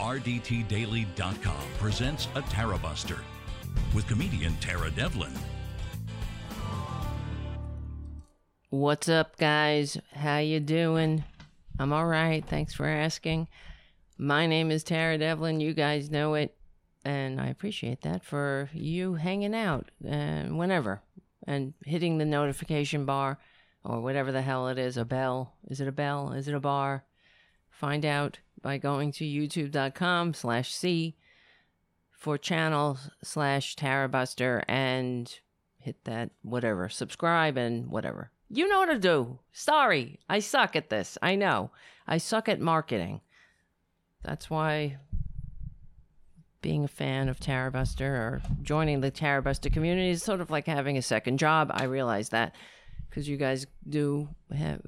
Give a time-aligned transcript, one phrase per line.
[0.00, 3.18] RDTDaily.com presents a Tara Buster
[3.94, 5.32] with comedian Tara Devlin.
[8.70, 9.98] What's up, guys?
[10.14, 11.22] How you doing?
[11.78, 12.42] I'm all right.
[12.42, 13.48] Thanks for asking.
[14.16, 15.60] My name is Tara Devlin.
[15.60, 16.56] You guys know it,
[17.04, 21.02] and I appreciate that for you hanging out and whenever
[21.46, 23.38] and hitting the notification bar
[23.84, 24.96] or whatever the hell it is.
[24.96, 25.52] A bell?
[25.68, 26.32] Is it a bell?
[26.32, 27.04] Is it a bar?
[27.80, 31.16] Find out by going to youtube.com slash c
[32.12, 35.34] for channel slash Tarabuster and
[35.78, 40.90] hit that whatever subscribe and whatever you know what to do sorry i suck at
[40.90, 41.70] this i know
[42.06, 43.22] i suck at marketing
[44.22, 44.98] that's why
[46.60, 50.98] being a fan of Tarabuster or joining the Tarabuster community is sort of like having
[50.98, 51.70] a second job.
[51.72, 52.54] I realize that
[53.08, 54.28] because you guys do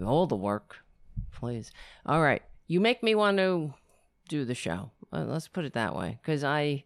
[0.04, 0.80] all the work.
[1.32, 1.72] Please.
[2.04, 2.42] All right.
[2.72, 3.74] You make me want to
[4.30, 4.92] do the show.
[5.12, 6.18] Let's put it that way.
[6.22, 6.84] Because I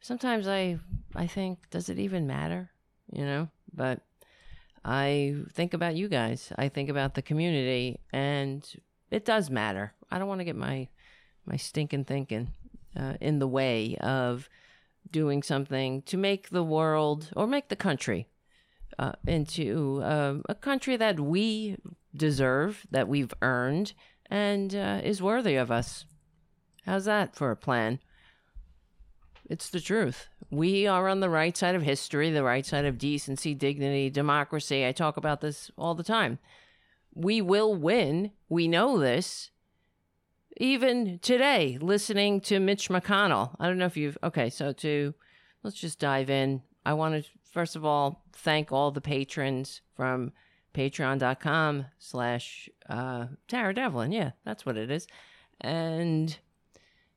[0.00, 0.78] sometimes I
[1.16, 2.70] I think does it even matter?
[3.12, 3.48] You know.
[3.74, 4.02] But
[4.84, 6.52] I think about you guys.
[6.56, 8.64] I think about the community, and
[9.10, 9.94] it does matter.
[10.12, 10.86] I don't want to get my
[11.44, 12.52] my stinking thinking
[12.96, 14.48] uh, in the way of
[15.10, 18.28] doing something to make the world or make the country
[18.96, 21.78] uh, into uh, a country that we
[22.14, 23.92] deserve, that we've earned,
[24.30, 26.04] and uh, is worthy of us.
[26.84, 28.00] How's that for a plan?
[29.48, 30.28] It's the truth.
[30.50, 34.86] We are on the right side of history, the right side of decency, dignity, democracy.
[34.86, 36.38] I talk about this all the time.
[37.14, 38.32] We will win.
[38.48, 39.50] We know this
[40.58, 43.54] even today, listening to Mitch McConnell.
[43.60, 45.14] I don't know if you've, okay, so to,
[45.62, 46.62] let's just dive in.
[46.84, 50.32] I want to, first of all, thank all the patrons from
[50.76, 54.12] patreon.com slash uh, Tara Devlin.
[54.12, 55.06] Yeah, that's what it is.
[55.60, 56.36] And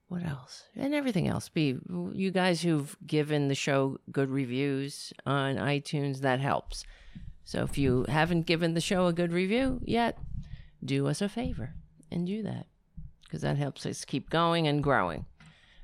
[0.08, 0.64] what else?
[0.76, 1.50] And everything else.
[1.50, 1.78] Be
[2.14, 6.86] you guys who've given the show good reviews on iTunes, that helps.
[7.44, 10.18] So if you haven't given the show a good review yet,
[10.84, 11.74] do us a favor
[12.10, 12.68] and do that
[13.24, 15.26] because that helps us keep going and growing.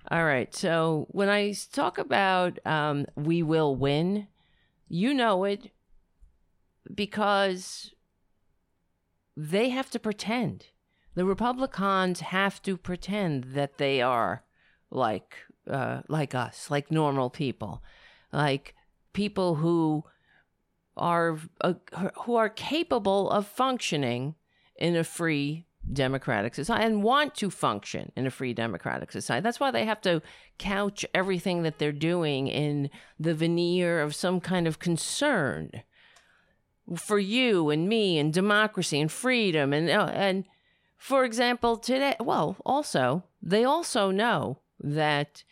[0.09, 0.53] All right.
[0.56, 4.28] So when I talk about um, we will win,
[4.88, 5.72] you know it
[6.94, 7.94] because
[9.35, 10.68] they have to pretend.
[11.16, 14.44] The Republicans have to pretend that they are
[14.91, 15.35] like
[15.69, 17.81] uh, like us, like normal people,
[18.31, 18.75] like
[19.13, 20.03] people who
[20.97, 21.74] are uh,
[22.24, 24.35] who are capable of functioning
[24.75, 29.44] in a free democratic society and want to function in a free democratic society.
[29.44, 30.22] That's why they have to
[30.57, 35.72] couch everything that they're doing in the veneer of some kind of concern
[36.96, 40.46] for you and me and democracy and freedom and uh, and
[40.97, 45.44] for example today well also they also know that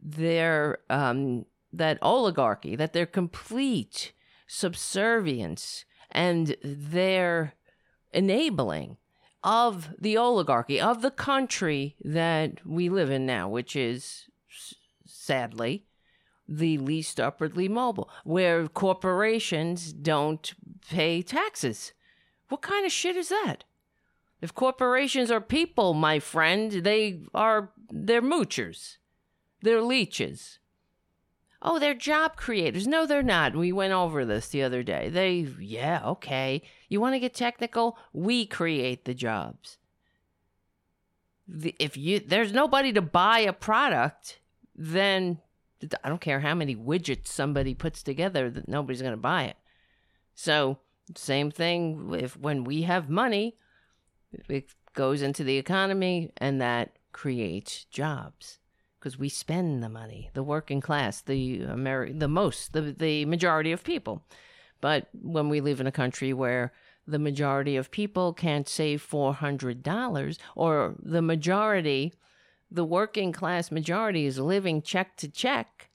[0.00, 4.12] their um that oligarchy that their complete
[4.46, 7.54] subservience and their
[8.12, 8.96] enabling
[9.44, 14.24] of the oligarchy, of the country that we live in now, which is
[15.06, 15.84] sadly
[16.48, 20.54] the least upwardly mobile, where corporations don't
[20.88, 21.92] pay taxes.
[22.48, 23.64] What kind of shit is that?
[24.40, 28.96] If corporations are people, my friend, they are they're moochers.
[29.60, 30.58] They're leeches.
[31.60, 32.86] Oh, they're job creators.
[32.86, 33.56] No, they're not.
[33.56, 35.08] We went over this the other day.
[35.08, 36.62] They, yeah, okay.
[36.88, 37.98] You want to get technical?
[38.12, 39.78] We create the jobs.
[41.78, 44.38] If you there's nobody to buy a product,
[44.76, 45.38] then
[46.02, 49.56] I don't care how many widgets somebody puts together that nobody's going to buy it.
[50.34, 50.78] So,
[51.14, 53.56] same thing if when we have money,
[54.48, 58.58] it goes into the economy and that creates jobs
[58.98, 63.72] because we spend the money, the working class, the Ameri- the most, the the majority
[63.72, 64.22] of people.
[64.80, 66.72] But when we live in a country where
[67.06, 72.12] the majority of people can't save four hundred dollars, or the majority,
[72.70, 75.90] the working class majority is living check to check,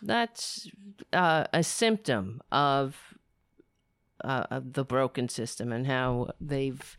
[0.00, 0.68] that's
[1.12, 2.96] uh, a symptom of
[4.24, 6.96] uh, of the broken system and how they've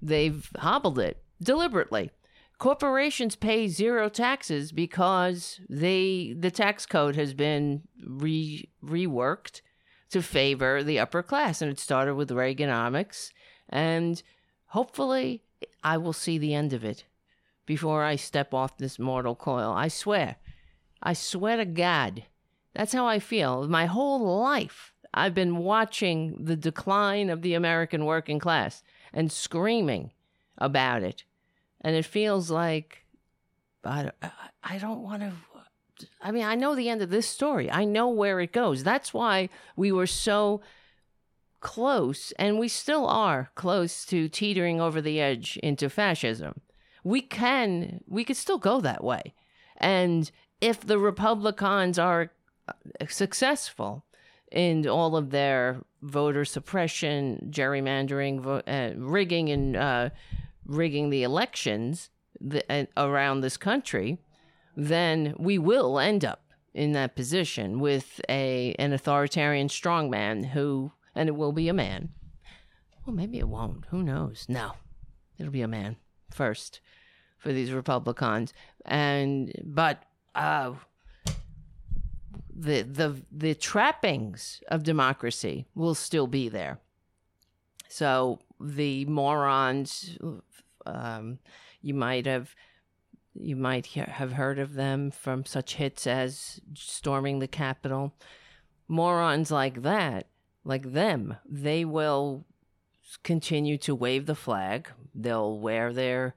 [0.00, 2.10] they've hobbled it deliberately.
[2.58, 9.60] Corporations pay zero taxes because they the tax code has been re, reworked
[10.10, 13.32] to favor the upper class and it started with reaganomics
[13.68, 14.22] and
[14.66, 15.42] hopefully
[15.82, 17.04] i will see the end of it
[17.66, 20.36] before i step off this mortal coil i swear
[21.02, 22.24] i swear to god
[22.74, 28.04] that's how i feel my whole life i've been watching the decline of the american
[28.04, 28.82] working class
[29.12, 30.10] and screaming
[30.58, 31.24] about it
[31.80, 33.04] and it feels like
[33.86, 34.10] I,
[34.62, 35.32] I don't want to.
[36.20, 37.70] I mean, I know the end of this story.
[37.70, 38.82] I know where it goes.
[38.82, 40.60] That's why we were so
[41.60, 46.60] close, and we still are close to teetering over the edge into fascism.
[47.04, 49.34] We can, we could still go that way.
[49.76, 50.30] And
[50.60, 52.32] if the Republicans are
[52.66, 52.72] uh,
[53.08, 54.04] successful
[54.50, 60.10] in all of their voter suppression, gerrymandering, uh, rigging, and uh,
[60.64, 62.10] rigging the elections
[62.40, 64.18] the, uh, around this country,
[64.76, 66.40] then we will end up
[66.72, 72.08] in that position with a an authoritarian strongman who, and it will be a man.
[73.06, 73.84] Well, maybe it won't.
[73.90, 74.46] Who knows?
[74.48, 74.72] No,
[75.38, 75.96] it'll be a man
[76.30, 76.80] first
[77.44, 78.54] for these Republicans,
[78.86, 80.02] and but
[80.34, 80.72] uh,
[82.50, 86.80] the the the trappings of democracy will still be there.
[87.88, 90.16] So the morons,
[90.86, 91.38] um,
[91.82, 92.54] you might have
[93.34, 98.14] you might have heard of them from such hits as storming the Capitol.
[98.88, 100.28] Morons like that,
[100.64, 102.46] like them, they will
[103.22, 104.88] continue to wave the flag.
[105.14, 106.36] They'll wear their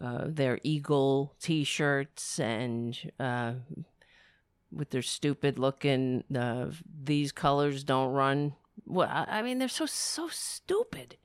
[0.00, 3.54] uh, their eagle T-shirts and uh,
[4.72, 6.66] with their stupid looking uh,
[7.04, 8.54] these colors don't run.
[8.86, 11.16] Well, I mean, they're so so stupid.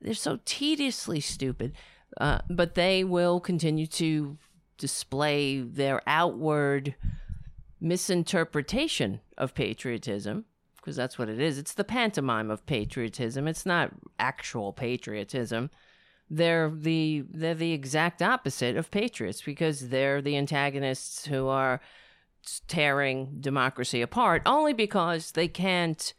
[0.00, 1.72] They're so tediously stupid.
[2.16, 4.38] Uh, but they will continue to
[4.78, 6.94] display their outward
[7.80, 10.44] misinterpretation of patriotism
[10.76, 11.58] because that's what it is.
[11.58, 13.48] It's the pantomime of patriotism.
[13.48, 15.70] It's not actual patriotism.
[16.30, 21.80] They're the they're the exact opposite of patriots because they're the antagonists who are
[22.66, 26.12] tearing democracy apart only because they can't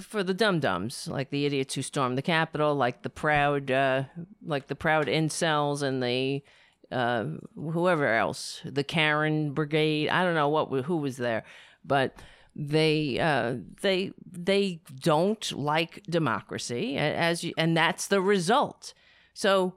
[0.00, 4.04] for the dum dums, like the idiots who stormed the Capitol, like the proud, uh,
[4.44, 6.42] like the proud incels and the
[6.90, 10.08] uh, whoever else, the Karen Brigade.
[10.08, 11.44] I don't know what who was there,
[11.84, 12.16] but
[12.54, 18.94] they uh, they they don't like democracy as you, and that's the result.
[19.36, 19.74] So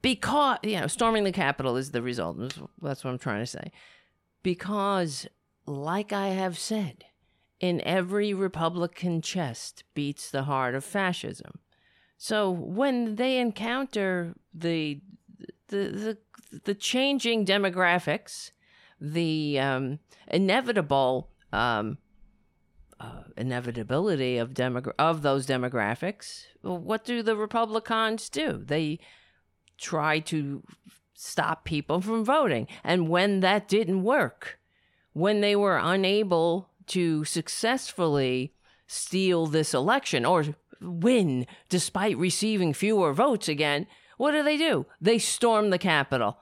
[0.00, 2.38] because you know storming the Capitol is the result.
[2.80, 3.70] That's what I'm trying to say.
[4.42, 5.26] Because,
[5.66, 7.04] like I have said
[7.60, 11.58] in every Republican chest beats the heart of fascism.
[12.16, 15.02] So when they encounter the
[15.68, 16.16] the
[16.50, 18.50] the, the changing demographics,
[18.98, 19.98] the um,
[20.28, 21.98] inevitable um,
[23.00, 28.62] uh, inevitability of demogra- of those demographics, what do the Republicans do?
[28.64, 28.98] They
[29.78, 30.62] try to
[31.14, 34.58] stop people from voting, and when that didn't work,
[35.12, 38.54] when they were unable to successfully
[38.86, 40.44] steal this election or
[40.80, 44.86] win despite receiving fewer votes again, what do they do?
[45.00, 46.38] They storm the Capitol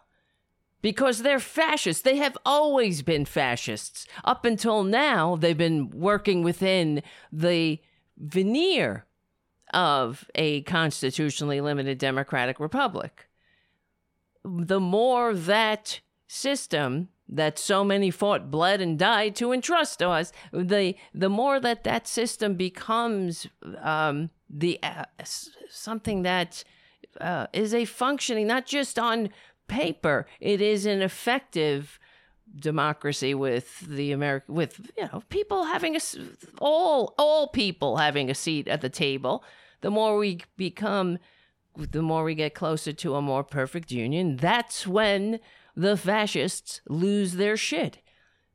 [0.85, 2.03] because they're fascists.
[2.03, 4.07] They have always been fascists.
[4.23, 7.03] Up until now, they've been working within
[7.33, 7.81] the
[8.19, 9.07] veneer
[9.73, 13.29] of a constitutionally limited democratic republic.
[14.45, 20.33] The more that system that so many fought, bled, and died to entrust to us.
[20.53, 23.47] The the more that that system becomes
[23.81, 25.05] um, the uh,
[25.71, 26.63] something that
[27.23, 29.31] uh, is a functioning not just on
[29.67, 31.99] paper, it is an effective
[32.57, 36.01] democracy with the American with you know people having a
[36.61, 39.43] all all people having a seat at the table.
[39.81, 41.19] The more we become,
[41.77, 44.37] the more we get closer to a more perfect union.
[44.37, 45.41] That's when
[45.77, 47.99] the fascists lose their shit.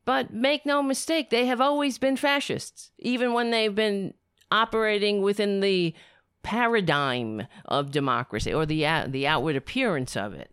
[0.06, 4.16] But make no mistake, they have always been fascists, even when they've been
[4.50, 5.94] operating within the
[6.42, 10.52] paradigm of democracy or the, uh, the outward appearance of it.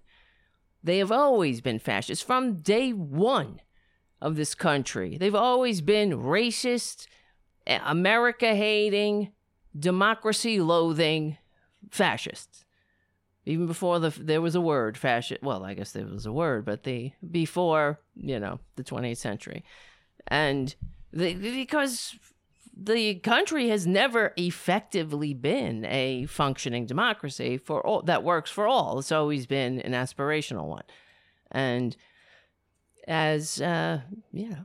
[0.87, 3.61] They have always been fascists from day one
[4.21, 5.19] of this country.
[5.19, 7.09] They've always been racist,
[7.67, 9.33] America hating,
[9.77, 11.39] democracy loathing
[11.91, 12.65] fascists
[13.45, 16.65] even before the there was a word fascist well i guess there was a word
[16.65, 19.63] but the before you know the 20th century
[20.29, 20.75] and
[21.13, 22.17] the, because
[22.79, 28.99] the country has never effectively been a functioning democracy for all that works for all
[28.99, 30.85] it's always been an aspirational one
[31.51, 31.97] and
[33.09, 34.01] as uh
[34.33, 34.65] you know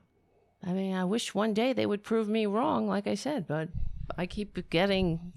[0.63, 3.70] i mean i wish one day they would prove me wrong like i said but
[4.18, 5.32] i keep getting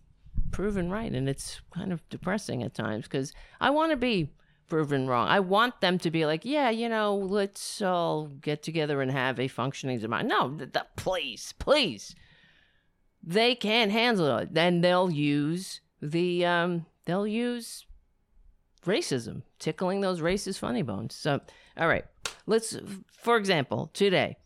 [0.55, 1.13] proven right.
[1.13, 4.31] And it's kind of depressing at times because I want to be
[4.69, 5.29] proven wrong.
[5.29, 9.41] I want them to be like, yeah, you know, let's all get together and have
[9.41, 10.29] a functioning democracy.
[10.29, 12.15] No, th- th- please, please.
[13.27, 14.53] They can't handle it.
[14.53, 17.87] Then they'll use the um, they'll use
[18.85, 21.15] racism, tickling those racist funny bones.
[21.15, 21.41] So,
[21.77, 22.05] all right,
[22.47, 22.77] let's,
[23.13, 24.37] for example, today,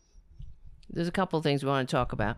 [0.89, 2.37] there's a couple things we want to talk about.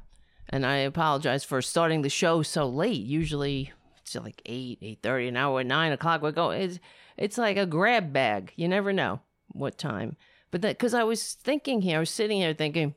[0.49, 3.01] And I apologize for starting the show so late.
[3.01, 3.71] Usually
[4.01, 6.21] it's like 8, 8.30, an hour, 9 o'clock.
[6.21, 6.79] We go, it's,
[7.17, 8.51] it's like a grab bag.
[8.55, 10.17] You never know what time.
[10.49, 12.95] But that, because I was thinking here, I was sitting here thinking,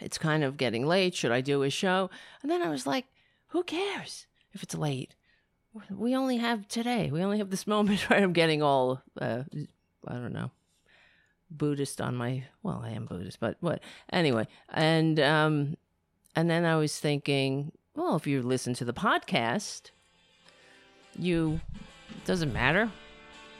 [0.00, 1.14] it's kind of getting late.
[1.14, 2.10] Should I do a show?
[2.42, 3.06] And then I was like,
[3.48, 5.14] who cares if it's late?
[5.90, 7.10] We only have today.
[7.10, 9.42] We only have this moment where I'm getting all, uh,
[10.06, 10.50] I don't know,
[11.50, 13.80] Buddhist on my, well, I am Buddhist, but what?
[14.12, 14.46] Anyway.
[14.68, 15.76] And, um,
[16.34, 19.90] and then I was thinking, well, if you listen to the podcast,
[21.16, 21.60] you,
[22.24, 22.90] doesn't matter.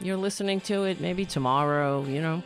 [0.01, 2.43] You're listening to it maybe tomorrow, you know?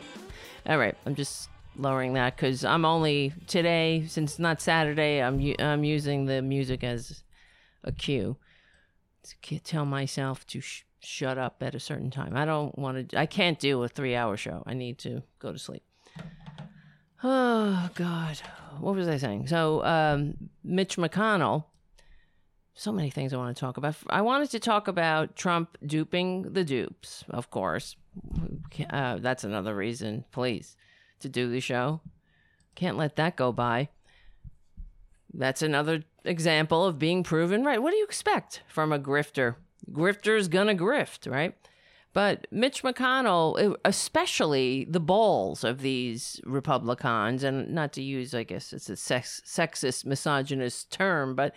[0.66, 0.94] All right.
[1.06, 6.26] I'm just lowering that because I'm only today, since it's not Saturday, I'm, I'm using
[6.26, 7.22] the music as
[7.84, 8.36] a cue
[9.42, 12.36] to tell myself to sh- shut up at a certain time.
[12.36, 14.62] I don't want to, I can't do a three hour show.
[14.66, 15.82] I need to go to sleep.
[17.20, 18.40] Oh, God.
[18.78, 19.48] What was I saying?
[19.48, 21.64] So, um, Mitch McConnell,
[22.74, 23.96] so many things I want to talk about.
[24.08, 27.96] I wanted to talk about Trump duping the dupes, of course.
[28.88, 30.76] Uh, that's another reason, please,
[31.20, 32.00] to do the show.
[32.74, 33.88] Can't let that go by.
[35.32, 37.82] That's another example of being proven right.
[37.82, 39.56] What do you expect from a grifter?
[39.90, 41.54] Grifter's gonna grift, right?
[42.12, 48.72] But Mitch McConnell, especially the balls of these Republicans, and not to use, I guess
[48.72, 51.54] it's a sex, sexist, misogynist term, but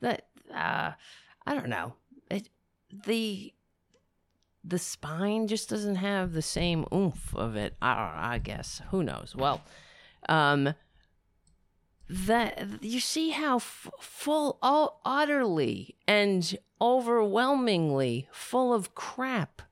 [0.00, 0.92] that uh,
[1.46, 1.94] I don't know,
[2.30, 2.48] it,
[3.06, 3.52] the
[4.64, 7.74] the spine just doesn't have the same oomph of it.
[7.82, 9.34] I, I guess who knows.
[9.36, 9.60] Well,
[10.28, 10.74] um,
[12.08, 19.62] that you see how f- full, oh, utterly and overwhelmingly full of crap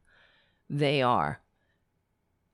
[0.69, 1.41] they are,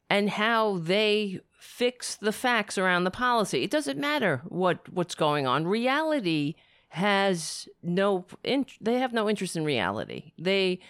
[0.08, 3.62] and how they fix the facts around the policy.
[3.62, 5.66] It doesn't matter what what's going on.
[5.66, 6.54] Reality
[6.88, 10.32] has no in, they have no interest in reality.
[10.38, 10.80] They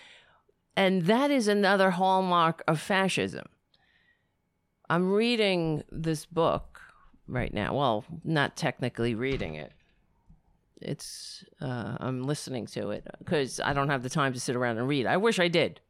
[0.77, 3.47] and that is another hallmark of fascism.
[4.89, 6.81] I'm reading this book
[7.27, 7.75] right now.
[7.75, 9.73] Well, not technically reading it.
[10.81, 14.77] It's uh, I'm listening to it because I don't have the time to sit around
[14.77, 15.07] and read.
[15.07, 15.81] I wish I did.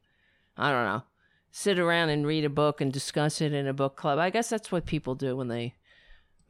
[0.55, 1.03] I don't know.
[1.51, 4.17] Sit around and read a book and discuss it in a book club.
[4.17, 5.75] I guess that's what people do when they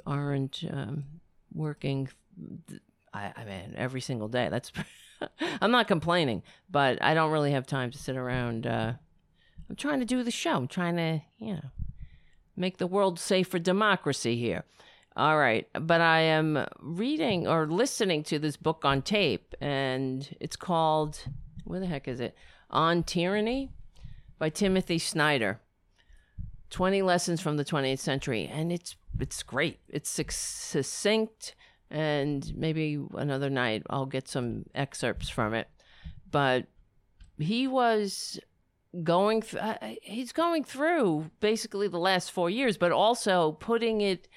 [0.05, 1.05] aren't um,
[1.53, 2.09] working.
[3.13, 4.49] I, I mean, every single day.
[4.49, 4.71] That's.
[5.61, 8.67] I'm not complaining, but I don't really have time to sit around.
[8.67, 8.93] Uh,
[9.69, 10.55] I'm trying to do the show.
[10.55, 11.71] I'm trying to, you know,
[12.55, 14.63] make the world safe for democracy here.
[15.15, 15.67] All right.
[15.73, 21.19] But I am reading or listening to this book on tape, and it's called,
[21.63, 22.35] where the heck is it?
[22.69, 23.71] On Tyranny
[24.37, 25.59] by Timothy Snyder.
[26.69, 28.49] 20 lessons from the 20th century.
[28.51, 29.79] And it's it's great.
[29.89, 31.55] It's succinct,
[31.89, 35.67] and maybe another night I'll get some excerpts from it.
[36.29, 36.67] But
[37.37, 38.39] he was
[39.03, 44.27] going th- he's going through basically the last 4 years but also putting it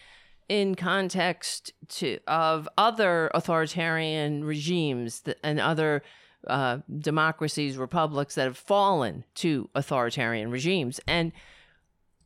[0.50, 6.02] in context to of other authoritarian regimes and other
[6.47, 11.33] uh, democracies, republics that have fallen to authoritarian regimes, and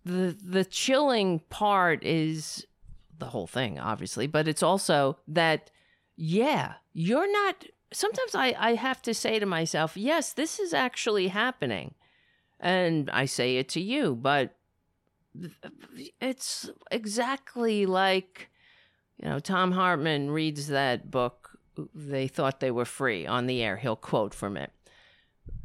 [0.04, 2.66] the the chilling part is
[3.18, 5.70] the whole thing, obviously, but it's also that
[6.16, 7.64] yeah, you're not.
[7.92, 11.94] Sometimes I I have to say to myself, yes, this is actually happening,
[12.60, 14.56] and I say it to you, but
[16.20, 18.50] it's exactly like
[19.20, 21.58] you know Thom Hartmann reads that book
[21.94, 24.70] they thought they were free on the air he'll quote from it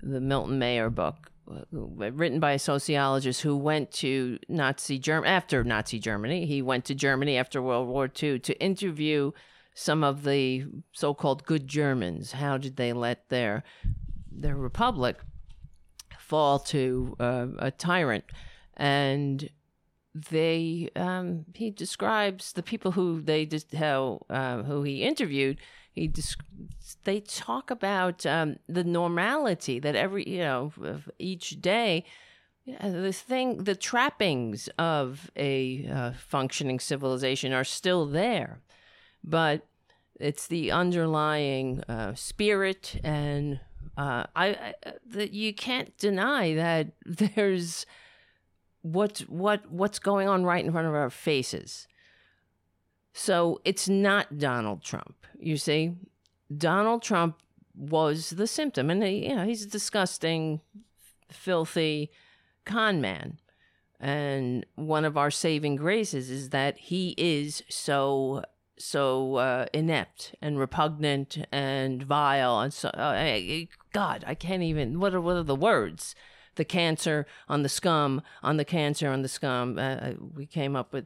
[0.01, 1.31] the Milton Mayer book
[1.71, 6.95] written by a sociologist who went to Nazi Germany after Nazi Germany he went to
[6.95, 9.31] Germany after World War II to interview
[9.73, 13.63] some of the so-called good Germans how did they let their
[14.31, 15.17] their republic
[16.19, 18.25] fall to uh, a tyrant
[18.77, 19.49] and
[20.13, 25.59] they um, he describes the people who they just how uh, who he interviewed.
[25.93, 26.11] He
[27.03, 32.05] they talk about um, the normality that every you know of each day.
[32.65, 38.59] The thing, the trappings of a uh, functioning civilization are still there,
[39.23, 39.65] but
[40.19, 43.59] it's the underlying uh, spirit and
[43.97, 44.73] uh, I, I
[45.07, 47.85] that you can't deny that there's
[48.81, 51.87] what's what what's going on right in front of our faces.
[53.13, 55.15] So it's not Donald Trump.
[55.39, 55.93] You see,
[56.55, 57.37] Donald Trump
[57.75, 60.61] was the symptom, and he, you know he's a disgusting
[61.31, 62.11] filthy
[62.65, 63.37] con man.
[63.99, 68.43] And one of our saving graces is that he is so
[68.77, 74.99] so uh, inept and repugnant and vile and so uh, God, I can't even.
[74.99, 76.15] What are what are the words?
[76.55, 79.77] The cancer on the scum on the cancer on the scum.
[79.77, 81.05] Uh, uh we came up with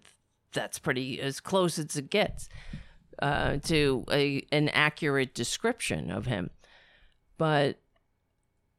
[0.53, 2.49] that's pretty as close as it gets
[3.21, 6.49] uh, to a an accurate description of him.
[7.37, 7.79] But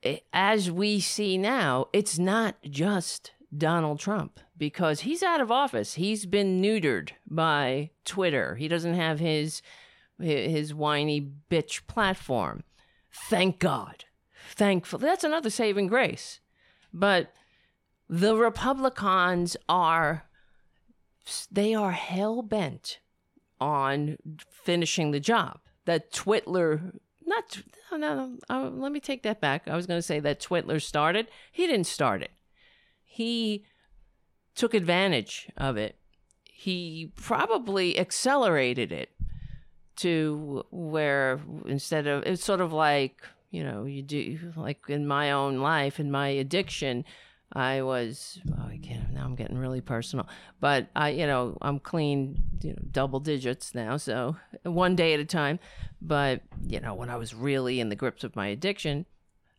[0.03, 5.95] it, as we see now, it's not just Donald Trump because he's out of office.
[5.95, 8.57] He's been neutered by Twitter.
[8.57, 9.63] He doesn't have his
[10.19, 12.63] his whiny bitch platform.
[13.11, 14.05] Thank God.
[14.51, 16.41] Thankfully, That's another saving grace.
[16.93, 17.33] But
[18.09, 20.25] the Republicans are
[21.51, 22.99] they are hell bent
[23.61, 24.17] on
[24.51, 25.61] finishing the job.
[25.87, 29.69] That Twitler not no, no, no uh, let me take that back.
[29.69, 31.29] I was going to say that Twitler started.
[31.51, 32.31] He didn't start it.
[33.03, 33.65] He
[34.55, 35.97] took advantage of it.
[36.45, 39.11] He probably accelerated it
[39.97, 45.31] to where instead of it's sort of like you know you do like in my
[45.31, 47.05] own life in my addiction
[47.55, 50.29] i was oh, i can't now i'm getting really personal
[50.61, 55.21] but i you know i'm clean you know, double digits now so one day at
[55.21, 55.59] a time
[56.01, 59.07] but you know when i was really in the grips of my addiction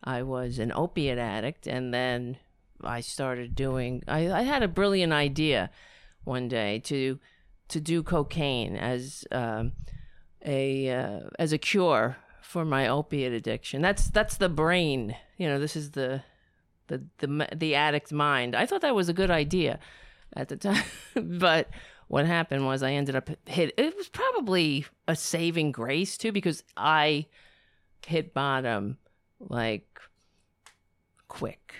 [0.03, 2.37] i was an opiate addict and then
[2.83, 5.69] i started doing i, I had a brilliant idea
[6.23, 7.19] one day to
[7.67, 9.73] to do cocaine as um,
[10.45, 13.81] a uh, as a cure for my opiate addiction.
[13.81, 15.15] That's that's the brain.
[15.37, 16.23] You know, this is the
[16.87, 18.55] the the the addict's mind.
[18.55, 19.79] I thought that was a good idea
[20.35, 20.83] at the time,
[21.15, 21.69] but
[22.07, 23.73] what happened was I ended up hit.
[23.77, 27.25] It was probably a saving grace too because I
[28.05, 28.97] hit bottom
[29.39, 29.99] like
[31.27, 31.73] quick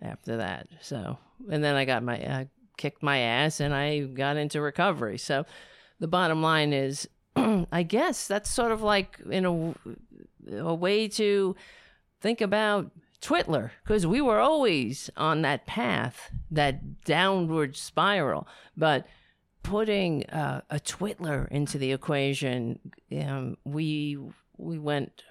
[0.00, 0.68] after that.
[0.80, 1.18] So
[1.50, 5.18] and then I got my I kicked my ass and I got into recovery.
[5.18, 5.44] So
[5.98, 9.74] the bottom line is I guess that's sort of like in a,
[10.56, 11.56] a way to
[12.20, 18.46] think about Twitler because we were always on that path, that downward spiral.
[18.76, 19.06] But
[19.62, 22.78] putting uh, a Twitler into the equation,
[23.20, 24.18] um, we
[24.56, 25.24] we went.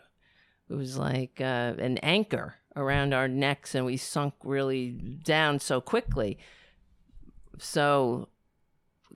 [0.69, 5.79] It was like uh, an anchor around our necks, and we sunk really down so
[5.79, 6.37] quickly.
[7.59, 8.29] So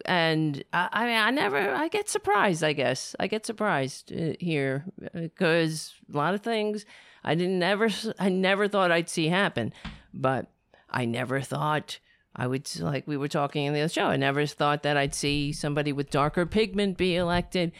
[0.05, 2.63] and I, I mean, I never, I get surprised.
[2.63, 6.85] I guess I get surprised uh, here because a lot of things
[7.23, 9.73] I didn't never, I never thought I'd see happen,
[10.13, 10.51] but
[10.89, 11.99] I never thought
[12.35, 14.05] I would like we were talking in the other show.
[14.05, 17.71] I never thought that I'd see somebody with darker pigment be elected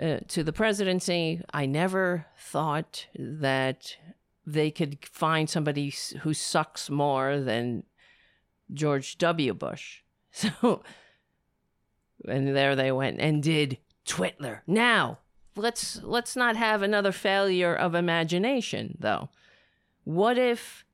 [0.00, 1.42] uh, to the presidency.
[1.52, 3.96] I never thought that
[4.46, 7.82] they could find somebody who sucks more than
[8.72, 9.54] George W.
[9.54, 10.02] Bush.
[10.30, 10.82] So
[12.26, 14.60] and there they went and did Twitler.
[14.66, 15.18] Now,
[15.58, 19.28] let's let's not have another failure of imagination though.
[20.04, 20.84] What if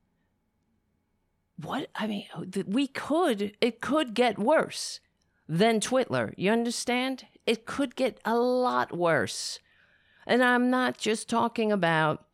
[1.61, 2.25] what I mean,
[2.67, 4.99] we could it could get worse
[5.47, 6.33] than Twitler.
[6.37, 7.25] You understand?
[7.45, 9.59] It could get a lot worse.
[10.27, 12.25] And I'm not just talking about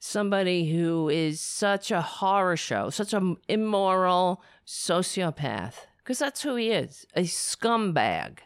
[0.00, 6.70] somebody who is such a horror show, such an immoral sociopath because that's who he
[6.70, 8.40] is a scumbag,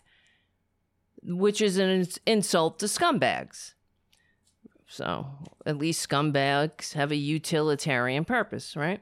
[1.28, 3.74] which is an insult to scumbags.
[4.86, 5.26] So
[5.66, 9.00] at least scumbags have a utilitarian purpose, right?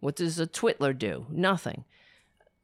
[0.00, 1.26] What does a twitler do?
[1.30, 1.84] Nothing.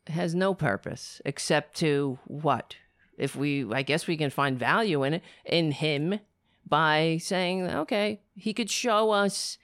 [0.07, 2.77] It has no purpose except to what?
[3.17, 6.21] If we, I guess we can find value in it, in him
[6.67, 9.59] by saying, okay, he could show us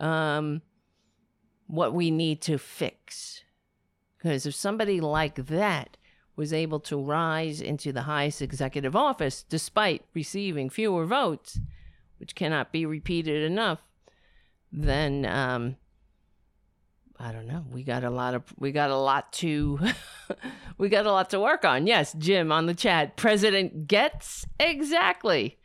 [0.00, 0.62] um,
[1.66, 3.44] what we need to fix
[4.24, 5.98] because if somebody like that
[6.36, 11.60] was able to rise into the highest executive office despite receiving fewer votes,
[12.18, 13.82] which cannot be repeated enough,
[14.72, 15.76] then um,
[17.18, 17.64] I don't know.
[17.70, 19.78] We got a lot of we got a lot to
[20.78, 21.86] we got a lot to work on.
[21.86, 23.16] Yes, Jim on the chat.
[23.16, 25.58] President gets exactly.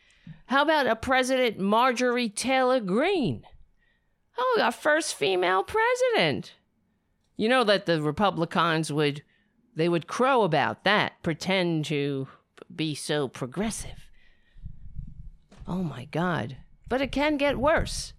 [0.46, 3.44] How about a President Marjorie Taylor Greene?
[4.38, 6.54] Oh, our first female president.
[7.36, 9.24] You know that the Republicans would
[9.80, 12.28] they would crow about that, pretend to
[12.76, 14.08] be so progressive.
[15.68, 16.58] Oh my god.
[16.90, 18.14] But it can get worse.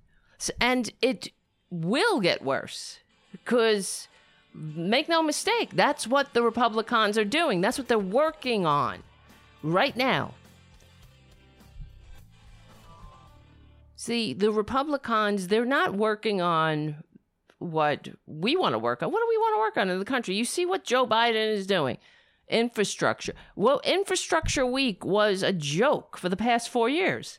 [0.59, 1.29] And it
[1.71, 4.09] will get worse because
[4.55, 7.61] make no mistake, that's what the Republicans are doing.
[7.61, 9.03] That's what they're working on
[9.63, 10.33] right now.
[13.97, 17.05] See, the Republicans, they're not working on
[17.61, 19.13] what we want to work on.
[19.13, 20.35] What do we want to work on in the country?
[20.35, 21.99] You see what Joe Biden is doing.
[22.49, 23.35] Infrastructure.
[23.55, 27.39] Well, Infrastructure Week was a joke for the past four years.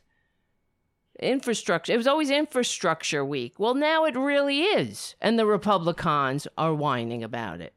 [1.20, 1.92] Infrastructure.
[1.92, 3.54] It was always Infrastructure Week.
[3.58, 5.16] Well, now it really is.
[5.20, 7.74] And the Republicans are whining about it.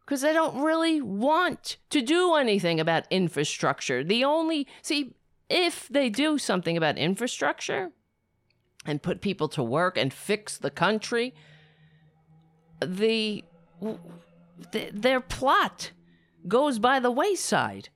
[0.00, 4.02] Because they don't really want to do anything about infrastructure.
[4.02, 5.14] The only, see,
[5.48, 7.92] if they do something about infrastructure
[8.84, 11.34] and put people to work and fix the country,
[12.80, 13.44] the,
[14.72, 15.92] the their plot
[16.46, 17.88] goes by the wayside.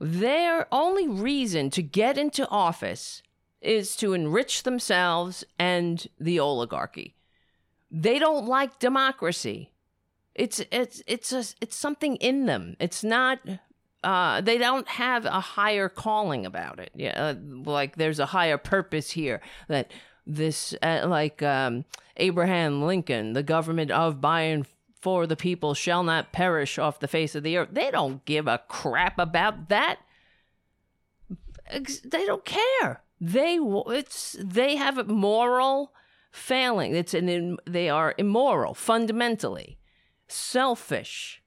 [0.00, 3.22] Their only reason to get into office
[3.60, 7.16] is to enrich themselves and the oligarchy.
[7.90, 9.72] They don't like democracy.
[10.34, 12.76] It's it's it's a, it's something in them.
[12.78, 13.40] It's not
[14.04, 16.90] uh, they don't have a higher calling about it.
[16.94, 17.34] Yeah, uh,
[17.64, 19.90] like there's a higher purpose here that
[20.26, 21.84] this, uh, like um,
[22.16, 24.66] Abraham Lincoln, the government of by and
[25.00, 27.68] for the people shall not perish off the face of the earth.
[27.72, 29.98] They don't give a crap about that.
[31.70, 33.02] They don't care.
[33.20, 35.92] They it's they have a moral
[36.30, 36.94] failing.
[36.94, 39.78] It's an they are immoral fundamentally,
[40.28, 41.42] selfish,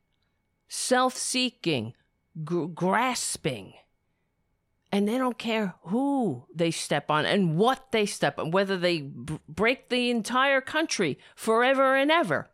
[0.67, 1.93] self-seeking,
[2.43, 3.73] gr- grasping.
[4.91, 8.99] And they don't care who they step on and what they step on, whether they
[9.01, 12.49] b- break the entire country forever and ever.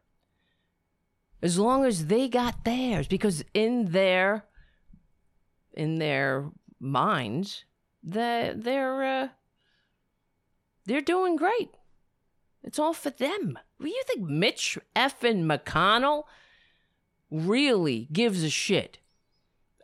[1.42, 4.46] As long as they got theirs, because in their
[5.74, 7.66] in their minds,
[8.04, 9.28] that they're uh,
[10.86, 11.70] they're doing great.
[12.64, 13.58] It's all for them.
[13.80, 16.24] Do you think Mitch effing McConnell
[17.30, 18.98] really gives a shit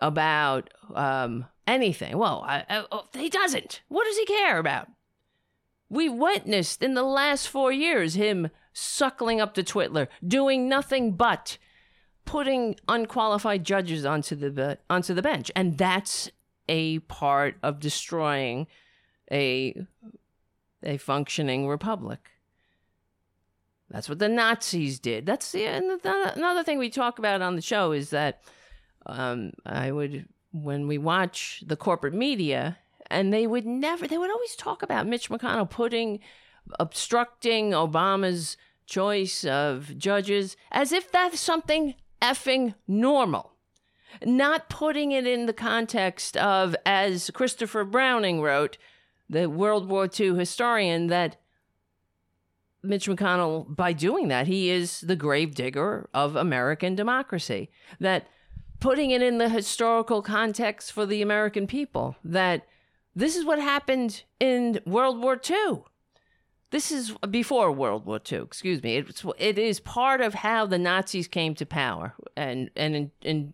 [0.04, 2.18] about um, anything.
[2.18, 3.82] Well, I, I, oh, he doesn't.
[3.88, 4.90] What does he care about?
[5.90, 11.58] We witnessed in the last four years him suckling up to Twitler, doing nothing but
[12.26, 16.30] putting unqualified judges onto the onto the bench, and that's
[16.68, 18.68] a part of destroying
[19.32, 19.86] a
[20.84, 22.32] a functioning republic.
[23.90, 25.26] That's what the Nazis did.
[25.28, 28.42] That's the, another thing we talk about on the show is that
[29.06, 34.30] um, I would when we watch the corporate media, and they would never, they would
[34.30, 36.20] always talk about Mitch McConnell putting,
[36.80, 43.52] obstructing Obama's choice of judges as if that's something effing normal.
[44.24, 48.78] Not putting it in the context of, as Christopher Browning wrote,
[49.28, 51.38] the World War II historian, that
[52.84, 57.72] Mitch McConnell, by doing that, he is the gravedigger of American democracy.
[58.00, 58.28] That
[58.84, 62.68] putting it in the historical context for the American people that
[63.16, 65.84] this is what happened in World War II.
[66.70, 68.98] This is before World War II, excuse me.
[68.98, 73.54] It's, it is part of how the Nazis came to power and, and, and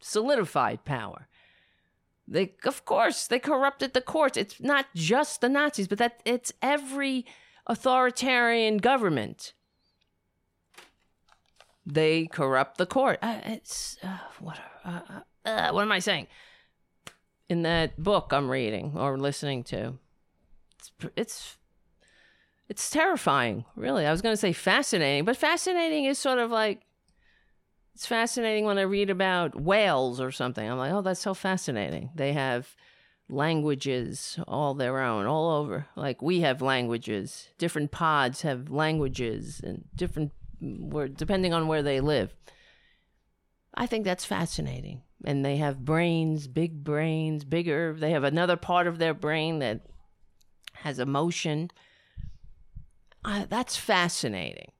[0.00, 1.28] solidified power.
[2.26, 4.38] They, of course, they corrupted the courts.
[4.38, 7.26] It's not just the Nazis, but that it's every
[7.66, 9.52] authoritarian government
[11.84, 13.18] they corrupt the court.
[13.20, 14.58] Uh, it's uh, what?
[14.90, 16.26] Uh, uh, what am I saying?
[17.48, 19.94] In that book I'm reading or listening to,
[20.78, 21.56] it's it's
[22.68, 23.64] it's terrifying.
[23.74, 26.82] Really, I was going to say fascinating, but fascinating is sort of like
[27.94, 30.68] it's fascinating when I read about whales or something.
[30.68, 32.10] I'm like, oh, that's so fascinating.
[32.14, 32.76] They have
[33.28, 39.84] languages all their own all over like we have languages different pods have languages and
[39.94, 42.34] different where depending on where they live.
[43.74, 45.02] I think that's fascinating.
[45.24, 47.94] And they have brains, big brains, bigger.
[47.98, 49.82] They have another part of their brain that
[50.74, 51.70] has emotion.
[53.24, 54.72] Uh, that's fascinating.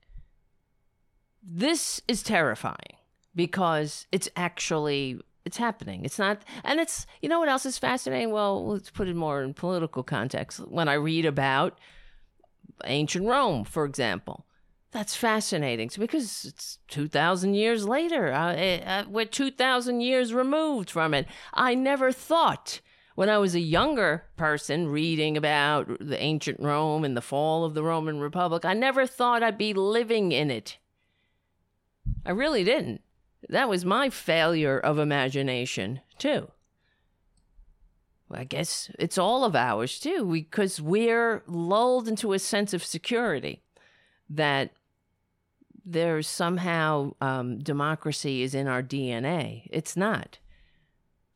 [1.42, 2.96] This is terrifying
[3.34, 6.04] because it's actually it's happening.
[6.04, 8.30] It's not, and it's you know what else is fascinating?
[8.30, 10.60] Well, let's put it more in political context.
[10.68, 11.78] When I read about
[12.84, 14.46] ancient Rome, for example,
[14.92, 18.32] that's fascinating because it's 2,000 years later.
[18.32, 21.26] Uh, it, uh, we're 2,000 years removed from it.
[21.54, 22.80] I never thought
[23.14, 27.74] when I was a younger person reading about the ancient Rome and the fall of
[27.74, 30.78] the Roman Republic, I never thought I'd be living in it.
[32.24, 33.02] I really didn't.
[33.48, 36.50] That was my failure of imagination, too.
[38.30, 43.62] I guess it's all of ours, too, because we're lulled into a sense of security
[44.28, 44.70] that
[45.84, 49.66] there's somehow um, democracy is in our DNA.
[49.70, 50.38] It's not.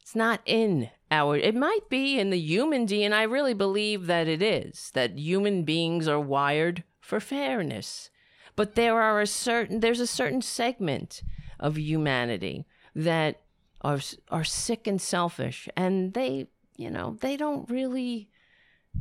[0.00, 1.36] It's not in our.
[1.36, 3.12] It might be in the human DNA.
[3.12, 4.90] I really believe that it is.
[4.94, 8.10] That human beings are wired for fairness.
[8.56, 11.22] But there are a certain there's a certain segment
[11.58, 13.40] of humanity that
[13.80, 18.28] are are sick and selfish and they, you know, they don't really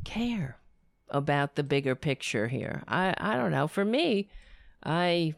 [0.03, 0.57] care
[1.09, 2.83] about the bigger picture here.
[2.87, 3.67] I I don't know.
[3.67, 4.29] For me,
[4.83, 5.35] I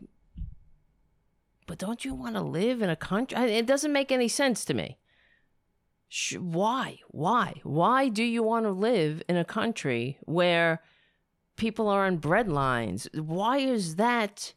[1.67, 3.37] but don't you want to live in a country?
[3.37, 4.97] It doesn't make any sense to me.
[6.37, 6.99] Why?
[7.09, 7.61] Why?
[7.63, 10.81] Why do you want to live in a country where
[11.55, 13.07] people are on bread lines?
[13.13, 14.53] Why is that?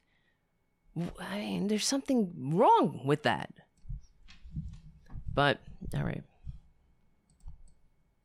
[1.19, 3.53] I mean, there's something wrong with that.
[5.33, 5.61] But,
[5.95, 6.23] all right.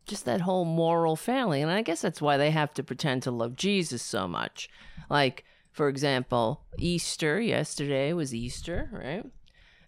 [0.06, 1.64] Just that whole moral failing.
[1.64, 4.70] And I guess that's why they have to pretend to love Jesus so much.
[5.10, 9.26] Like, for example, Easter, yesterday was Easter, right?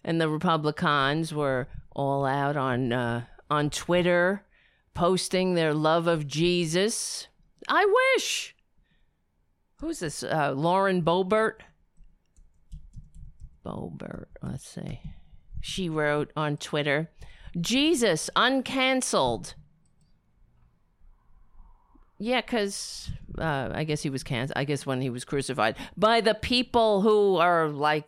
[0.04, 4.44] And the Republicans were all out on uh, on Twitter
[4.94, 7.28] posting their love of Jesus.
[7.68, 8.54] I wish.
[9.80, 10.22] Who's this?
[10.22, 11.60] Uh, Lauren Boebert.
[13.64, 14.26] Boebert.
[14.42, 15.00] Let's see.
[15.60, 17.10] She wrote on Twitter,
[17.60, 19.54] "Jesus uncanceled."
[22.18, 24.56] Yeah, because uh, I guess he was canceled.
[24.56, 28.04] I guess when he was crucified by the people who are like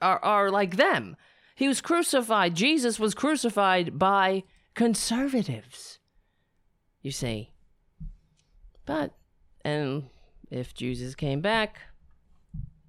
[0.00, 1.16] are are like them.
[1.54, 2.54] He was crucified.
[2.54, 5.98] Jesus was crucified by conservatives.
[7.02, 7.52] You see.
[8.86, 9.12] But
[9.64, 10.04] and
[10.50, 11.80] if Jesus came back,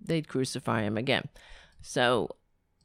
[0.02, 1.28] they'd crucify him again.
[1.82, 2.30] So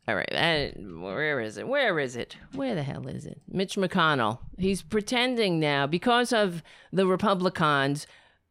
[0.09, 1.69] all right, where is it?
[1.69, 2.37] Where is it?
[2.55, 3.43] Where the hell is it?
[3.47, 4.39] Mitch McConnell.
[4.57, 8.07] He's pretending now because of the Republicans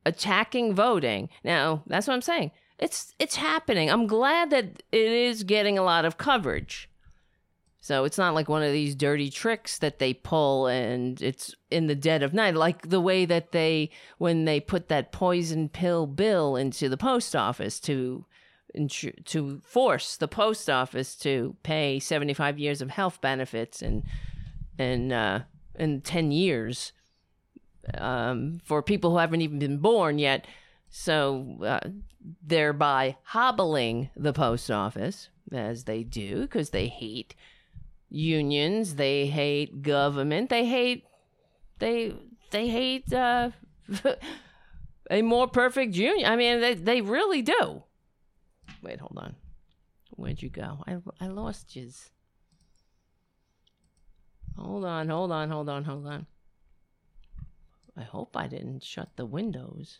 [0.06, 1.30] attacking voting.
[1.43, 2.52] Now, that's what I'm saying.
[2.78, 3.89] It's it's happening.
[3.89, 6.89] I'm glad that it is getting a lot of coverage.
[7.82, 11.88] So it's not like one of these dirty tricks that they pull and it's in
[11.88, 16.06] the dead of night, like the way that they, when they put that poison pill
[16.06, 18.26] bill into the post office to
[19.26, 24.04] to force the post office to pay 75 years of health benefits and
[24.78, 25.40] and uh,
[25.76, 26.94] in 10 years
[27.96, 30.46] um, for people who haven't even been born yet.
[30.90, 31.90] So, uh,
[32.42, 37.36] thereby hobbling the post office, as they do, because they hate
[38.10, 41.06] unions, they hate government, they hate
[41.80, 42.13] they
[42.52, 43.52] they hate uh,
[45.12, 46.30] a more perfect union.
[46.30, 47.84] I mean, they they really do.
[48.82, 49.36] Wait, hold on.
[50.12, 50.84] Where'd you go?
[50.88, 51.90] I, I lost you.
[54.58, 56.26] Hold on, hold on, hold on, hold on.
[57.96, 60.00] I hope I didn't shut the windows.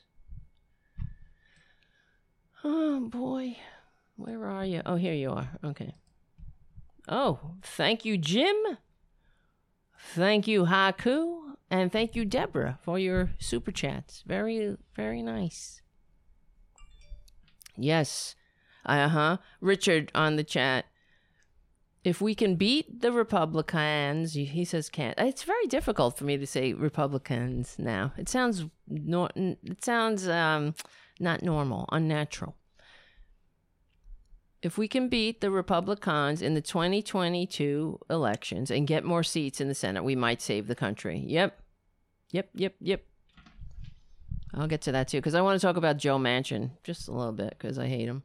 [2.64, 3.58] Oh boy.
[4.16, 4.82] Where are you?
[4.86, 5.50] Oh, here you are.
[5.64, 5.94] Okay.
[7.08, 8.56] Oh, thank you, Jim.
[10.00, 11.54] Thank you, Haku.
[11.70, 14.24] And thank you, Deborah, for your super chats.
[14.26, 15.82] Very, very nice.
[17.76, 18.36] Yes.
[18.88, 19.38] Uh huh.
[19.62, 20.86] Richard on the chat.
[22.04, 25.18] If we can beat the Republicans, he says can't.
[25.18, 28.14] It's very difficult for me to say Republicans now.
[28.18, 30.74] It sounds no, it sounds um,
[31.20, 32.56] not normal, unnatural.
[34.62, 39.68] If we can beat the Republicans in the 2022 elections and get more seats in
[39.68, 41.24] the Senate, we might save the country.
[41.28, 41.62] Yep.
[42.32, 43.04] Yep, yep, yep.
[44.54, 47.12] I'll get to that too because I want to talk about Joe Manchin just a
[47.12, 48.24] little bit because I hate him.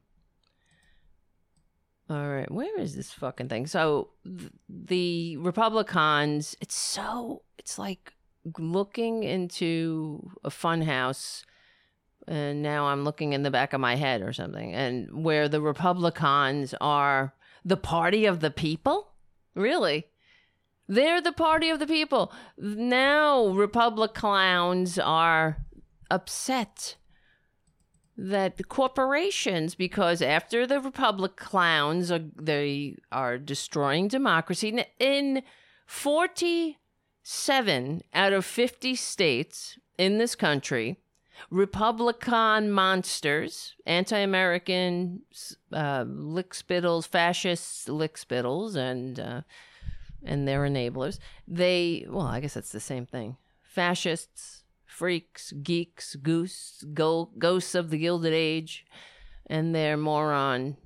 [2.13, 3.67] All right, where is this fucking thing?
[3.67, 8.13] So th- the Republicans, it's so it's like
[8.59, 11.47] looking into a fun house
[12.29, 15.63] and now I'm looking in the back of my head or something and where the
[15.63, 17.33] Republicans are
[17.65, 19.13] the party of the people?
[19.55, 20.05] Really?
[20.89, 22.31] They're the party of the people.
[22.59, 25.65] Now Republic clowns are
[26.11, 26.97] upset
[28.17, 34.85] that the corporations, because after the Republic clowns, are, they are destroying democracy.
[34.99, 35.43] In
[35.87, 40.99] 47 out of 50 states in this country,
[41.51, 45.23] Republican monsters, anti American
[45.73, 49.41] uh, lickspittles, fascist lickspittles, and, uh,
[50.23, 53.37] and their enablers, they, well, I guess that's the same thing.
[53.63, 54.62] Fascists,
[55.03, 58.87] freaks, geeks, goose, go, ghosts of the Gilded Age,
[59.49, 60.77] and their moron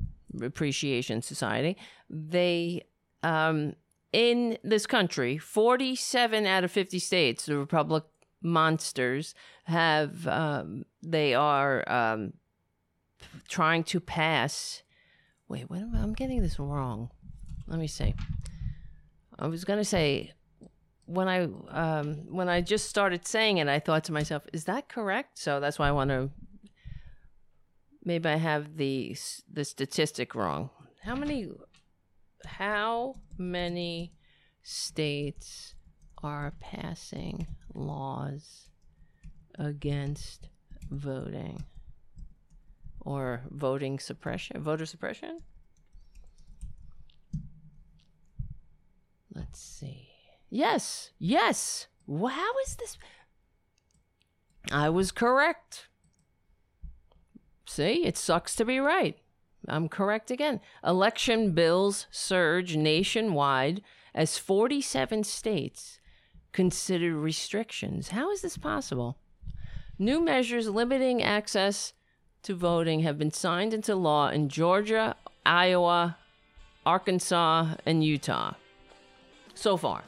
[0.43, 1.77] appreciation society.
[2.09, 2.87] They,
[3.23, 3.75] um,
[4.15, 8.05] in this country, 47 out of 50 states, the Republic
[8.41, 12.33] monsters have, um, they are um,
[13.49, 14.83] trying to pass.
[15.47, 17.11] Wait, what am I, I'm getting this wrong.
[17.69, 18.15] Let me see.
[19.39, 20.33] I was going to say
[21.07, 24.89] when I um, when I just started saying it, I thought to myself, "Is that
[24.89, 26.31] correct?" So that's why I want to
[28.05, 29.17] maybe I have the
[29.53, 30.71] the statistic wrong.
[31.03, 31.51] How many
[32.45, 34.13] how many
[34.63, 35.75] states
[36.23, 38.71] are passing laws
[39.59, 40.49] against
[40.91, 41.65] voting
[43.01, 45.39] or voting suppression, voter suppression?
[49.35, 50.16] Let's see.
[50.51, 51.87] Yes, yes.
[52.09, 52.99] How is this?
[54.71, 55.89] I was correct.
[57.67, 59.17] See, it sucks to be right.
[59.69, 60.61] I'm correct again.
[60.85, 63.83] Election bills surge nationwide
[64.15, 65.99] as 47 states
[66.53, 68.09] consider restrictions.
[68.09, 69.19] How is this possible?
[69.99, 71.93] New measures limiting access
[72.45, 76.17] to voting have been signed into law in Georgia, Iowa,
[76.85, 78.55] Arkansas, and Utah
[79.55, 80.05] so far.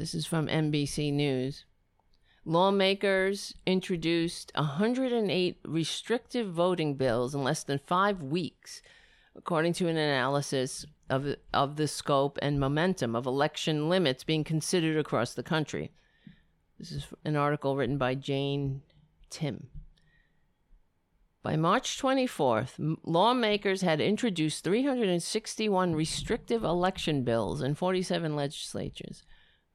[0.00, 1.66] This is from NBC News.
[2.46, 8.80] Lawmakers introduced 108 restrictive voting bills in less than five weeks,
[9.36, 14.96] according to an analysis of, of the scope and momentum of election limits being considered
[14.96, 15.90] across the country.
[16.78, 18.80] This is an article written by Jane
[19.28, 19.66] Timm.
[21.42, 29.24] By March 24th, lawmakers had introduced 361 restrictive election bills in 47 legislatures,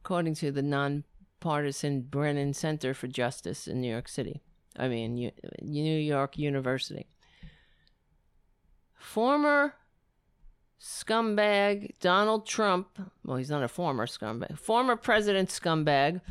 [0.05, 4.43] according to the nonpartisan Brennan Center for Justice in New York City.
[4.77, 5.31] I mean,
[5.63, 7.07] New York University.
[8.93, 9.73] Former
[10.79, 16.21] scumbag Donald Trump, well, he's not a former scumbag, former president scumbag,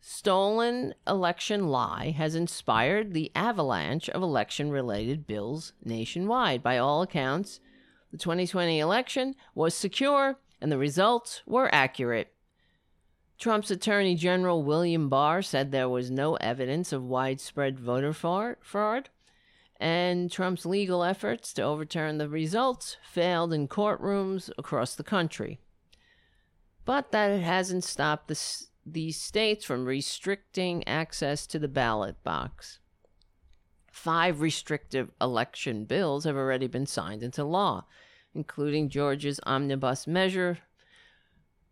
[0.00, 6.64] stolen election lie has inspired the avalanche of election related bills nationwide.
[6.64, 7.60] By all accounts,
[8.10, 12.34] the 2020 election was secure and the results were accurate.
[13.40, 19.08] Trump's Attorney General William Barr said there was no evidence of widespread voter fraud,
[19.80, 25.58] and Trump's legal efforts to overturn the results failed in courtrooms across the country.
[26.84, 28.38] But that hasn't stopped the,
[28.84, 32.80] these states from restricting access to the ballot box.
[33.90, 37.86] Five restrictive election bills have already been signed into law,
[38.34, 40.58] including Georgia's omnibus measure.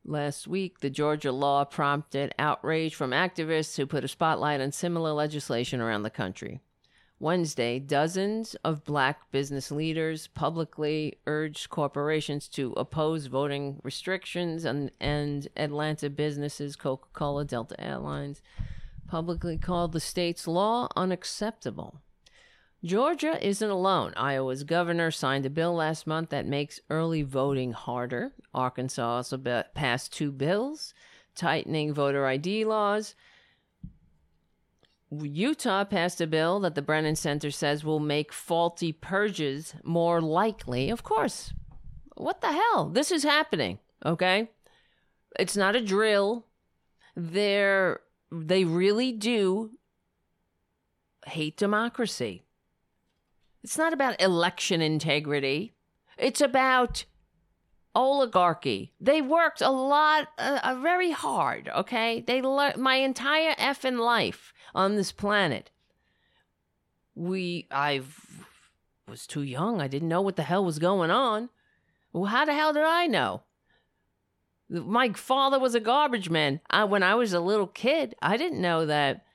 [0.09, 5.12] Last week, the Georgia law prompted outrage from activists who put a spotlight on similar
[5.12, 6.61] legislation around the country.
[7.21, 15.47] Wednesday, dozens of black business leaders publicly urged corporations to oppose voting restrictions, and, and
[15.59, 18.40] Atlanta businesses, Coca Cola, Delta Airlines,
[19.09, 22.01] publicly called the state's law unacceptable.
[22.85, 24.12] Georgia isn't alone.
[24.17, 28.33] Iowa's governor signed a bill last month that makes early voting harder.
[28.55, 29.38] Arkansas also
[29.75, 30.95] passed two bills
[31.35, 33.14] tightening voter ID laws.
[35.11, 40.91] Utah passed a bill that the Brennan Center says will make faulty purges more likely.
[40.91, 41.55] Of course.
[42.17, 42.91] What the hell?
[42.91, 44.51] This is happening, okay?
[45.38, 46.47] It's not a drill.
[47.17, 49.71] They're they really do
[51.25, 52.43] hate democracy.
[53.68, 55.74] It's not about election integrity.
[56.16, 57.04] It's about
[57.94, 58.94] oligarchy.
[58.98, 61.68] They worked a lot, uh, uh, very hard.
[61.76, 65.70] Okay, they learned my entire effing life on this planet.
[67.14, 68.00] We, I
[69.07, 69.83] was too young.
[69.83, 71.50] I didn't know what the hell was going on.
[72.14, 73.42] Well, how the hell did I know?
[74.70, 76.62] My father was a garbage man.
[76.70, 79.26] I, when I was a little kid, I didn't know that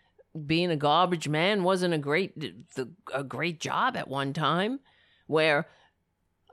[0.45, 2.33] being a garbage man wasn't a great
[3.13, 4.79] a great job at one time
[5.27, 5.67] where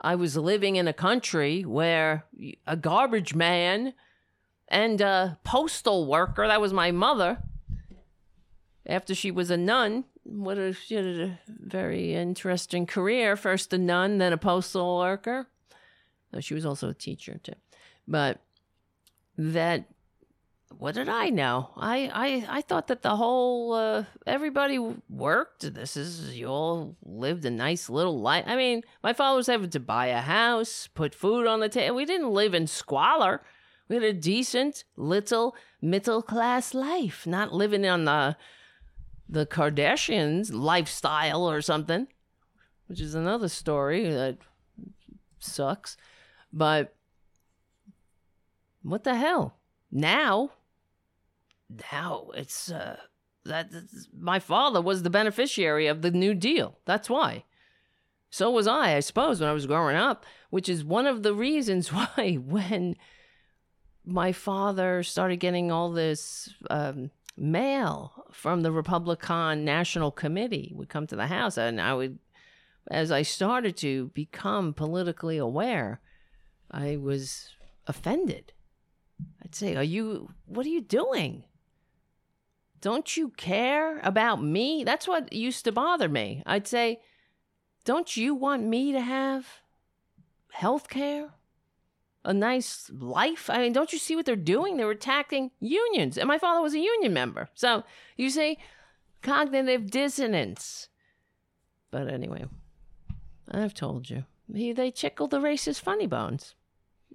[0.01, 2.25] I was living in a country where
[2.67, 3.95] a garbage man
[4.69, 7.39] and a postal worker, that was my mother,
[8.87, 13.37] after she was a nun, what a, she had a very interesting career.
[13.37, 15.49] First a nun, then a postal worker.
[16.31, 17.55] Though she was also a teacher too.
[18.07, 18.41] But
[19.37, 19.85] that
[20.79, 21.71] what did I know?
[21.77, 22.11] I
[22.49, 25.75] I, I thought that the whole uh, everybody worked.
[25.75, 28.45] This is you all lived a nice little life.
[28.47, 31.97] I mean, my father was having to buy a house, put food on the table.
[31.97, 33.43] We didn't live in squalor.
[33.89, 38.37] We had a decent little middle class life, not living on the
[39.29, 42.09] the Kardashians lifestyle or something,
[42.87, 44.39] which is another story that
[45.39, 45.97] sucks.
[46.53, 46.95] But
[48.83, 49.57] what the hell?
[49.93, 50.51] Now,
[51.93, 52.97] now it's uh,
[53.45, 53.71] that
[54.19, 56.79] my father was the beneficiary of the New Deal.
[56.85, 57.45] That's why.
[58.31, 61.35] So was I, I suppose, when I was growing up, which is one of the
[61.35, 62.97] reasons why when
[64.05, 71.07] my father started getting all this um, mail from the Republican National Committee would come
[71.09, 72.19] to the House, and I would,
[72.91, 76.01] as I started to become politically aware,
[76.71, 77.51] I was
[77.87, 78.53] offended.
[79.43, 81.45] I'd say, Are you, what are you doing?
[82.81, 84.85] Don't you care about me?
[84.85, 86.43] That's what used to bother me.
[86.47, 87.01] I'd say,
[87.85, 89.47] Don't you want me to have
[90.53, 91.31] health care?
[92.25, 93.49] A nice life?
[93.49, 94.77] I mean, don't you see what they're doing?
[94.77, 96.19] They're attacking unions.
[96.19, 97.49] And my father was a union member.
[97.55, 97.85] So
[98.17, 98.59] you see,
[99.23, 100.89] cognitive dissonance.
[101.91, 102.45] But anyway,
[103.51, 104.25] I've told you.
[104.53, 106.55] He, they tickle the racist funny bones.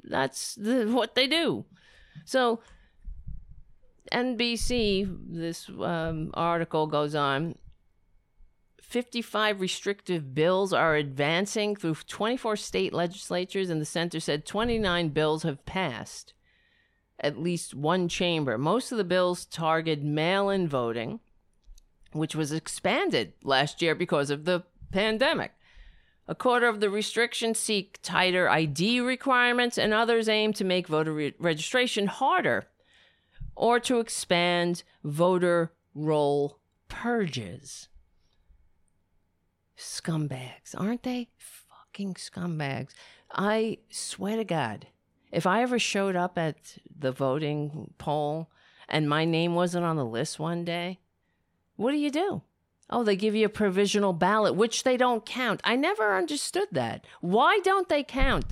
[0.03, 1.66] That's the, what they do.
[2.26, 2.61] So
[4.11, 7.55] NBC, this um, article goes on.
[8.81, 15.43] 55 restrictive bills are advancing through 24 state legislatures, and the center said 29 bills
[15.43, 16.33] have passed
[17.19, 18.57] at least one chamber.
[18.57, 21.19] Most of the bills target mail in voting,
[22.11, 25.53] which was expanded last year because of the pandemic.
[26.27, 31.13] A quarter of the restrictions seek tighter ID requirements, and others aim to make voter
[31.13, 32.67] re- registration harder
[33.55, 37.87] or to expand voter roll purges.
[39.77, 41.29] Scumbags, aren't they?
[41.37, 42.91] Fucking scumbags.
[43.31, 44.87] I swear to God,
[45.31, 48.49] if I ever showed up at the voting poll
[48.87, 50.99] and my name wasn't on the list one day,
[51.75, 52.41] what do you do?
[52.89, 55.59] Oh, they give you a provisional ballot, which they don't count.
[55.63, 57.05] I never understood that.
[57.19, 58.45] Why don't they count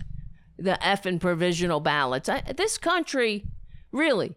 [0.57, 2.27] the effing provisional ballots?
[2.27, 3.45] I, this country,
[3.91, 4.35] really,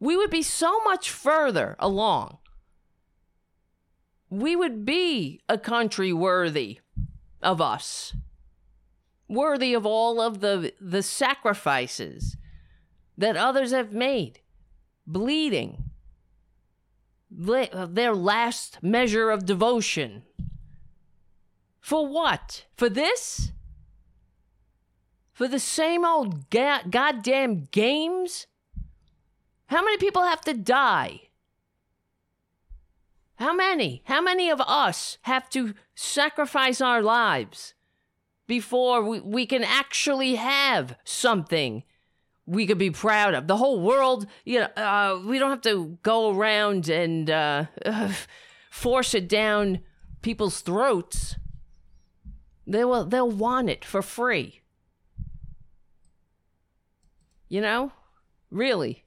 [0.00, 2.38] we would be so much further along.
[4.30, 6.80] We would be a country worthy
[7.42, 8.14] of us,
[9.28, 12.36] worthy of all of the, the sacrifices
[13.16, 14.40] that others have made,
[15.06, 15.84] bleeding
[17.30, 20.22] their last measure of devotion.
[21.80, 22.66] For what?
[22.76, 23.52] For this?
[25.32, 28.46] For the same old ga- goddamn games?
[29.68, 31.20] How many people have to die?
[33.36, 34.02] How many?
[34.06, 37.74] How many of us have to sacrifice our lives
[38.46, 41.84] before we, we can actually have something
[42.48, 43.46] we could be proud of.
[43.46, 47.66] The whole world, you know, uh, we don't have to go around and uh,
[48.70, 49.80] force it down
[50.22, 51.36] people's throats.
[52.66, 54.62] They will, they'll want it for free.
[57.50, 57.92] You know,
[58.50, 59.04] really,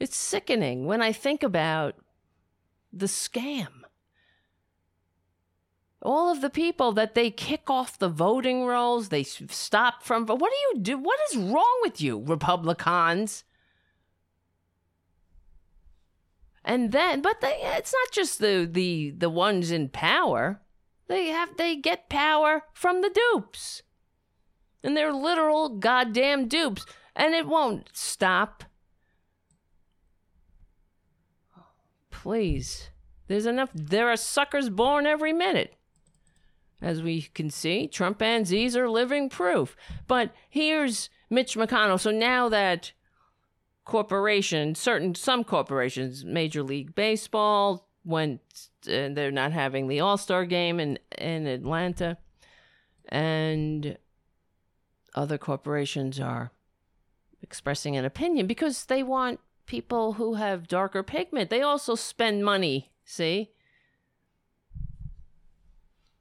[0.00, 1.94] it's sickening when I think about
[2.92, 3.80] the scam
[6.02, 10.26] all of the people that they kick off the voting rolls, they stop from.
[10.26, 10.98] What do you do?
[10.98, 13.44] What is wrong with you, Republicans?
[16.64, 20.60] And then, but they, it's not just the the the ones in power.
[21.08, 23.82] They have they get power from the dupes,
[24.82, 28.64] and they're literal goddamn dupes, and it won't stop.
[32.22, 32.90] Please,
[33.28, 33.70] there's enough.
[33.74, 35.74] There are suckers born every minute.
[36.82, 39.74] As we can see, Trumpanzees are living proof.
[40.06, 41.98] But here's Mitch McConnell.
[41.98, 42.92] So now that
[43.86, 50.44] corporation, certain some corporations, Major League Baseball went, and they're not having the All Star
[50.44, 52.18] game in in Atlanta,
[53.08, 53.96] and
[55.14, 56.52] other corporations are
[57.40, 59.40] expressing an opinion because they want
[59.70, 61.48] people who have darker pigment.
[61.48, 62.90] They also spend money.
[63.04, 63.52] See,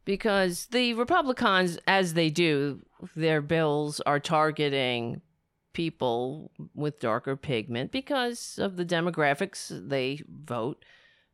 [0.06, 2.82] because the Republicans, as they do,
[3.16, 5.22] their bills are targeting
[5.74, 10.84] people with darker pigment because of the demographics they vote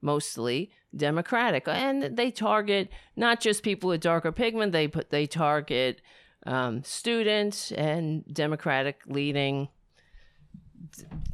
[0.02, 6.02] mostly democratic and they target not just people with darker pigment they put they target
[6.46, 9.70] um, students and democratic leading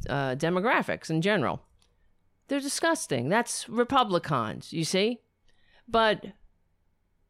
[0.08, 1.62] uh, demographics in general
[2.48, 5.18] they're disgusting that's republicans you see
[5.88, 6.24] but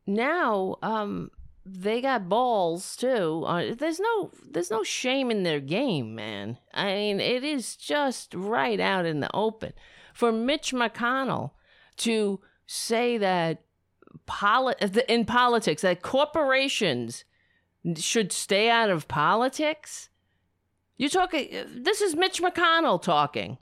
[0.07, 1.31] now um
[1.65, 3.45] they got balls too.
[3.47, 6.59] Uh, there's no there's no shame in their game, man.
[6.75, 9.73] I mean, it is just right out in the open
[10.13, 11.53] for Mitch McConnell
[11.99, 13.63] to say that
[14.27, 14.75] poli-
[15.09, 17.25] in politics that corporations
[17.97, 20.09] should stay out of politics.
[21.03, 21.49] You're talking.
[21.69, 23.59] This is Mitch McConnell talking.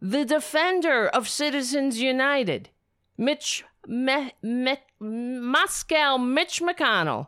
[0.00, 2.68] The defender of Citizens United,
[3.16, 7.26] Mitch me, me, Moscow Mitch McConnell.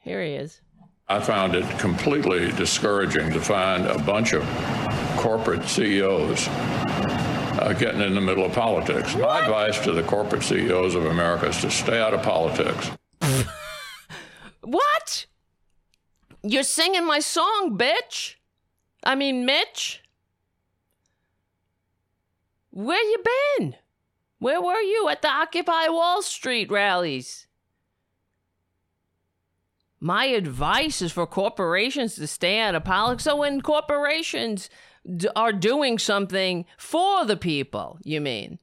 [0.00, 0.62] Here he is.
[1.10, 4.42] I found it completely discouraging to find a bunch of
[5.18, 9.14] corporate CEOs uh, getting in the middle of politics.
[9.14, 9.28] What?
[9.28, 12.92] My advice to the corporate CEOs of America is to stay out of politics.
[14.62, 15.26] what?
[16.42, 18.34] You're singing my song, bitch.
[19.04, 20.02] I mean, Mitch.
[22.70, 23.22] Where you
[23.58, 23.76] been?
[24.38, 27.46] Where were you at the Occupy Wall Street rallies?
[30.00, 33.22] My advice is for corporations to stay out of politics.
[33.22, 34.68] So when corporations
[35.16, 38.58] d- are doing something for the people, you mean?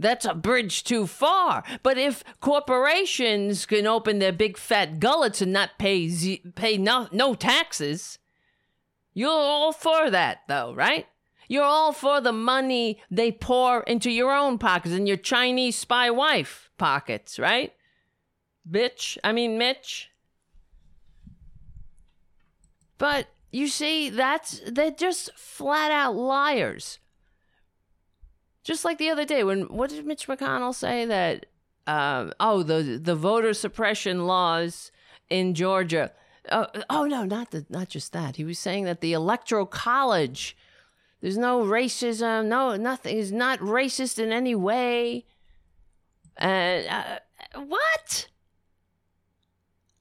[0.00, 1.62] That's a bridge too far.
[1.82, 7.08] But if corporations can open their big fat gullets and not pay z- pay no,
[7.12, 8.18] no taxes,
[9.12, 11.06] you're all for that, though, right?
[11.48, 16.08] You're all for the money they pour into your own pockets and your Chinese spy
[16.08, 17.72] wife pockets, right?
[18.68, 19.18] Bitch.
[19.24, 20.10] I mean, Mitch.
[22.98, 26.98] But you see, that's they're just flat out liars.
[28.62, 31.46] Just like the other day when what did Mitch McConnell say that
[31.86, 34.92] um, oh the the voter suppression laws
[35.28, 36.12] in Georgia.
[36.48, 38.36] Uh, oh no, not the not just that.
[38.36, 40.56] He was saying that the electoral college
[41.20, 45.26] there's no racism, no nothing is not racist in any way.
[46.36, 47.18] And uh,
[47.58, 48.28] what?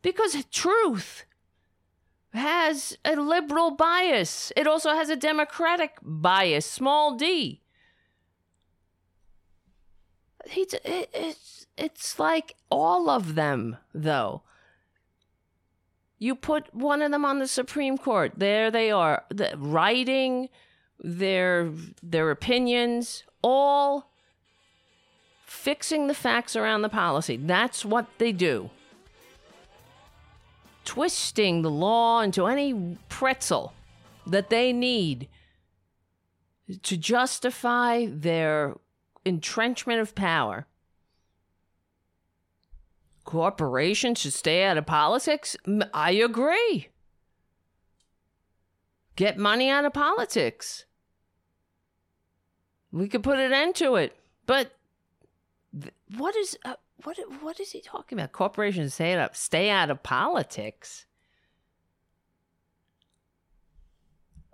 [0.01, 1.25] Because truth
[2.33, 4.53] has a liberal bias.
[4.55, 7.61] It also has a democratic bias, small d.
[10.47, 14.43] He's, it, it's, it's like all of them, though.
[16.17, 18.33] You put one of them on the Supreme Court.
[18.37, 20.49] There they are, the, writing
[21.01, 21.71] their
[22.03, 24.11] their opinions, all
[25.45, 27.37] fixing the facts around the policy.
[27.37, 28.69] That's what they do
[30.89, 33.73] twisting the law into any pretzel
[34.25, 35.27] that they need
[36.81, 38.75] to justify their
[39.25, 40.67] entrenchment of power.
[43.25, 45.55] Corporations should stay out of politics?
[45.93, 46.87] I agree.
[49.15, 50.85] Get money out of politics.
[52.91, 54.17] We could put an end to it.
[54.45, 54.71] But
[56.17, 56.57] what is.
[56.65, 58.31] Uh, what what is he talking about?
[58.31, 61.05] Corporations stay out stay out of politics.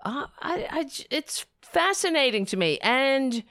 [0.04, 3.44] Uh, I, I, it's fascinating to me, and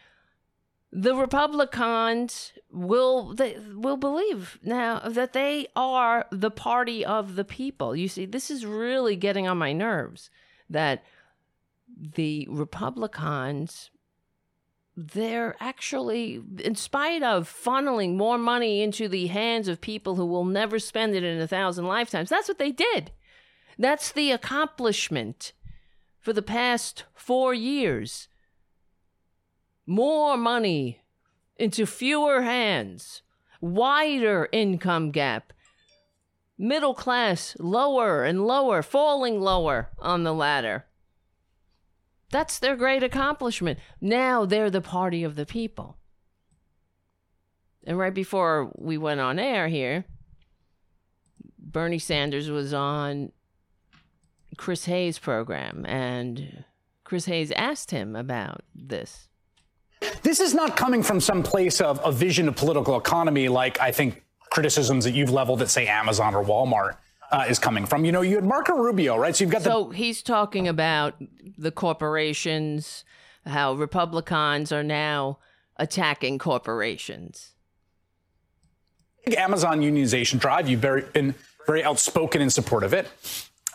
[0.94, 7.96] the Republicans will they will believe now that they are the party of the people.
[7.96, 10.30] You see, this is really getting on my nerves
[10.70, 11.04] that
[11.98, 13.90] the Republicans
[14.96, 20.44] they're actually, in spite of funneling more money into the hands of people who will
[20.44, 23.10] never spend it in a thousand lifetimes, that's what they did.
[23.76, 25.52] That's the accomplishment
[26.20, 28.28] for the past four years.
[29.86, 31.02] More money
[31.56, 33.22] into fewer hands,
[33.60, 35.52] wider income gap,
[36.56, 40.86] middle class lower and lower, falling lower on the ladder.
[42.30, 43.78] That's their great accomplishment.
[44.00, 45.98] Now they're the party of the people.
[47.86, 50.06] And right before we went on air here,
[51.58, 53.32] Bernie Sanders was on
[54.56, 56.64] Chris Hayes' program, and
[57.04, 59.28] Chris Hayes asked him about this.
[60.22, 63.92] This is not coming from some place of a vision of political economy like I
[63.92, 66.96] think criticisms that you've leveled at, say, Amazon or Walmart
[67.32, 68.04] uh, is coming from.
[68.04, 69.34] You know, you had Marco Rubio, right?
[69.34, 69.70] So you've got the.
[69.70, 71.14] So he's talking about
[71.58, 73.04] the corporations,
[73.44, 75.38] how Republicans are now
[75.76, 77.54] attacking corporations.
[79.36, 80.68] Amazon unionization drive.
[80.68, 81.34] You've very, been
[81.66, 83.08] very outspoken in support of it.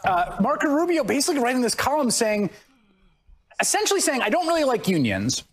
[0.04, 2.50] Uh, Marco Rubio basically writing this column saying,
[3.60, 5.44] essentially saying, I don't really like unions.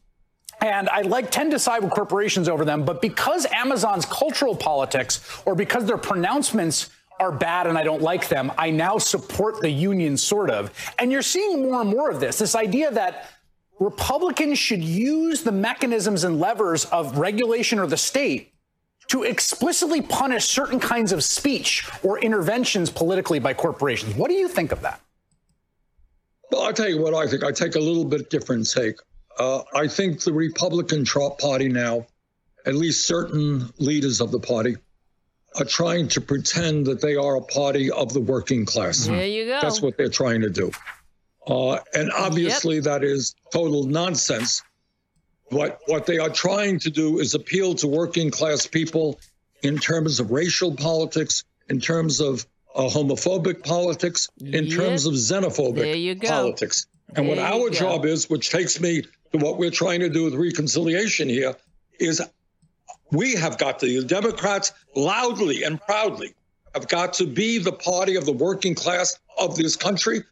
[0.61, 5.43] And I like tend to side with corporations over them, but because Amazon's cultural politics
[5.45, 8.53] or because their pronouncements are bad and I don't like them.
[8.59, 10.73] I now support the union, sort of.
[10.99, 13.31] And you're seeing more and more of this this idea that
[13.79, 18.53] Republicans should use the mechanisms and levers of regulation or the state
[19.09, 24.15] to explicitly punish certain kinds of speech or interventions politically by corporations.
[24.15, 25.01] What do you think of that?
[26.51, 27.45] Well, I'll tell you what I think.
[27.45, 28.97] I take a little bit different take.
[29.39, 32.07] Uh, I think the Republican Party now,
[32.64, 34.76] at least certain leaders of the party,
[35.59, 39.07] are trying to pretend that they are a party of the working class.
[39.07, 39.59] There you go.
[39.61, 40.70] That's what they're trying to do.
[41.47, 42.84] Uh, and obviously, yep.
[42.84, 44.62] that is total nonsense.
[45.51, 49.20] What, what they are trying to do is appeal to working class people
[49.62, 54.76] in terms of racial politics, in terms of uh, homophobic politics, in Yep.
[54.76, 56.28] terms of There you xenophobic go.
[56.28, 56.87] politics.
[57.14, 57.76] And what There you our go.
[57.76, 59.05] job is, which takes me
[59.39, 61.55] to what we're trying to do with reconciliation here,
[61.99, 62.22] is
[63.12, 66.34] we have got to, the Democrats loudly and proudly
[66.74, 70.22] have got to be the party of the working class of this country.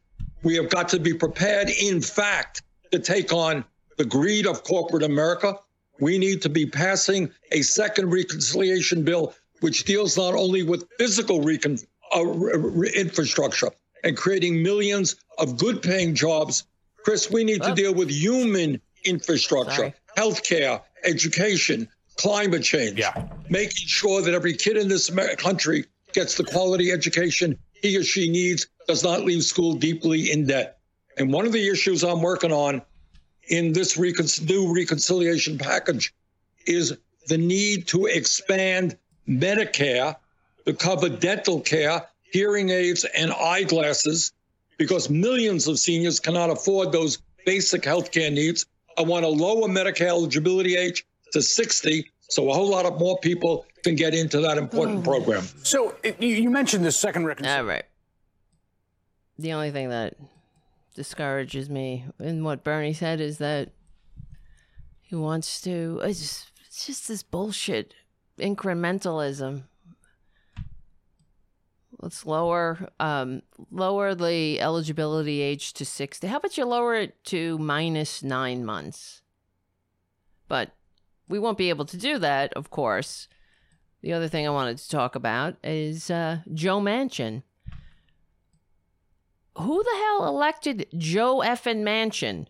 [0.42, 3.64] We have got to be prepared, in fact, to take on
[3.96, 5.56] the greed of corporate America.
[6.00, 11.40] We need to be passing a second reconciliation bill, which deals not only with physical
[11.40, 11.78] recon-
[12.14, 13.70] uh, re- re- infrastructure
[14.02, 16.64] and creating millions of good paying jobs.
[17.04, 19.94] Chris, we need to deal with human infrastructure, Sorry.
[20.16, 23.28] healthcare, education, climate change, Yeah.
[23.48, 28.02] making sure that every kid in this Amer- country gets the quality education he or
[28.02, 30.78] she needs, does not leave school deeply in debt.
[31.18, 32.80] And one of the issues I'm working on
[33.48, 36.14] in this recon- new reconciliation package
[36.66, 36.94] is
[37.26, 38.96] the need to expand
[39.28, 40.16] Medicare
[40.66, 44.32] to cover dental care, hearing aids, and eyeglasses
[44.78, 48.64] because millions of seniors cannot afford those basic health care needs.
[48.98, 53.18] I want to lower Medicare eligibility age to 60 so a whole lot of more
[53.18, 55.04] people can get into that important mm.
[55.04, 55.44] program.
[55.62, 57.60] So it, you, you mentioned the second reconciliation.
[57.60, 57.84] All right.
[59.38, 60.14] The only thing that
[60.94, 63.70] discourages me in what Bernie said is that
[65.00, 66.00] he wants to.
[66.02, 67.94] It's just, it's just this bullshit
[68.38, 69.64] incrementalism.
[72.04, 73.40] Let's lower um,
[73.70, 76.26] lower the eligibility age to sixty.
[76.26, 79.22] How about you lower it to minus nine months?
[80.46, 80.72] But
[81.26, 83.26] we won't be able to do that, of course.
[84.02, 87.42] The other thing I wanted to talk about is uh, Joe Manchin.
[89.56, 92.48] Who the hell elected Joe effing Manchin?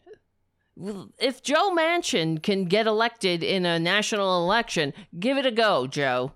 [1.20, 6.32] If Joe Manchin can get elected in a national election, give it a go, Joe.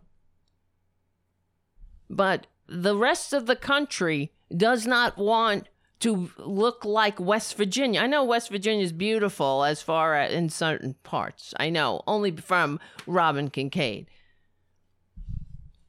[2.09, 5.69] But the rest of the country does not want
[6.01, 8.01] to look like West Virginia.
[8.01, 11.55] I know West Virginia is beautiful as far as in certain parts.
[11.59, 14.07] I know, only from Robin Kincaid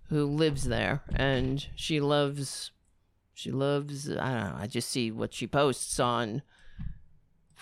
[0.09, 2.71] who lives there and she loves
[3.34, 6.41] she loves I don't know, I just see what she posts on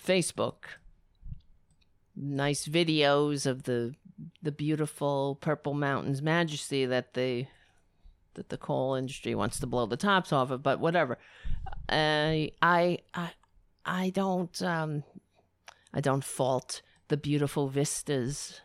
[0.02, 0.64] Facebook.
[2.16, 3.94] Nice videos of the
[4.42, 7.48] the beautiful purple mountains majesty that the
[8.38, 11.18] that the coal industry wants to blow the tops off of, but whatever.
[11.90, 13.32] I I I
[13.86, 15.04] I don't um
[15.94, 18.62] I don't fault the beautiful vistas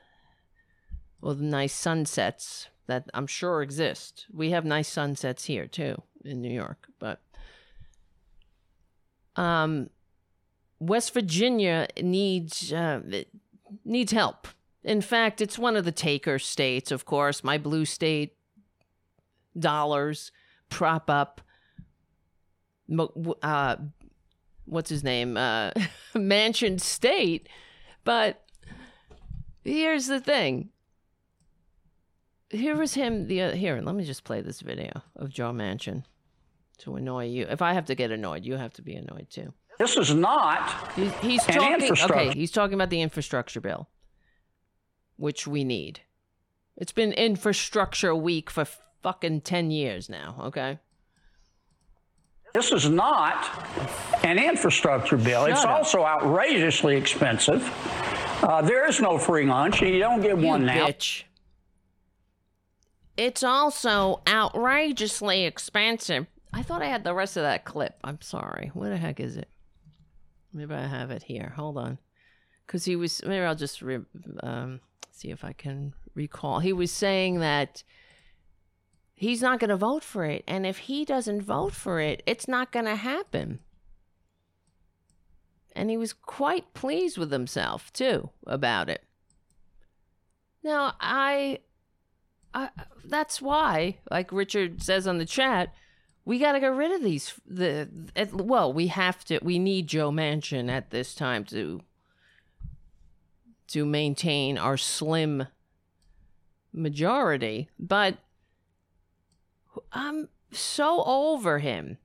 [1.20, 4.26] or the nice sunsets that I'm sure exist.
[4.32, 7.20] We have nice sunsets here too in New York, but
[9.36, 9.90] um,
[10.78, 13.00] West Virginia needs uh,
[13.84, 14.48] needs help.
[14.84, 17.44] In fact, it's one of the taker states, of course.
[17.44, 18.34] My blue state
[19.58, 20.32] dollars
[20.68, 21.40] prop up.
[23.42, 23.76] Uh,
[24.66, 25.36] what's his name?
[25.36, 25.70] Uh,
[26.14, 27.48] Mansion State,
[28.04, 28.42] but
[29.64, 30.68] here's the thing
[32.50, 36.04] here was him the uh, here let me just play this video of joe manchin
[36.78, 39.52] to annoy you if i have to get annoyed you have to be annoyed too
[39.78, 42.14] This is not he's, he's talking infrastructure.
[42.14, 43.88] okay he's talking about the infrastructure bill
[45.16, 46.00] which we need
[46.76, 48.66] it's been infrastructure week for
[49.02, 50.78] fucking 10 years now okay
[52.54, 53.48] this is not
[54.24, 55.46] an infrastructure bill.
[55.46, 55.70] it's up.
[55.70, 57.66] also outrageously expensive.
[58.42, 59.80] Uh, there is no free lunch.
[59.80, 60.86] You don't get you one now.
[60.86, 61.24] bitch
[63.16, 68.70] it's also outrageously expensive i thought i had the rest of that clip i'm sorry
[68.74, 69.48] where the heck is it
[70.52, 71.98] maybe i have it here hold on
[72.66, 73.98] because he was maybe i'll just re,
[74.42, 74.80] um,
[75.10, 77.82] see if i can recall he was saying that
[79.22, 82.48] he's not going to vote for it and if he doesn't vote for it it's
[82.48, 83.60] not going to happen
[85.74, 89.04] and he was quite pleased with himself too about it
[90.62, 91.58] now i
[92.54, 92.68] I,
[93.04, 95.74] that's why, like Richard says on the chat,
[96.24, 97.34] we got to get rid of these.
[97.46, 99.38] The at, well, we have to.
[99.42, 101.80] We need Joe Manchin at this time to
[103.68, 105.46] to maintain our slim
[106.72, 107.70] majority.
[107.78, 108.18] But
[109.92, 111.98] I'm so over him.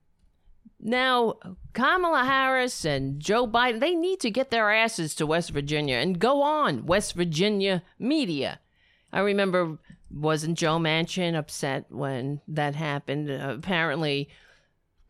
[0.80, 1.34] Now,
[1.72, 6.18] Kamala Harris and Joe Biden, they need to get their asses to West Virginia and
[6.18, 8.60] go on, West Virginia media.
[9.12, 9.78] I remember,
[10.10, 13.28] wasn't Joe Manchin upset when that happened?
[13.28, 14.28] Apparently,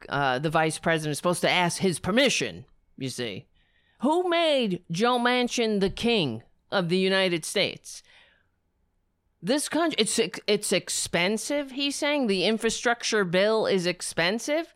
[0.09, 2.65] uh, the vice president is supposed to ask his permission,
[2.97, 3.47] you see.
[4.01, 8.03] Who made Joe Manchin the king of the United States?
[9.41, 11.73] This country, it's it's expensive.
[11.73, 14.75] He's saying the infrastructure bill is expensive.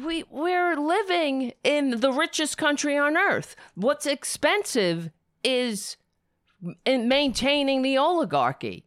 [0.00, 3.56] We we're living in the richest country on earth.
[3.74, 5.10] What's expensive
[5.42, 5.96] is
[6.84, 8.84] in maintaining the oligarchy.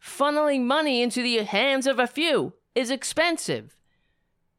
[0.00, 3.74] Funneling money into the hands of a few is expensive.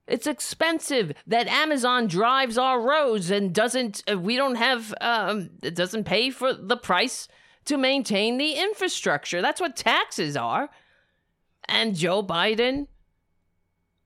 [0.07, 4.03] It's expensive that Amazon drives our roads and doesn't.
[4.11, 4.93] uh, We don't have.
[4.99, 7.29] Um, it doesn't pay for the price
[7.65, 9.41] to maintain the infrastructure.
[9.41, 10.69] That's what taxes are.
[11.65, 12.87] And Joe Biden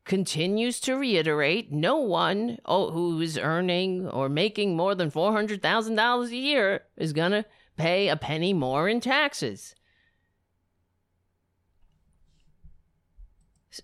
[0.06, 6.36] continues to reiterate no one oh, who is earning or making more than $400,000 a
[6.36, 7.46] year is going to
[7.76, 9.76] pay a penny more in taxes.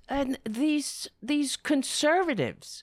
[0.09, 2.82] And these these conservatives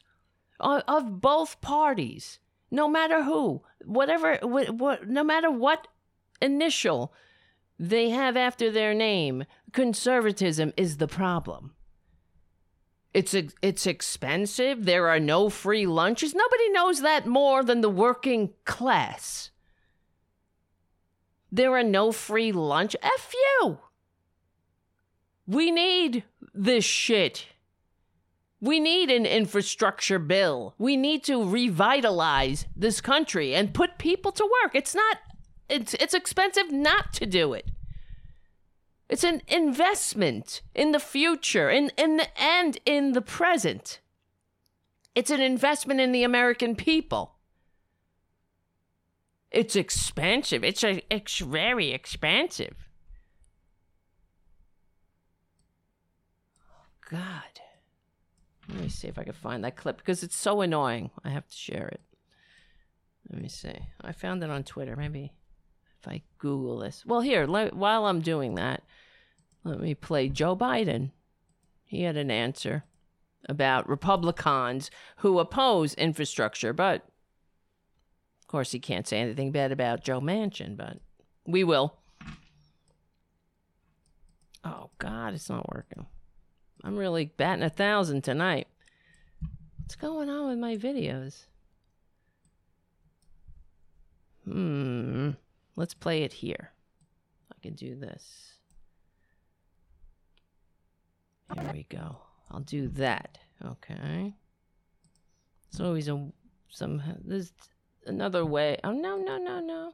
[0.61, 2.39] of, both parties,
[2.71, 5.89] no matter who, whatever, what, what, no matter what
[6.41, 7.13] initial
[7.79, 11.73] they have after their name, conservatism is the problem.
[13.13, 14.85] It's it's expensive.
[14.85, 16.35] There are no free lunches.
[16.35, 19.51] Nobody knows that more than the working class.
[21.51, 22.95] There are no free lunch.
[23.03, 23.79] F you.
[25.47, 26.23] We need
[26.55, 27.47] this shit.
[28.61, 30.75] We need an infrastructure bill.
[30.79, 34.75] We need to revitalize this country and put people to work.
[34.75, 35.17] It's not
[35.71, 37.71] it's it's expensive not to do it.
[39.11, 43.99] It's an investment in the future in, in the, and in the present.
[45.17, 47.35] It's an investment in the American people.
[49.51, 50.63] It's expensive.
[50.63, 52.89] It's a, it's very expensive.
[56.71, 57.61] Oh, God.
[58.69, 61.11] Let me see if I can find that clip because it's so annoying.
[61.25, 62.01] I have to share it.
[63.29, 63.75] Let me see.
[64.01, 64.95] I found it on Twitter.
[64.95, 65.33] Maybe
[66.01, 67.05] if I Google this.
[67.05, 68.83] Well, here, let, while I'm doing that,
[69.65, 71.11] let me play Joe Biden.
[71.85, 72.85] He had an answer
[73.49, 77.07] about Republicans who oppose infrastructure, but
[78.41, 80.99] of course he can't say anything bad about Joe Manchin, but
[81.47, 81.97] we will.
[84.65, 86.07] Oh, God, it's not working.
[86.83, 88.69] I'm really batting a thousand tonight.
[89.79, 91.45] What's going on with my videos?
[94.45, 95.31] Hmm.
[95.77, 96.73] Let's play it here.
[97.53, 98.55] I can do this.
[101.55, 102.19] Here we go.
[102.51, 103.39] I'll do that.
[103.65, 104.35] Okay.
[105.71, 106.31] There's always a
[106.69, 107.53] some there's
[108.07, 108.79] another way.
[108.85, 109.93] Oh no no no no.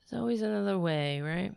[0.00, 1.54] There's always another way, right?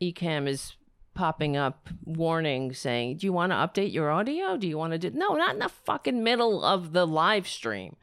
[0.00, 0.74] Ecamm is
[1.14, 4.56] popping up warning saying, "Do you want to update your audio?
[4.56, 7.96] Do you want to do No, not in the fucking middle of the live stream.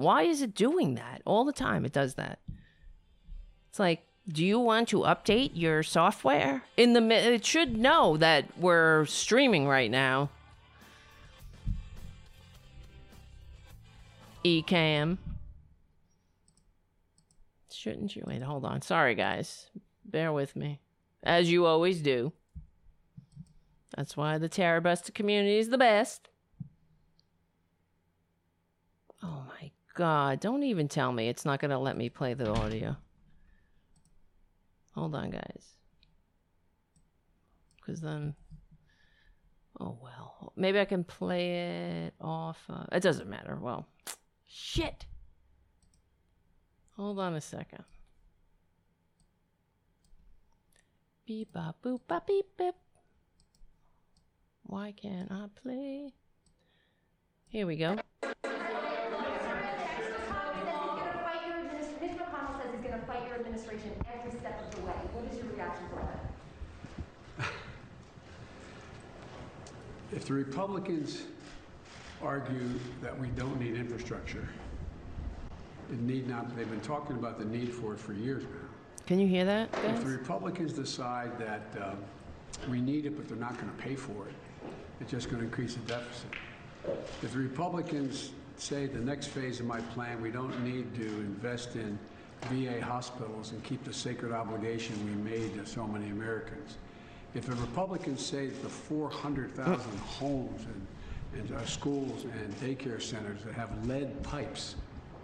[0.00, 1.20] Why is it doing that?
[1.26, 2.38] All the time it does that.
[3.68, 6.62] It's like, do you want to update your software?
[6.76, 10.30] In the it should know that we're streaming right now.
[14.44, 15.18] Ecamm.
[17.70, 18.24] Shouldn't you?
[18.26, 18.80] Wait, hold on.
[18.82, 19.66] Sorry, guys.
[20.04, 20.80] Bear with me.
[21.22, 22.32] As you always do.
[23.96, 26.28] That's why the Terrorbuster community is the best.
[29.22, 29.70] Oh my
[30.00, 30.40] god.
[30.40, 32.96] Don't even tell me it's not going to let me play the audio.
[34.94, 35.64] Hold on, guys.
[37.76, 38.34] Because then.
[39.78, 40.54] Oh well.
[40.56, 42.58] Maybe I can play it off.
[42.68, 43.58] Uh, it doesn't matter.
[43.60, 43.86] Well,
[44.46, 45.04] shit.
[46.96, 47.84] Hold on a second.
[51.26, 52.74] Beep bop boop bop beep bip.
[54.62, 56.14] Why can't I play?
[57.48, 57.96] Here we go.
[62.00, 64.92] Mitch McConnell says he's going to fight your administration every step of the way.
[65.12, 66.18] What is your reaction to that?
[70.20, 71.22] If the Republicans
[72.20, 72.68] argue
[73.00, 74.46] that we don't need infrastructure,
[75.90, 78.68] it need not, they've been talking about the need for it for years now.
[79.06, 81.96] Can you hear that, If the Republicans decide that um,
[82.70, 84.34] we need it, but they're not going to pay for it,
[85.00, 86.28] it's just going to increase the deficit.
[87.22, 91.76] If the Republicans say the next phase of my plan, we don't need to invest
[91.76, 91.98] in
[92.50, 96.76] VA hospitals and keep the sacred obligation we made to so many Americans.
[97.34, 100.86] If the Republicans say that the 400,000 homes and,
[101.40, 104.74] and uh, schools and daycare centers that have lead pipes,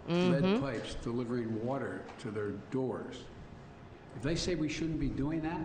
[0.09, 3.25] lead pipes delivering water to their doors,
[4.17, 5.61] if they say we shouldn't be doing that,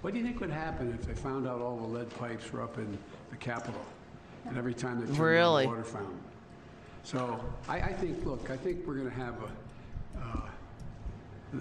[0.00, 2.62] what do you think would happen if they found out all the lead pipes were
[2.62, 2.96] up in
[3.30, 3.80] the Capitol?
[4.46, 6.18] And every time they turned on the water fountain?
[7.02, 11.60] So I, I think, look, I think we're going to have a, uh,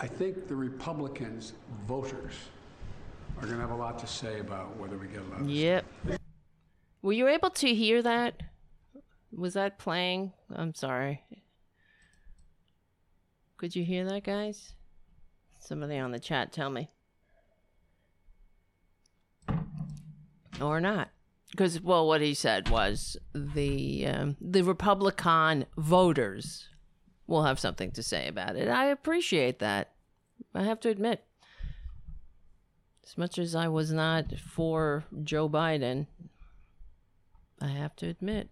[0.00, 1.52] I think the Republicans,
[1.86, 2.34] voters,
[3.38, 5.48] are going to have a lot to say about whether we get a lot of
[5.48, 5.84] Yep.
[7.02, 8.40] Were you able to hear that?
[9.32, 10.32] Was that playing?
[10.54, 11.22] I'm sorry.
[13.56, 14.74] Could you hear that, guys?
[15.58, 16.90] Somebody on the chat tell me.
[20.60, 21.10] Or not.
[21.50, 26.68] Because, well, what he said was the um, the Republican voters
[27.26, 28.68] will have something to say about it.
[28.68, 29.92] I appreciate that.
[30.54, 31.24] I have to admit.
[33.04, 36.06] As much as I was not for Joe Biden,
[37.60, 38.48] I have to admit,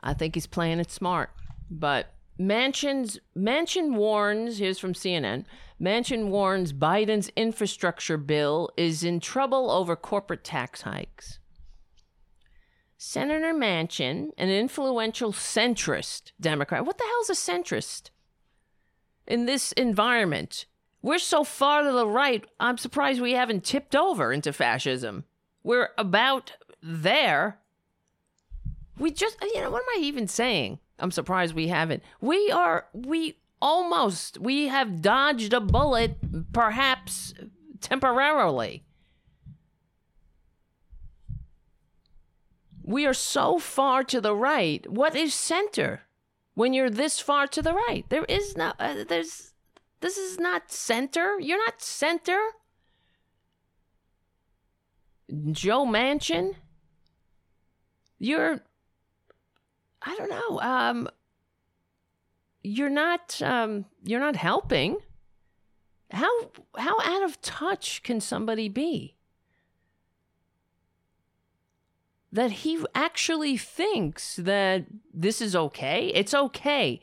[0.00, 1.30] I think he's playing it smart.
[1.70, 4.58] But Manchin's Mansion warns.
[4.58, 5.44] Here's from CNN.
[5.80, 11.38] Manchin warns Biden's infrastructure bill is in trouble over corporate tax hikes.
[12.98, 16.86] Senator Manchin, an influential centrist Democrat.
[16.86, 18.10] What the hell's a centrist?
[19.26, 20.66] In this environment,
[21.02, 25.24] we're so far to the right, I'm surprised we haven't tipped over into fascism.
[25.62, 27.58] We're about there.
[28.98, 30.78] We just, you know, what am I even saying?
[30.98, 32.02] I'm surprised we haven't.
[32.20, 37.34] We are, we almost, we have dodged a bullet, perhaps
[37.80, 38.84] temporarily.
[42.82, 44.88] We are so far to the right.
[44.90, 46.02] What is center
[46.54, 48.04] when you're this far to the right?
[48.08, 49.52] There is no, uh, there's,
[50.00, 51.38] this is not center.
[51.40, 52.38] You're not center.
[55.50, 56.54] Joe Manchin.
[58.18, 58.60] You're
[60.02, 60.60] I don't know.
[60.60, 61.08] Um
[62.62, 64.98] you're not um you're not helping.
[66.10, 66.30] How
[66.76, 69.16] how out of touch can somebody be?
[72.30, 76.12] That he actually thinks that this is okay.
[76.14, 77.00] It's okay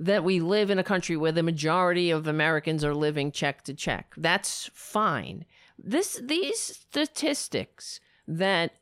[0.00, 3.74] that we live in a country where the majority of Americans are living check to
[3.74, 4.14] check.
[4.16, 5.44] That's fine.
[5.78, 8.72] This these statistics that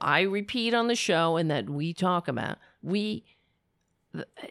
[0.00, 3.24] I repeat on the show and that we talk about, we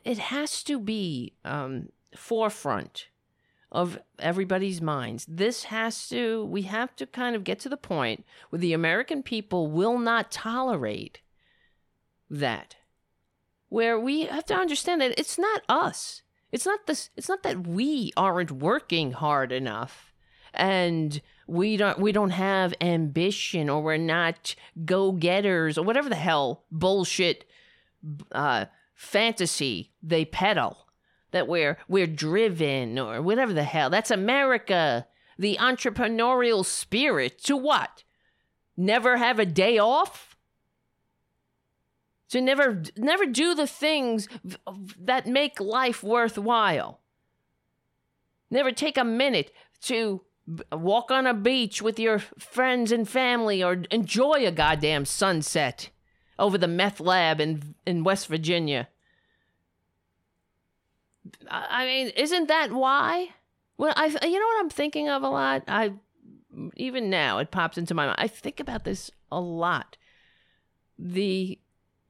[0.04, 3.08] it has to be um, forefront
[3.72, 5.26] of everybody's minds.
[5.28, 9.24] This has to we have to kind of get to the point where the American
[9.24, 11.20] people will not tolerate
[12.30, 12.76] that
[13.70, 16.24] where we have to understand that it's not us.
[16.52, 20.14] It's not this it's not that we aren't working hard enough
[20.54, 24.56] and we don't we don't have ambition or we're not
[24.86, 27.46] go-getters or whatever the hell bullshit
[28.32, 28.66] uh
[28.96, 30.88] fantasy they peddle.
[31.32, 33.92] That we're we're driven or whatever the hell.
[33.92, 35.06] That's america.
[35.38, 37.42] The entrepreneurial spirit.
[37.44, 38.04] To what?
[38.76, 40.29] Never have a day off
[42.30, 44.28] to never never do the things
[44.98, 47.00] that make life worthwhile.
[48.52, 49.52] Never take a minute
[49.84, 50.22] to
[50.72, 55.90] walk on a beach with your friends and family or enjoy a goddamn sunset
[56.40, 58.88] over the meth lab in in West Virginia.
[61.50, 63.30] I mean isn't that why?
[63.78, 65.64] Well I you know what I'm thinking of a lot?
[65.68, 65.94] I
[66.76, 68.18] even now it pops into my mind.
[68.20, 69.98] I think about this a lot.
[70.98, 71.60] The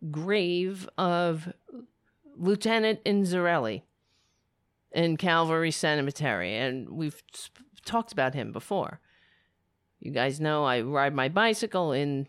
[0.10, 1.54] grave of
[2.36, 3.84] Lieutenant Inzarelli
[4.92, 9.00] in Calvary Cemetery, and we've sp- talked about him before.
[10.00, 12.28] You guys know I ride my bicycle in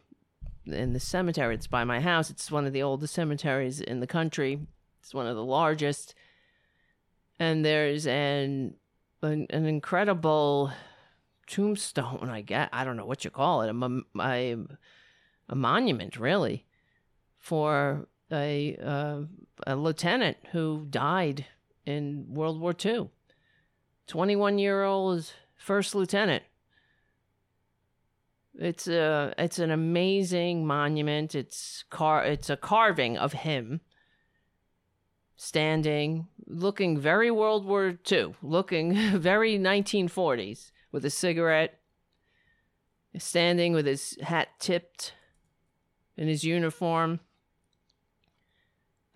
[0.66, 1.54] in the cemetery.
[1.54, 2.30] It's by my house.
[2.30, 4.66] It's one of the oldest cemeteries in the country.
[5.00, 6.14] It's one of the largest,
[7.38, 8.74] and there's an
[9.22, 10.72] an, an incredible
[11.46, 12.28] tombstone.
[12.28, 13.70] I guess I don't know what you call it.
[13.70, 14.56] A, a,
[15.48, 16.66] a monument, really
[17.40, 19.22] for a, uh,
[19.66, 21.46] a lieutenant who died
[21.84, 23.10] in World War II.
[24.06, 26.42] 21 year old first lieutenant.
[28.58, 31.34] It's a it's an amazing monument.
[31.34, 33.80] It's car it's a carving of him
[35.36, 41.78] standing, looking very World War II, looking very 1940s with a cigarette,
[43.16, 45.14] standing with his hat tipped
[46.16, 47.20] in his uniform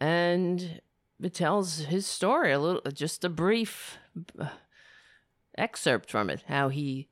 [0.00, 0.80] and
[1.22, 3.98] it tells his story a little just a brief
[4.38, 4.48] uh,
[5.56, 7.08] excerpt from it how he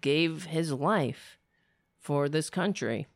[0.00, 1.38] gave his life
[1.98, 3.06] for this country.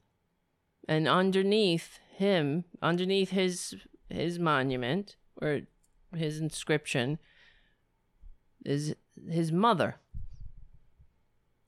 [0.89, 3.77] And underneath him underneath his
[4.09, 5.61] his monument or
[6.15, 7.19] his inscription
[8.65, 8.95] is
[9.29, 9.97] his mother.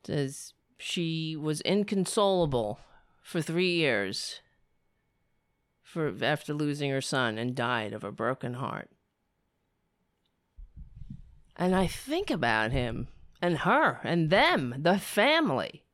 [0.03, 2.81] It says she was inconsolable
[3.23, 4.41] for 3 years
[5.93, 8.89] for after losing her son and died of a broken heart.
[11.55, 13.09] And I think about him
[13.43, 15.85] and her and them, the family,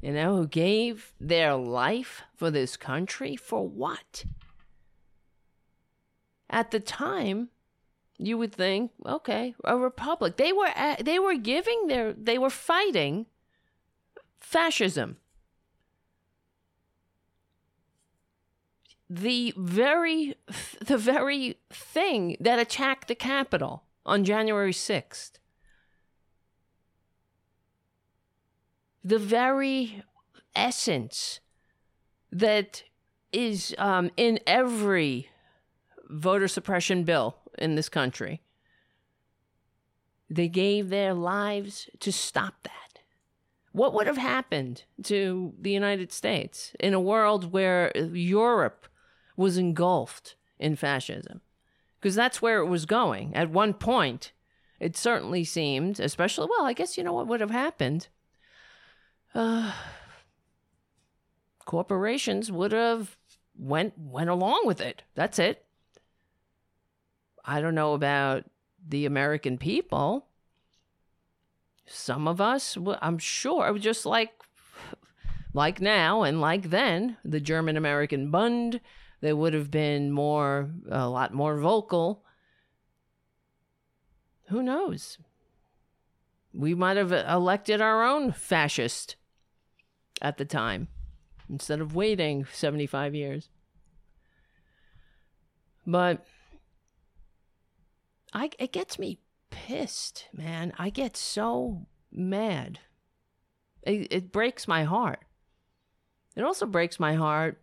[0.00, 4.24] you know, who gave their life for this country for what?
[6.48, 7.50] At the time,
[8.18, 10.38] you would think, okay, a republic.
[10.38, 10.70] They were
[11.00, 13.26] they were giving their they were fighting
[14.40, 15.18] fascism.
[19.12, 20.36] The very
[20.80, 25.32] the very thing that attacked the Capitol on January 6th.
[29.02, 30.04] The very
[30.54, 31.40] essence
[32.30, 32.84] that
[33.32, 35.28] is um, in every
[36.08, 38.42] voter suppression bill in this country.
[40.28, 43.00] They gave their lives to stop that.
[43.72, 48.86] What would have happened to the United States in a world where Europe
[49.40, 51.40] was engulfed in fascism?
[51.98, 53.34] Because that's where it was going.
[53.34, 54.32] At one point,
[54.78, 58.08] it certainly seemed, especially, well, I guess you know what would have happened?
[59.34, 59.72] Uh,
[61.64, 63.16] corporations would have
[63.58, 65.02] went went along with it.
[65.14, 65.64] That's it.
[67.44, 68.44] I don't know about
[68.86, 70.26] the American people.
[71.86, 74.32] Some of us, I'm sure, just like
[75.54, 78.80] like now and like then, the German American Bund,
[79.20, 82.24] they would have been more a lot more vocal.
[84.48, 85.18] Who knows?
[86.52, 89.16] We might have uh, elected our own fascist
[90.20, 90.88] at the time
[91.48, 93.48] instead of waiting 75 years.
[95.86, 96.24] But
[98.32, 99.18] I it gets me
[99.50, 100.72] pissed, man.
[100.78, 102.80] I get so mad.
[103.82, 105.20] It, it breaks my heart.
[106.36, 107.60] It also breaks my heart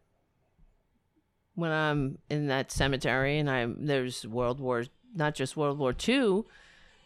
[1.58, 4.86] when I'm in that cemetery and I'm there's World War
[5.16, 6.44] not just World War II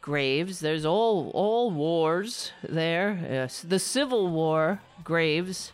[0.02, 0.60] graves.
[0.60, 3.18] There's all all wars there.
[3.24, 5.72] Yes, the Civil War graves.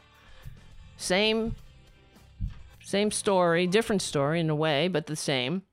[0.96, 1.56] Same
[2.84, 5.64] same story, different story in a way, but the same.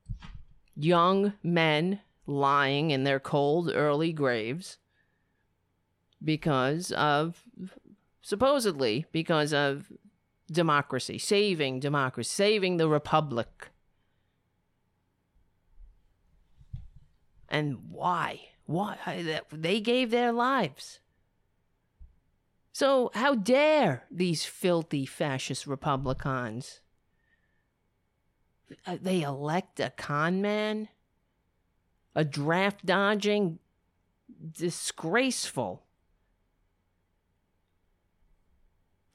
[0.75, 4.79] Young men lying in their cold early graves
[6.23, 7.43] because of
[8.23, 9.91] supposedly because of
[10.51, 13.69] democracy, saving democracy, saving the republic.
[17.49, 18.49] And why?
[18.65, 18.97] Why?
[19.51, 20.99] They gave their lives.
[22.73, 26.81] So, how dare these filthy fascist Republicans?
[28.85, 30.89] Uh, they elect a con man?
[32.15, 33.59] a draft dodging,
[34.57, 35.84] disgraceful,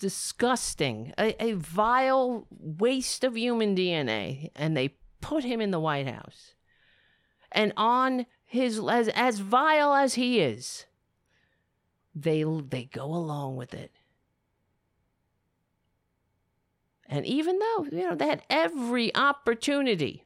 [0.00, 4.50] disgusting, a, a vile waste of human DNA.
[4.56, 6.54] And they put him in the White House.
[7.52, 10.86] And on his, as, as vile as he is,
[12.14, 13.92] they, they go along with it.
[17.06, 20.24] And even though, you know, they had every opportunity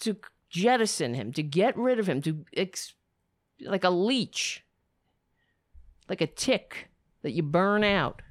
[0.00, 0.16] to
[0.50, 2.94] jettison him, to get rid of him, to ex-
[3.60, 4.64] like a leech,
[6.08, 6.91] like a tick
[7.22, 8.22] that you burn out.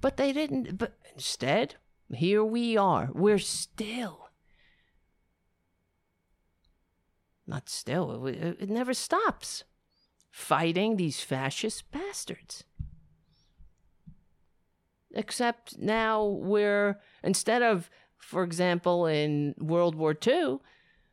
[0.00, 0.78] But they didn't.
[0.78, 1.76] But instead,
[2.12, 3.10] here we are.
[3.12, 4.30] We're still.
[7.46, 9.64] Not still, it, it never stops.
[10.30, 12.64] Fighting these fascist bastards.
[15.12, 20.58] Except now we're, instead of for example, in World War II,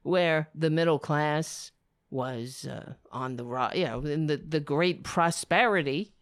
[0.04, 1.72] where the middle class
[2.10, 6.14] was uh, on the rise, in the, the great prosperity,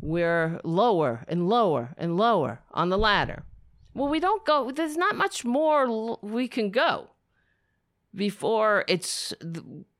[0.00, 3.44] we're lower and lower and lower on the ladder.
[3.94, 7.10] Well, we don't go, there's not much more we can go
[8.14, 9.32] before it's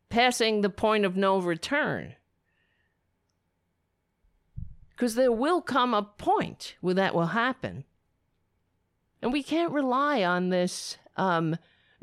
[0.08, 2.14] passing the point of no return.
[4.90, 7.84] Because there will come a point where that will happen.
[9.20, 11.56] And we can't rely on this um,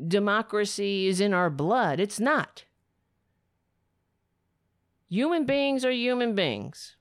[0.06, 2.00] democracy is in our blood.
[2.00, 2.64] It's not.
[5.08, 6.96] Human beings are human beings.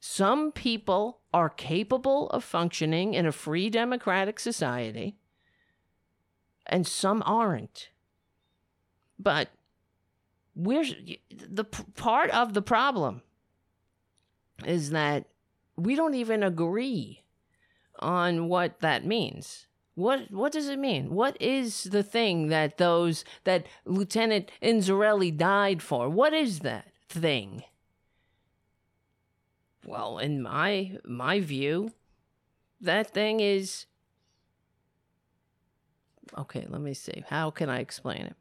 [0.00, 5.16] Some people are capable of functioning in a free democratic society,
[6.66, 7.90] and some aren't.
[9.18, 9.50] But
[10.54, 10.84] we're
[11.30, 13.22] the part of the problem
[14.66, 15.26] is that
[15.76, 17.22] we don't even agree
[17.98, 19.66] on what that means.
[19.94, 21.10] What what does it mean?
[21.10, 26.08] What is the thing that those that Lieutenant Inzarelli died for?
[26.08, 27.64] What is that thing?
[29.84, 31.92] Well, in my my view,
[32.80, 33.86] that thing is
[36.38, 37.24] okay, let me see.
[37.28, 38.36] How can I explain it?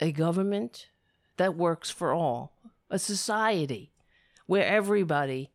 [0.00, 0.88] A government
[1.36, 2.52] that works for all,
[2.90, 3.90] a society
[4.46, 5.50] where everybody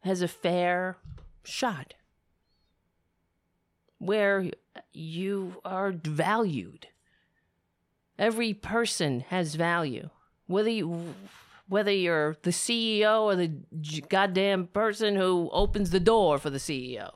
[0.00, 0.98] has a fair
[1.42, 1.94] shot,
[4.04, 4.50] where
[4.92, 6.88] you are valued.
[8.18, 10.10] Every person has value,
[10.46, 11.14] whether you
[11.66, 13.50] whether you're the CEO or the
[14.08, 17.12] goddamn person who opens the door for the CEO.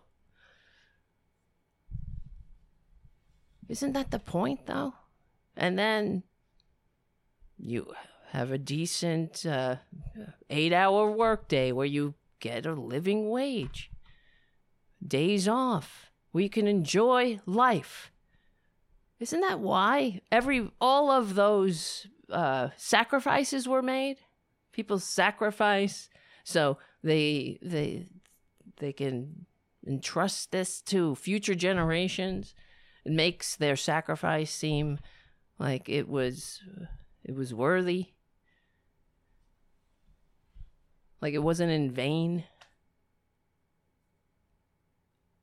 [3.69, 4.95] Isn't that the point, though?
[5.55, 6.23] And then
[7.59, 7.93] you
[8.31, 9.77] have a decent uh,
[10.49, 13.91] eight hour workday where you get a living wage,
[15.07, 18.13] days off, you can enjoy life.
[19.21, 24.19] Isn't that why every all of those uh, sacrifices were made?
[24.73, 26.09] People sacrifice
[26.45, 28.07] so they they
[28.77, 29.47] they can
[29.87, 32.55] entrust this to future generations.
[33.05, 34.99] It makes their sacrifice seem
[35.59, 36.63] like it was
[37.25, 38.13] it was worthy.
[41.21, 42.45] Like it wasn't in vain.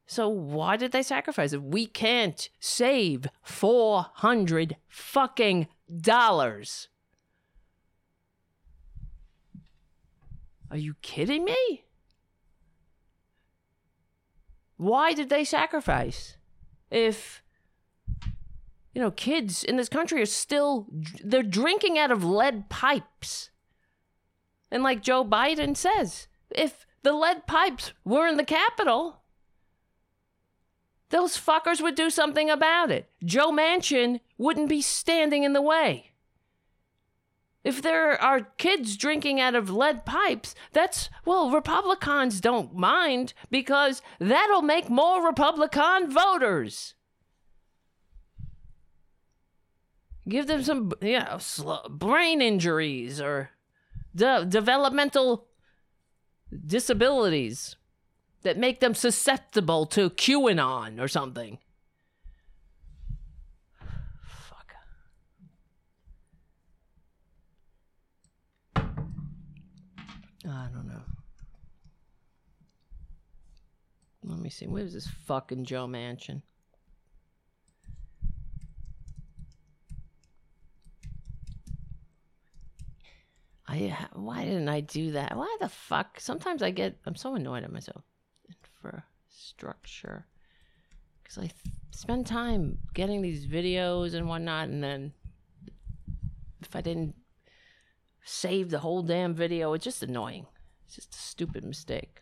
[0.06, 1.64] So why did they sacrifice it?
[1.64, 5.68] We can't save 400 fucking
[6.02, 6.90] dollars.
[10.70, 11.86] Are you kidding me?
[14.78, 16.38] Why did they sacrifice?
[16.92, 17.42] If
[18.94, 20.88] you know, kids in this country are still
[21.24, 23.50] they're drinking out of lead pipes.
[24.72, 29.22] And like Joe Biden says, if the lead pipes were in the Capitol,
[31.10, 33.10] those fuckers would do something about it.
[33.24, 36.12] Joe Manchin wouldn't be standing in the way.
[37.64, 44.04] If there are kids drinking out of lead pipes, that's, well, Republicans don't mind because
[44.20, 46.94] that'll make more Republican voters.
[50.28, 51.40] Give them some, you know,
[51.90, 53.50] brain injuries or
[54.16, 55.48] de- developmental
[56.66, 57.76] disabilities
[58.46, 61.58] that make them susceptible to QAnon or something.
[64.24, 64.76] Fuck.
[68.76, 71.02] I don't know.
[74.24, 74.68] Let me see.
[74.68, 76.44] Where's this fucking Joe Manchin?
[83.68, 85.36] I why didn't I do that?
[85.36, 86.20] Why the fuck?
[86.20, 88.04] Sometimes I get I'm so annoyed at myself.
[88.86, 90.26] Infrastructure,
[91.24, 95.14] because I th- spend time getting these videos and whatnot, and then
[96.62, 97.16] if I didn't
[98.24, 100.46] save the whole damn video, it's just annoying.
[100.86, 102.22] It's just a stupid mistake.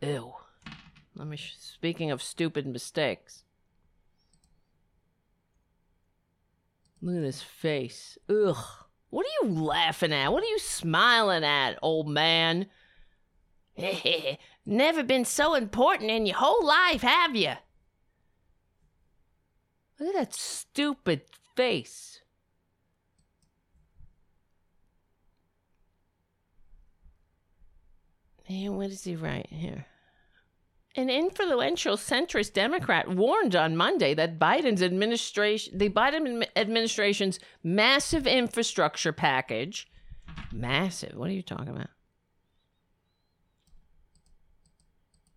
[0.00, 0.32] Ew.
[1.14, 1.36] Let me.
[1.36, 3.44] Sh- speaking of stupid mistakes.
[7.00, 8.16] Look at his face.
[8.28, 8.56] Ugh.
[9.10, 10.32] What are you laughing at?
[10.32, 12.66] What are you smiling at, old man?
[14.66, 17.54] Never been so important in your whole life, have you?
[19.98, 21.22] Look at that stupid
[21.56, 22.20] face.
[28.48, 29.86] Man, what is he write here?
[30.94, 39.12] An influential centrist Democrat warned on Monday that Biden's administration, the Biden administration's massive infrastructure
[39.12, 39.88] package,
[40.52, 41.88] massive, what are you talking about?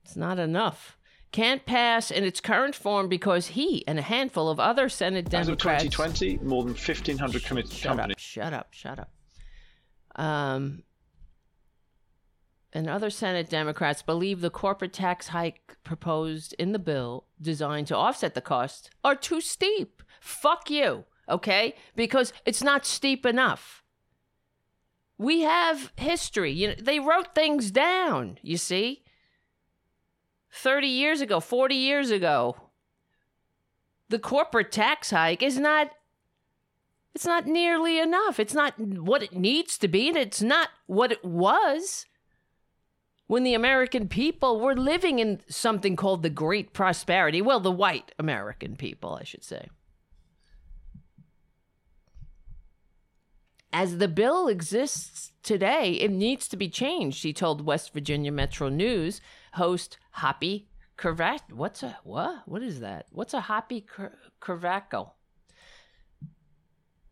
[0.06, 1.00] It's not enough.
[1.32, 5.84] Can't pass in its current form because he and a handful of other Senate Democrats.
[5.84, 8.14] As of 2020, more than 1,500 committed Shut companies.
[8.14, 9.10] up, shut up, shut up.
[10.16, 10.84] Um,
[12.72, 17.98] and other Senate Democrats believe the corporate tax hike proposed in the bill, designed to
[17.98, 20.04] offset the cost, are too steep.
[20.22, 21.74] Fuck you, okay?
[21.96, 23.84] Because it's not steep enough.
[25.18, 26.52] We have history.
[26.52, 29.02] You know, they wrote things down, you see?
[30.56, 32.56] 30 years ago, 40 years ago.
[34.10, 35.92] The corporate tax hike is not
[37.14, 38.42] it's not nearly enough.
[38.42, 42.06] It's not what it needs to be, and it's not what it was
[43.28, 47.42] when the American people were living in something called the Great Prosperity.
[47.42, 49.70] Well, the white American people, I should say.
[53.72, 58.68] As the bill exists today, it needs to be changed, he told West Virginia Metro
[58.68, 59.22] News
[59.56, 60.68] host Hoppy
[60.98, 61.52] Kravat.
[61.52, 62.44] What's a what?
[62.48, 63.08] What is that?
[63.12, 63.86] What's a Hoppy
[64.42, 65.12] Kravako?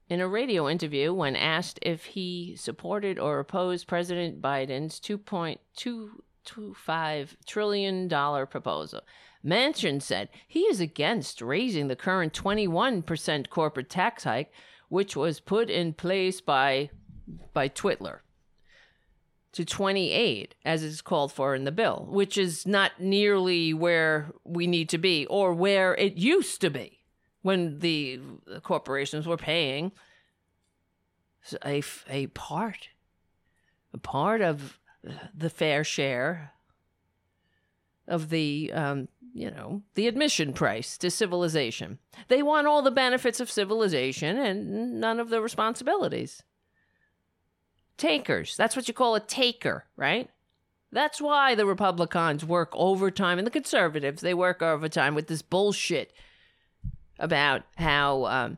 [0.09, 6.09] In a radio interview, when asked if he supported or opposed President Biden's 2.2
[6.45, 9.01] 1.25 trillion dollar proposal.
[9.45, 14.51] Manchin said he is against raising the current 21% corporate tax hike,
[14.89, 16.89] which was put in place by
[17.53, 18.19] by Twitler
[19.53, 24.67] to 28 as is called for in the bill, which is not nearly where we
[24.67, 26.99] need to be or where it used to be
[27.41, 28.19] when the
[28.63, 29.91] corporations were paying
[31.65, 32.89] a, a part
[33.93, 34.79] a part of
[35.35, 36.53] the fair share
[38.07, 41.99] of the um, you know the admission price to civilization.
[42.27, 46.43] They want all the benefits of civilization and none of the responsibilities
[47.97, 50.29] takers that's what you call a taker right
[50.91, 56.11] that's why the republicans work overtime and the conservatives they work overtime with this bullshit
[57.19, 58.57] about how um,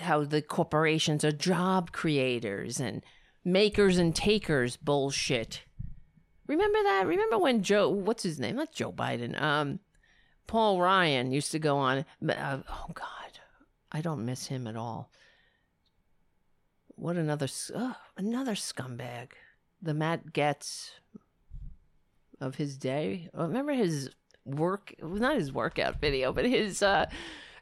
[0.00, 3.02] how the corporations are job creators and
[3.44, 5.62] makers and takers bullshit.
[6.46, 7.06] Remember that?
[7.06, 8.56] Remember when Joe, what's his name?
[8.56, 9.40] Not Joe Biden.
[9.40, 9.80] Um,
[10.46, 12.04] Paul Ryan used to go on.
[12.26, 13.38] Uh, oh God,
[13.92, 15.10] I don't miss him at all.
[16.96, 17.48] What another
[18.16, 19.30] another scumbag.
[19.82, 20.92] The Matt Gaetz
[22.40, 23.28] of his day.
[23.34, 24.10] Remember his
[24.44, 24.94] work?
[25.02, 27.06] Not his workout video, but his uh,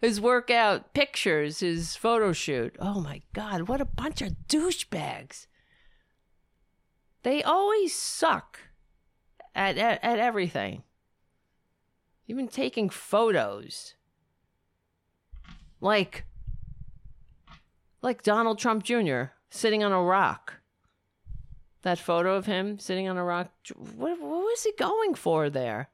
[0.01, 2.77] his workout pictures, his photo shoot.
[2.79, 5.47] Oh my God, what a bunch of douchebags.
[7.23, 8.59] They always suck
[9.55, 10.83] at, at, at everything.
[12.27, 13.95] Even taking photos.
[15.81, 16.25] Like,
[18.03, 19.23] like Donald Trump Jr.
[19.49, 20.61] sitting on a rock.
[21.83, 23.51] That photo of him sitting on a rock.
[23.75, 25.89] What, what was he going for there?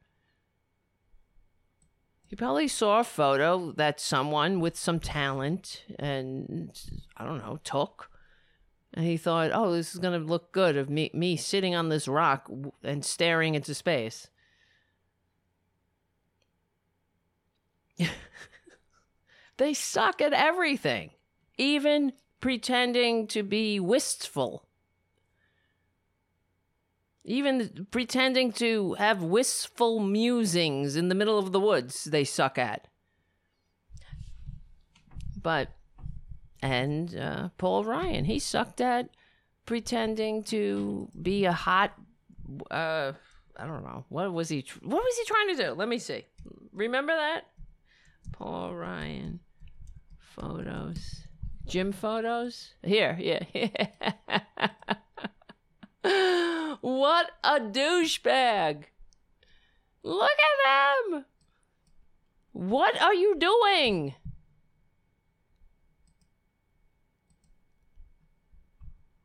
[2.28, 6.78] He probably saw a photo that someone with some talent and
[7.16, 8.10] I don't know took,
[8.92, 12.06] and he thought, "Oh, this is gonna look good of me me sitting on this
[12.06, 12.50] rock
[12.82, 14.28] and staring into space."
[19.56, 21.12] they suck at everything,
[21.58, 24.64] even pretending to be wistful.
[27.24, 32.86] Even pretending to have wistful musings in the middle of the woods, they suck at.
[35.42, 35.68] But,
[36.62, 39.10] and uh, Paul Ryan, he sucked at
[39.66, 41.92] pretending to be a hot,
[42.70, 43.12] uh,
[43.56, 45.72] I don't know, what was he, what was he trying to do?
[45.72, 46.24] Let me see.
[46.72, 47.42] Remember that?
[48.32, 49.40] Paul Ryan
[50.18, 51.27] photos.
[51.68, 52.72] Gym photos?
[52.82, 53.44] Here, yeah.
[56.80, 58.84] what a douchebag.
[60.02, 61.26] Look at them.
[62.52, 64.14] What are you doing?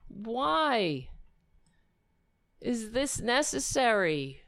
[0.09, 1.07] Why?
[2.59, 4.41] Is this necessary?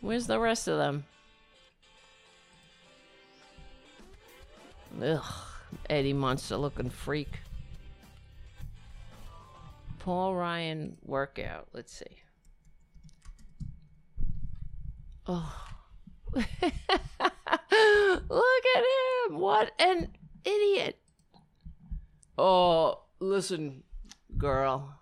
[0.00, 1.04] Where's the rest of them?
[5.02, 5.24] Ugh,
[5.90, 7.40] Eddie Munster looking freak.
[9.98, 11.68] Paul Ryan workout.
[11.72, 12.04] Let's see.
[15.26, 15.66] Oh.
[16.34, 16.44] Look
[17.70, 18.84] at
[19.30, 19.38] him.
[19.38, 20.08] What an
[20.44, 20.98] idiot.
[22.36, 23.82] Oh, listen,
[24.36, 24.98] girl.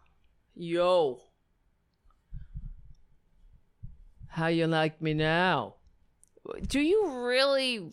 [0.55, 1.20] Yo.
[4.28, 5.74] How you like me now?
[6.69, 7.93] Do you really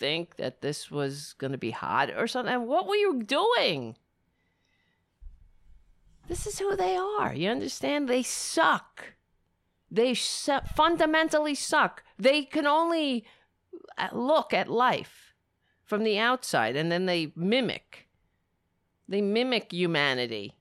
[0.00, 2.66] think that this was going to be hot or something?
[2.66, 3.96] What were you doing?
[6.26, 7.34] This is who they are.
[7.34, 8.08] You understand?
[8.08, 9.14] They suck.
[9.90, 12.02] They su- fundamentally suck.
[12.18, 13.24] They can only
[13.98, 15.34] uh, look at life
[15.84, 18.08] from the outside and then they mimic.
[19.08, 20.54] They mimic humanity.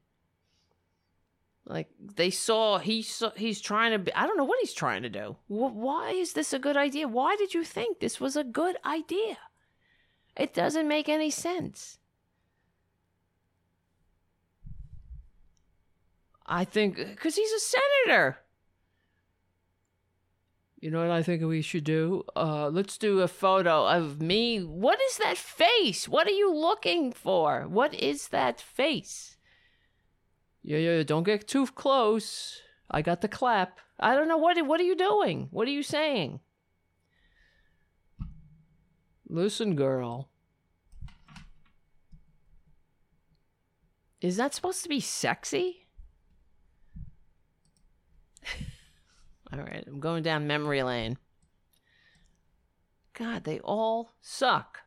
[1.70, 5.04] Like they saw he saw, he's trying to be I don't know what he's trying
[5.04, 5.38] to do.
[5.48, 7.08] Why is this a good idea?
[7.08, 9.38] Why did you think this was a good idea?
[10.36, 12.00] It doesn't make any sense.
[16.48, 18.40] I think because he's a senator.
[20.80, 22.24] You know what I think we should do?
[22.36, 24.64] Uh, let's do a photo of me.
[24.64, 26.08] What is that face?
[26.08, 27.68] What are you looking for?
[27.68, 29.36] What is that face?
[30.62, 32.62] Yeah, yeah, don't get too close.
[32.92, 33.80] I got the clap.
[34.00, 35.48] I don't know what what are you doing?
[35.52, 36.40] What are you saying?
[39.28, 40.30] Listen, girl.
[44.22, 45.88] Is that supposed to be sexy?
[49.54, 51.18] All right, I'm going down memory lane.
[53.14, 54.80] God, they all suck.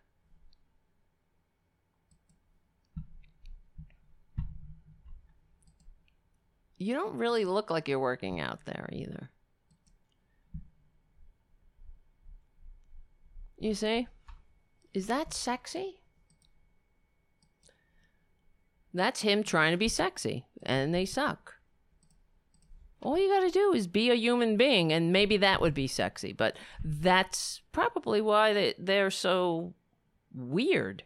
[6.82, 9.30] You don't really look like you're working out there either.
[13.56, 14.08] You see?
[14.92, 16.00] Is that sexy?
[18.92, 21.54] That's him trying to be sexy, and they suck.
[23.00, 26.32] All you gotta do is be a human being, and maybe that would be sexy,
[26.32, 29.72] but that's probably why they, they're so
[30.34, 31.04] weird.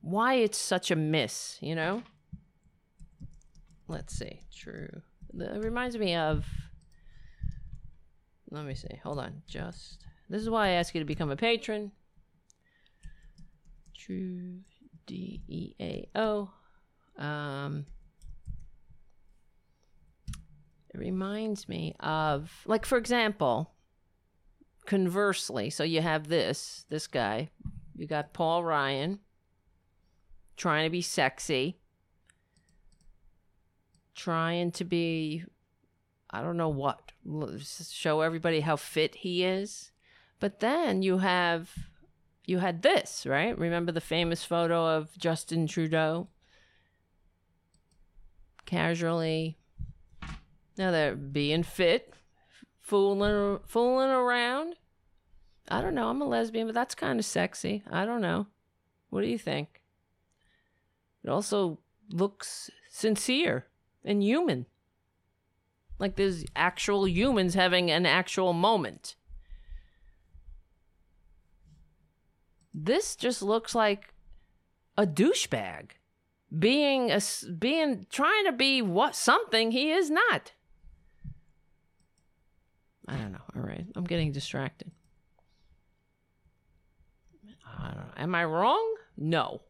[0.00, 2.04] Why it's such a miss, you know?
[3.88, 4.40] Let's see.
[4.54, 4.88] True.
[5.38, 6.46] It reminds me of.
[8.50, 9.00] Let me see.
[9.02, 9.42] Hold on.
[9.46, 10.04] Just.
[10.28, 11.92] This is why I ask you to become a patron.
[13.96, 14.60] True
[15.06, 16.50] D E A O.
[17.18, 17.86] Um,
[20.92, 23.72] it reminds me of, like, for example,
[24.86, 27.50] conversely, so you have this, this guy,
[27.94, 29.20] you got Paul Ryan
[30.56, 31.78] trying to be sexy,
[34.14, 35.44] trying to be,
[36.30, 37.12] I don't know what,
[37.90, 39.90] show everybody how fit he is.
[40.40, 41.70] But then you have
[42.46, 43.58] you had this, right?
[43.58, 46.28] Remember the famous photo of Justin Trudeau
[48.66, 49.58] casually
[50.76, 52.12] now they're being fit,
[52.80, 54.74] fooling fooling around.
[55.68, 56.08] I don't know.
[56.08, 57.82] I'm a lesbian, but that's kind of sexy.
[57.90, 58.46] I don't know.
[59.10, 59.80] What do you think?
[61.22, 61.78] It also
[62.10, 63.66] looks sincere
[64.04, 64.66] and human.
[65.98, 69.16] Like there's actual humans having an actual moment.
[72.72, 74.12] This just looks like
[74.96, 75.90] a douchebag
[76.56, 77.20] being a
[77.58, 80.52] being trying to be what something he is not.
[83.06, 83.38] I don't know.
[83.54, 84.90] All right, I'm getting distracted.
[87.78, 88.12] I don't know.
[88.16, 88.94] Am I wrong?
[89.16, 89.62] No.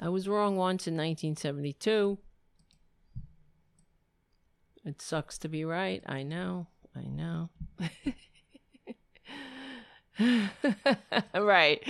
[0.00, 2.18] I was wrong once in 1972.
[4.86, 6.00] It sucks to be right.
[6.06, 6.68] I know.
[6.94, 7.50] I know.
[11.34, 11.82] right.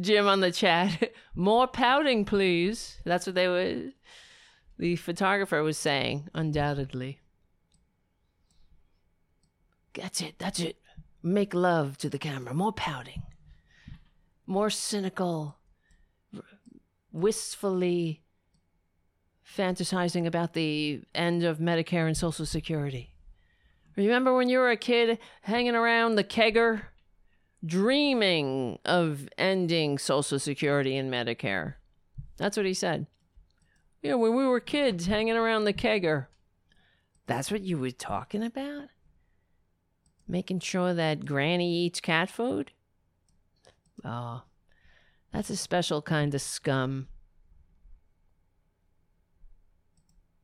[0.00, 1.12] Jim on the chat.
[1.34, 2.96] More pouting, please.
[3.04, 3.90] That's what they were.
[4.78, 7.20] The photographer was saying, undoubtedly.
[9.92, 10.38] That's it.
[10.38, 10.78] That's it.
[11.22, 12.54] Make love to the camera.
[12.54, 13.24] More pouting.
[14.46, 15.58] More cynical,
[17.12, 18.22] wistfully
[19.56, 23.14] fantasizing about the end of Medicare and Social Security.
[23.96, 26.82] Remember when you were a kid hanging around the kegger?
[27.64, 31.74] dreaming of ending Social Security and Medicare.
[32.36, 33.06] That's what he said.
[34.02, 36.26] Yeah, when we were kids hanging around the kegger.
[37.26, 38.88] That's what you were talking about?
[40.26, 42.70] Making sure that Granny eats cat food?
[44.04, 44.42] Oh,
[45.32, 47.08] that's a special kind of scum.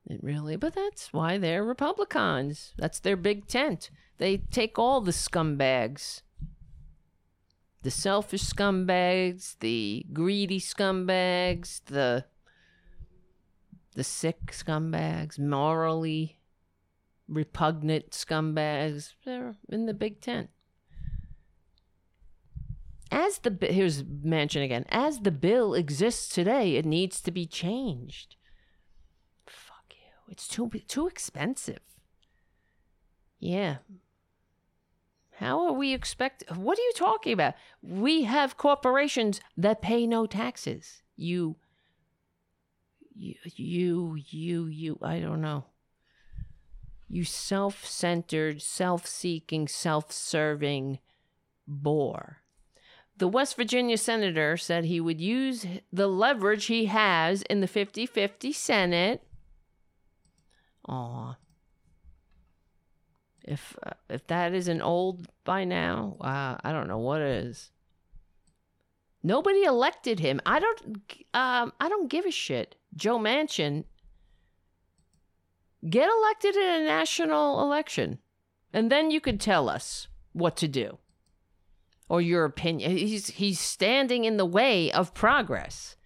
[0.07, 2.75] It really, but that's why they're Republicans.
[2.77, 3.91] That's their big tent.
[4.19, 6.23] They take all the scumbags
[7.85, 12.25] the selfish scumbags, the greedy scumbags, the
[13.95, 16.41] the sick scumbags, morally
[17.29, 19.13] repugnant scumbags.
[19.25, 20.49] They're in the big tent.
[23.13, 24.87] As the here's Manchin again.
[24.89, 28.37] As the bill exists today, it needs to be changed.
[30.29, 31.81] It's too too expensive.
[33.39, 33.79] Yeah,
[35.39, 36.45] how are we expect?
[36.55, 37.55] What are you talking about?
[37.83, 41.03] We have corporations that pay no taxes.
[41.17, 41.57] You,
[43.15, 44.99] you, you, you, you.
[45.03, 45.65] I don't know.
[47.09, 51.01] You self-centered, self-seeking, self-serving
[51.67, 52.39] bore.
[53.17, 58.07] The West Virginia senator said he would use the leverage he has in the 50
[58.07, 59.23] 50 Senate.
[60.89, 61.37] Aw,
[63.45, 67.71] if uh, if that isn't old by now, uh, I don't know what is.
[69.23, 70.41] Nobody elected him.
[70.45, 70.81] I don't.
[71.33, 72.77] Um, I don't give a shit.
[72.95, 73.85] Joe Manchin.
[75.89, 78.19] Get elected in a national election,
[78.73, 80.99] and then you could tell us what to do,
[82.09, 82.97] or your opinion.
[82.97, 85.97] He's he's standing in the way of progress.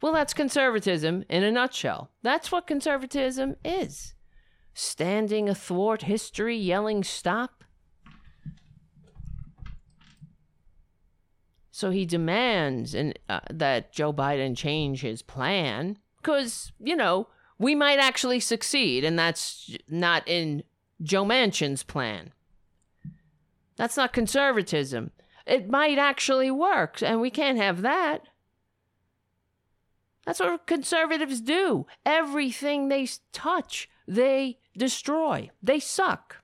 [0.00, 2.10] Well, that's conservatism in a nutshell.
[2.22, 4.14] That's what conservatism is
[4.78, 7.64] standing athwart history, yelling, Stop?
[11.72, 17.74] So he demands and, uh, that Joe Biden change his plan because, you know, we
[17.74, 20.62] might actually succeed, and that's not in
[21.02, 22.32] Joe Manchin's plan.
[23.76, 25.10] That's not conservatism.
[25.46, 28.22] It might actually work, and we can't have that.
[30.28, 31.86] That's what conservatives do.
[32.04, 35.48] Everything they touch, they destroy.
[35.62, 36.42] They suck.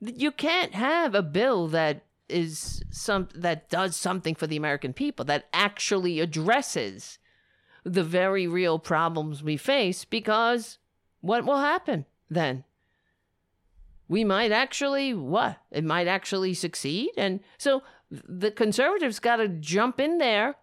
[0.00, 5.24] You can't have a bill that is some that does something for the American people
[5.24, 7.18] that actually addresses
[7.84, 10.76] the very real problems we face because
[11.22, 12.64] what will happen then?
[14.08, 15.56] We might actually what?
[15.70, 20.56] It might actually succeed and so the conservatives got to jump in there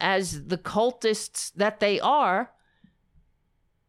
[0.00, 2.52] as the cultists that they are,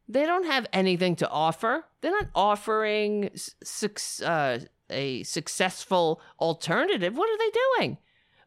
[0.08, 1.86] they don't have anything to offer.
[2.02, 3.30] They're not offering
[3.64, 4.60] suc- uh,
[4.90, 7.16] a successful alternative.
[7.16, 7.98] What are they doing?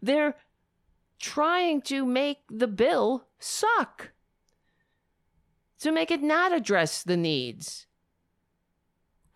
[0.00, 0.34] They're
[1.20, 4.10] trying to make the bill suck,
[5.78, 7.86] to make it not address the needs.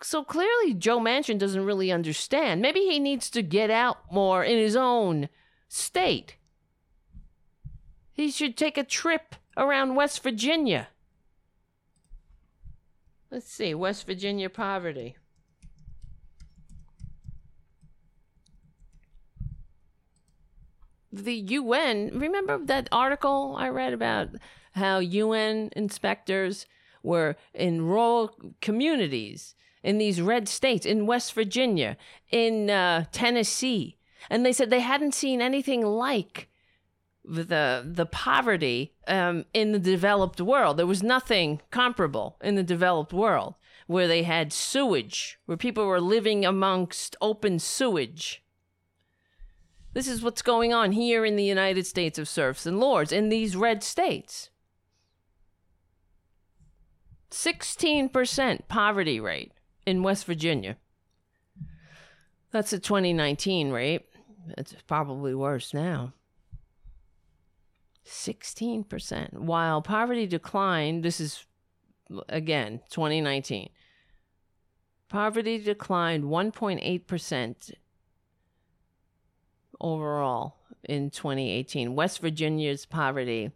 [0.03, 2.61] So clearly, Joe Manchin doesn't really understand.
[2.61, 5.28] Maybe he needs to get out more in his own
[5.69, 6.36] state.
[8.17, 10.89] He should take a trip around West Virginia.
[13.31, 15.17] Let's see, West Virginia poverty.
[21.13, 24.31] The UN, remember that article I read about
[24.73, 26.67] how UN inspectors
[27.03, 31.99] were in rural communities in these red states, in West Virginia,
[32.31, 33.99] in uh, Tennessee,
[34.31, 36.49] and they said they hadn't seen anything like
[37.27, 40.77] the the poverty um, in the developed world.
[40.77, 43.55] There was nothing comparable in the developed world
[43.86, 48.43] where they had sewage, where people were living amongst open sewage.
[49.93, 53.28] This is what's going on here in the United States of serfs and lords in
[53.28, 54.51] these red states.
[57.31, 59.53] 16% poverty rate
[59.86, 60.77] in West Virginia.
[62.51, 64.07] That's a 2019 rate.
[64.57, 66.12] It's probably worse now.
[68.07, 69.35] 16%.
[69.35, 71.45] While poverty declined, this is
[72.28, 73.69] again 2019.
[75.09, 77.74] Poverty declined 1.8%
[79.81, 81.95] overall in 2018.
[81.95, 83.51] West Virginia's poverty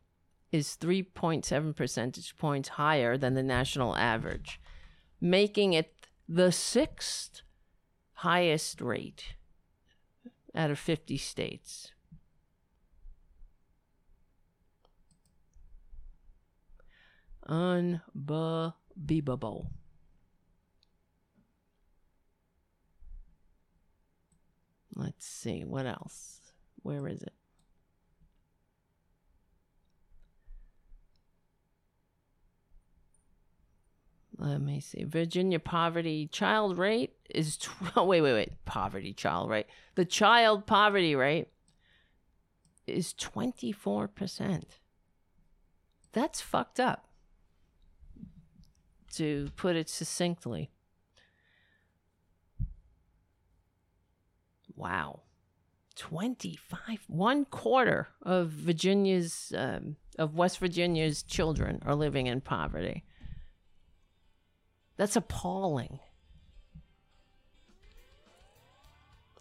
[0.53, 4.61] is 3.7 percentage points higher than the national average,
[5.21, 7.43] making it the sixth
[8.15, 9.35] highest rate
[10.55, 11.93] out of 50 states.
[17.51, 19.71] Unbelievable.
[24.95, 26.53] Let's see, what else?
[26.83, 27.33] Where is it?
[34.39, 35.05] Let me see.
[35.05, 38.65] Virginia poverty child rate is tw- oh, wait, wait, wait.
[38.65, 39.67] Poverty child rate.
[39.97, 41.49] The child poverty rate
[42.87, 44.63] is 24%.
[46.13, 47.10] That's fucked up.
[49.17, 50.71] To put it succinctly.
[54.77, 55.21] Wow.
[55.97, 63.05] 25 one quarter of Virginia's um, of West Virginia's children are living in poverty.
[64.97, 65.99] That's appalling.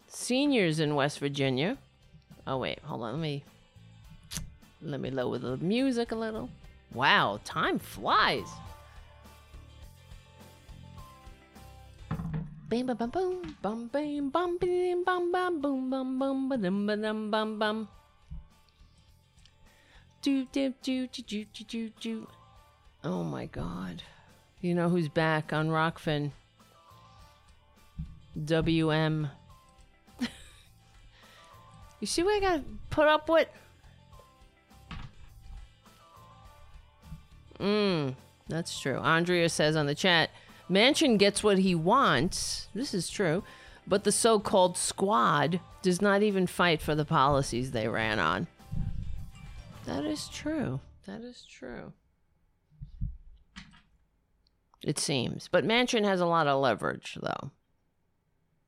[0.07, 1.77] Seniors in West Virginia.
[2.45, 3.13] Oh wait, hold on.
[3.13, 3.43] Let me
[4.81, 6.49] let me lower the music a little.
[6.93, 8.47] Wow, time flies.
[12.69, 16.85] Bam bam bam boom bum bam bum bam bum bam boom bum bum ba dum
[16.85, 17.87] ba dum bum bum.
[20.21, 22.27] Do do do do do do do do.
[23.03, 24.03] Oh my god.
[24.61, 26.31] You know who's back on Rockfin?
[28.45, 29.29] WM.
[31.99, 33.47] you see what I got to put up with?
[37.59, 38.13] Mm,
[38.47, 38.97] that's true.
[38.97, 40.29] Andrea says on the chat,
[40.69, 42.67] Manchin gets what he wants.
[42.73, 43.43] This is true.
[43.87, 48.47] But the so called squad does not even fight for the policies they ran on.
[49.85, 50.79] That is true.
[51.07, 51.93] That is true.
[54.83, 55.47] It seems.
[55.47, 57.51] But Manchin has a lot of leverage, though.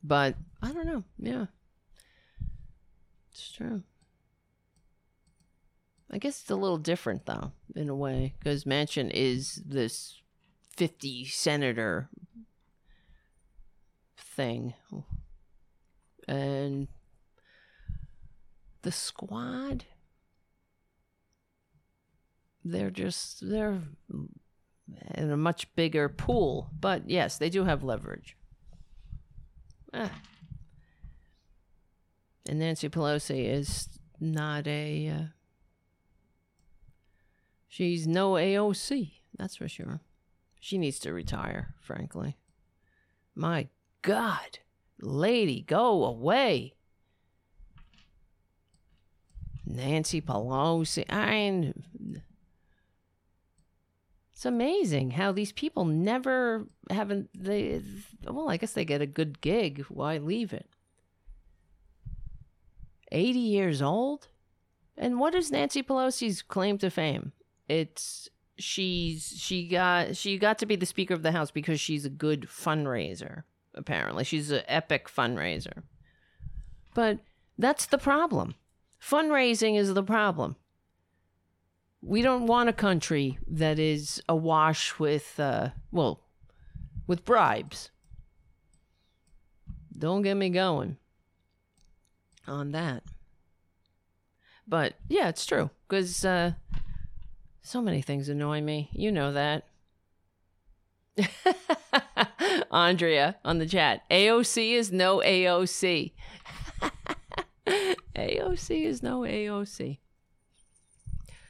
[0.04, 1.04] But I don't know.
[1.20, 1.46] Yeah.
[3.32, 3.84] It's true.
[6.10, 10.21] I guess it's a little different, though, in a way, because Manchin is this
[10.82, 12.10] 50 senator
[14.18, 14.74] thing.
[16.28, 16.88] And
[18.82, 19.86] the squad,
[22.66, 23.84] they're just, they're
[25.14, 26.72] in a much bigger pool.
[26.80, 28.36] But yes, they do have leverage.
[29.94, 30.10] Ah.
[32.50, 33.88] And Nancy Pelosi is
[34.20, 35.10] not a.
[35.10, 35.24] Uh,
[37.68, 40.02] She's no AOC, that's for sure.
[40.62, 42.38] She needs to retire, frankly.
[43.34, 43.68] My
[44.04, 44.60] God,
[45.02, 46.76] lady, go away.
[49.66, 51.04] Nancy Pelosi.
[51.10, 51.74] I
[54.32, 57.82] it's amazing how these people never haven't they
[58.24, 59.86] well, I guess they get a good gig.
[59.90, 60.68] Why leave it?
[63.12, 64.28] 80 years old?
[64.96, 67.32] And what is Nancy Pelosi's claim to fame?
[67.68, 68.30] It's
[68.64, 72.10] she's she got she got to be the speaker of the house because she's a
[72.10, 73.44] good fundraiser
[73.74, 74.24] apparently.
[74.24, 75.84] She's an epic fundraiser.
[76.94, 77.20] But
[77.58, 78.56] that's the problem.
[79.02, 80.56] Fundraising is the problem.
[82.02, 86.22] We don't want a country that is awash with uh, well
[87.08, 87.92] with bribes.
[89.98, 90.98] Don't get me going
[92.48, 93.04] on that.
[94.68, 96.54] But yeah it's true because uh,
[97.62, 98.90] so many things annoy me.
[98.94, 99.66] You know that.
[102.72, 104.04] Andrea on the chat.
[104.10, 106.12] AOC is no AOC.
[108.16, 110.00] AOC is no AOC.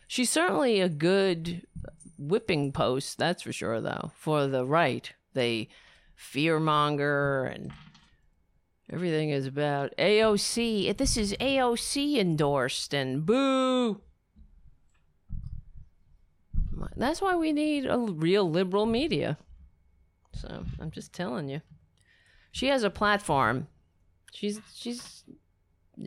[0.07, 1.65] She's certainly a good
[2.17, 5.11] whipping post, that's for sure, though, for the right.
[5.33, 5.69] They
[6.17, 7.71] fearmonger and
[8.91, 10.97] everything is about AOC.
[10.97, 14.01] This is AOC endorsed and boo.
[16.95, 19.37] That's why we need a real liberal media.
[20.33, 21.61] So I'm just telling you.
[22.51, 23.67] She has a platform.
[24.33, 25.23] She's she's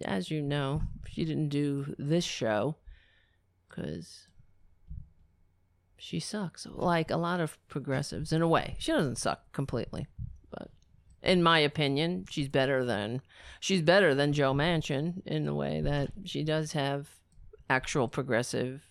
[0.05, 2.77] as you know, she didn't do this show
[3.69, 4.29] cuz
[5.97, 8.77] she sucks like a lot of progressives in a way.
[8.79, 10.07] She doesn't suck completely,
[10.51, 10.71] but
[11.23, 13.23] in my opinion, she's better than
[13.61, 17.09] she's better than Joe Manchin in the way that she does have
[17.71, 18.91] actual progressive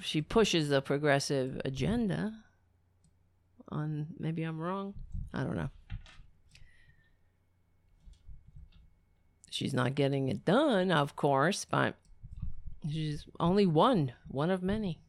[0.00, 2.32] she pushes the progressive agenda
[3.68, 4.94] on maybe I'm wrong.
[5.32, 5.70] I don't know.
[9.50, 11.96] She's not getting it done, of course, but
[12.88, 15.00] she's only one, one of many.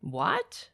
[0.00, 0.68] What?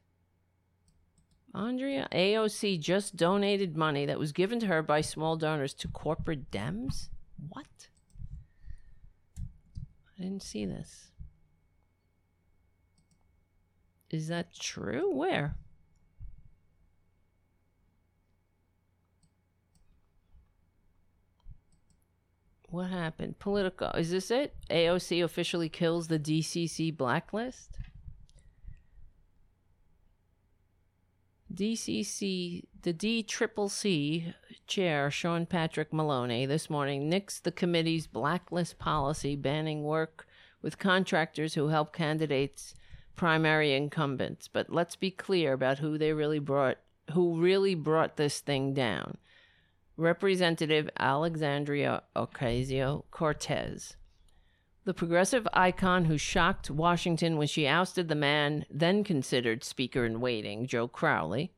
[1.54, 6.50] Andrea AOC just donated money that was given to her by small donors to corporate
[6.50, 7.08] Dems?
[7.48, 7.89] What?
[10.20, 11.12] I didn't see this.
[14.10, 15.10] Is that true?
[15.14, 15.56] Where?
[22.68, 23.38] What happened?
[23.38, 23.92] Politico.
[23.96, 24.54] Is this it?
[24.68, 27.78] AOC officially kills the DCC blacklist?
[31.52, 34.34] DCC, the D Triple C
[34.66, 40.26] chair, Sean Patrick Maloney, this morning nixed the committee's blacklist policy banning work
[40.62, 42.74] with contractors who help candidates
[43.16, 44.48] primary incumbents.
[44.48, 46.78] But let's be clear about who they really brought,
[47.12, 49.18] who really brought this thing down.
[49.96, 53.96] Representative Alexandria Ocasio Cortez.
[54.84, 60.20] The progressive icon who shocked Washington when she ousted the man then considered Speaker in
[60.20, 61.52] waiting, Joe Crowley,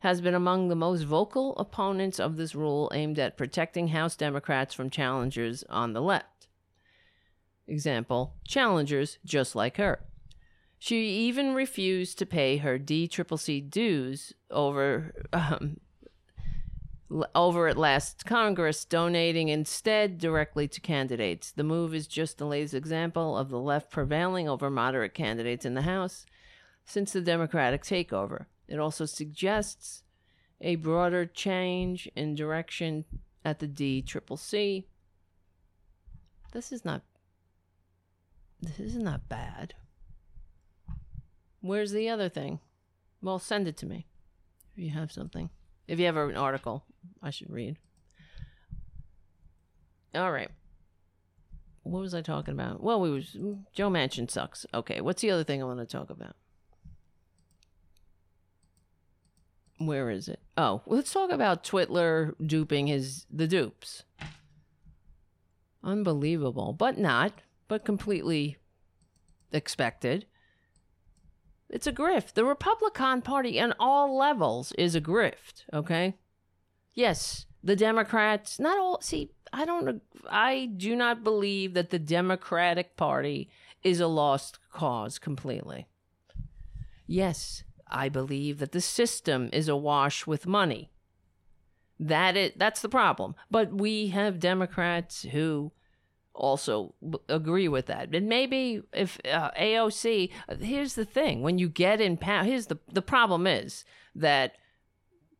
[0.00, 4.74] has been among the most vocal opponents of this rule aimed at protecting House Democrats
[4.74, 6.48] from challengers on the left.
[7.66, 10.00] Example challengers just like her.
[10.78, 15.78] She even refused to pay her DCCC dues over um,
[17.34, 21.52] over at last Congress, donating instead directly to candidates.
[21.52, 25.74] The move is just the latest example of the left prevailing over moderate candidates in
[25.74, 26.26] the House
[26.84, 28.46] since the Democratic takeover.
[28.68, 30.02] It also suggests
[30.60, 33.04] a broader change in direction
[33.44, 34.84] at the DCCC.
[36.52, 37.02] This is not.
[38.60, 39.74] This is not bad.
[41.60, 42.60] Where's the other thing?
[43.20, 44.06] Well, send it to me
[44.76, 45.50] if you have something.
[45.86, 46.84] If you have an article,
[47.22, 47.76] I should read.
[50.14, 50.50] All right.
[51.82, 52.82] What was I talking about?
[52.82, 53.36] Well, we was
[53.72, 54.66] Joe Manchin sucks.
[54.74, 56.34] Okay, what's the other thing I want to talk about?
[59.78, 60.40] Where is it?
[60.56, 64.04] Oh, let's talk about Twitler duping his the dupes.
[65.84, 67.32] Unbelievable, but not,
[67.68, 68.56] but completely
[69.52, 70.26] expected.
[71.68, 72.34] It's a grift.
[72.34, 76.14] The Republican Party on all levels is a grift, okay?
[76.94, 82.96] Yes, the Democrats, not all, see, I don't, I do not believe that the Democratic
[82.96, 83.50] Party
[83.82, 85.86] is a lost cause completely.
[87.06, 90.90] Yes, I believe that the system is awash with money.
[91.98, 93.34] That it that's the problem.
[93.50, 95.72] But we have Democrats who
[96.34, 98.14] also b- agree with that.
[98.14, 100.30] And maybe if uh, AOC,
[100.60, 103.84] here's the thing: when you get in power, here's the the problem is
[104.14, 104.56] that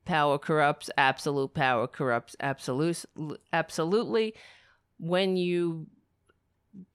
[0.07, 0.89] power corrupts.
[0.97, 2.35] Absolute power corrupts.
[2.41, 3.05] Absolute,
[3.53, 4.35] absolutely.
[4.99, 5.89] When you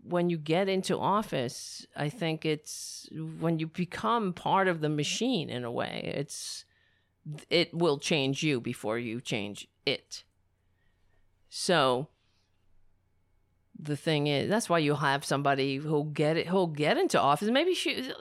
[0.04, 3.10] when you get into office, I think it's
[3.40, 6.14] when you become part of the machine in a way.
[6.16, 6.66] It's
[7.50, 10.24] it will change you before you change it.
[11.50, 12.08] So
[13.82, 17.50] the thing is that's why you have somebody who'll get it who'll get into office
[17.50, 18.12] maybe she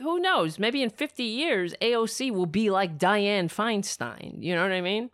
[0.00, 4.72] who knows maybe in 50 years aoc will be like Diane feinstein you know what
[4.72, 5.10] i mean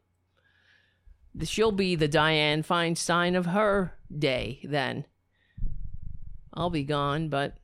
[1.43, 5.07] she'll be the Diane feinstein of her day then
[6.57, 7.57] i'll be gone but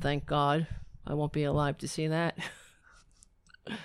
[0.00, 0.66] thank god
[1.06, 2.38] i won't be alive to see that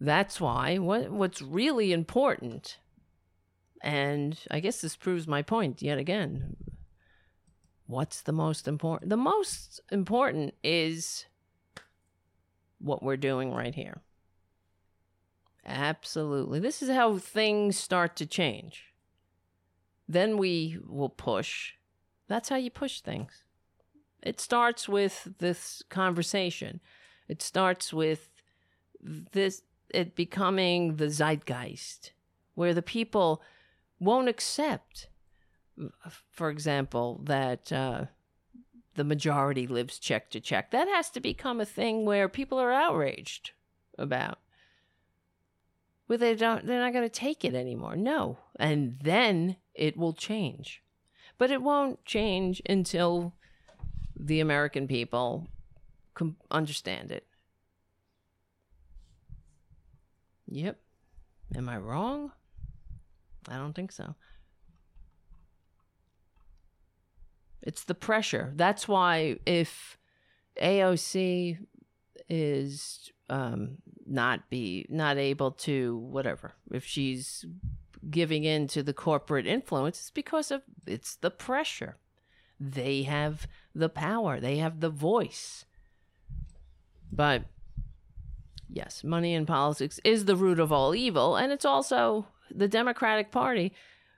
[0.00, 2.78] that's why what what's really important
[3.84, 6.56] and I guess this proves my point yet again.
[7.86, 9.10] What's the most important?
[9.10, 11.26] The most important is
[12.78, 14.00] what we're doing right here.
[15.66, 16.60] Absolutely.
[16.60, 18.93] This is how things start to change.
[20.08, 21.72] Then we will push.
[22.28, 23.44] That's how you push things.
[24.22, 26.80] It starts with this conversation.
[27.28, 28.30] It starts with
[29.00, 32.12] this it becoming the zeitgeist
[32.54, 33.42] where the people
[34.00, 35.08] won't accept,
[36.30, 38.06] for example, that uh,
[38.94, 40.70] the majority lives check to check.
[40.70, 43.52] That has to become a thing where people are outraged
[43.98, 44.38] about.
[46.16, 47.96] They don't, they're not going to take it anymore.
[47.96, 50.82] No, and then it will change,
[51.38, 53.34] but it won't change until
[54.18, 55.48] the American people
[56.14, 57.26] com- understand it.
[60.46, 60.78] Yep.
[61.56, 62.32] Am I wrong?
[63.48, 64.14] I don't think so.
[67.62, 68.52] It's the pressure.
[68.56, 69.98] That's why if
[70.60, 71.58] AOC
[72.28, 77.44] is um, not be not able to whatever, if she's
[78.10, 81.96] giving in to the corporate influence, it's because of it's the pressure.
[82.60, 84.40] They have the power.
[84.40, 85.64] They have the voice.
[87.12, 87.44] But
[88.68, 93.30] yes, money in politics is the root of all evil, and it's also the Democratic
[93.30, 93.72] Party.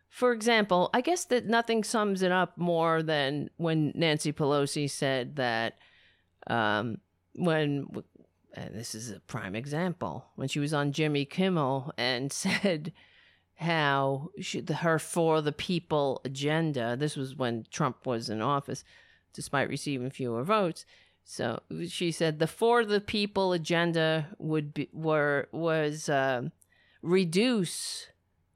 [0.09, 5.37] For example, I guess that nothing sums it up more than when Nancy Pelosi said
[5.37, 5.79] that
[6.47, 6.99] um,
[7.37, 7.87] when,
[8.55, 12.93] and this is a prime example, when she was on Jimmy Kimmel and said
[13.57, 18.85] how she, her for the people agenda, this was when Trump was in office,
[19.33, 20.85] despite receiving fewer votes.
[21.25, 26.43] So she said the for the people agenda would be were was uh,
[27.03, 28.07] reduce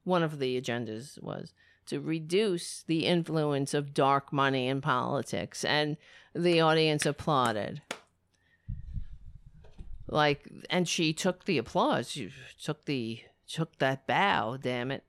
[0.03, 1.53] one of the agendas was
[1.87, 5.97] to reduce the influence of dark money in politics, and
[6.33, 7.81] the audience applauded.
[10.11, 12.11] Like, and she took the applause.
[12.11, 12.29] She
[12.61, 14.57] took the took that bow.
[14.61, 15.03] Damn it!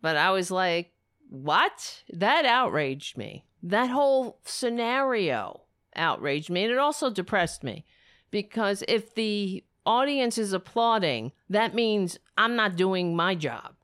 [0.00, 0.92] But I was like,
[1.28, 2.04] what?
[2.10, 3.46] That outraged me.
[3.62, 5.62] That whole scenario
[5.96, 7.84] outraged me, and it also depressed me
[8.30, 13.74] because if the audience is applauding, that means I'm not doing my job.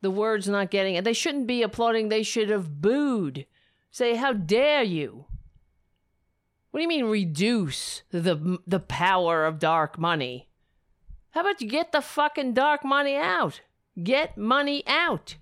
[0.00, 1.04] The word's not getting it.
[1.04, 3.46] They shouldn't be applauding, they should have booed.
[3.90, 5.26] Say, how dare you?
[6.76, 10.50] What do you mean reduce the the power of dark money?
[11.30, 13.62] How about you get the fucking dark money out?
[14.02, 15.36] Get money out.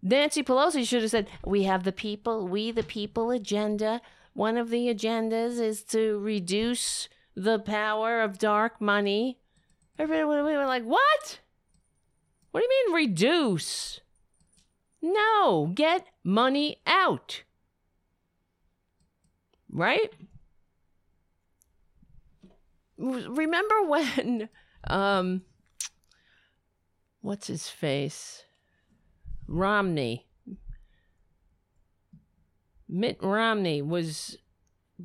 [0.00, 4.00] Nancy Pelosi should have said, "We have the people, we the people agenda.
[4.32, 9.38] One of the agendas is to reduce the power of dark money.
[9.98, 11.40] Everybody we were like, what?
[12.52, 14.00] What do you mean reduce?
[15.02, 17.42] No, get money out.
[19.72, 20.12] Right?
[22.98, 24.48] Remember when
[24.86, 25.42] um
[27.20, 28.44] what's his face?
[29.46, 30.26] Romney.
[32.88, 34.36] Mitt Romney was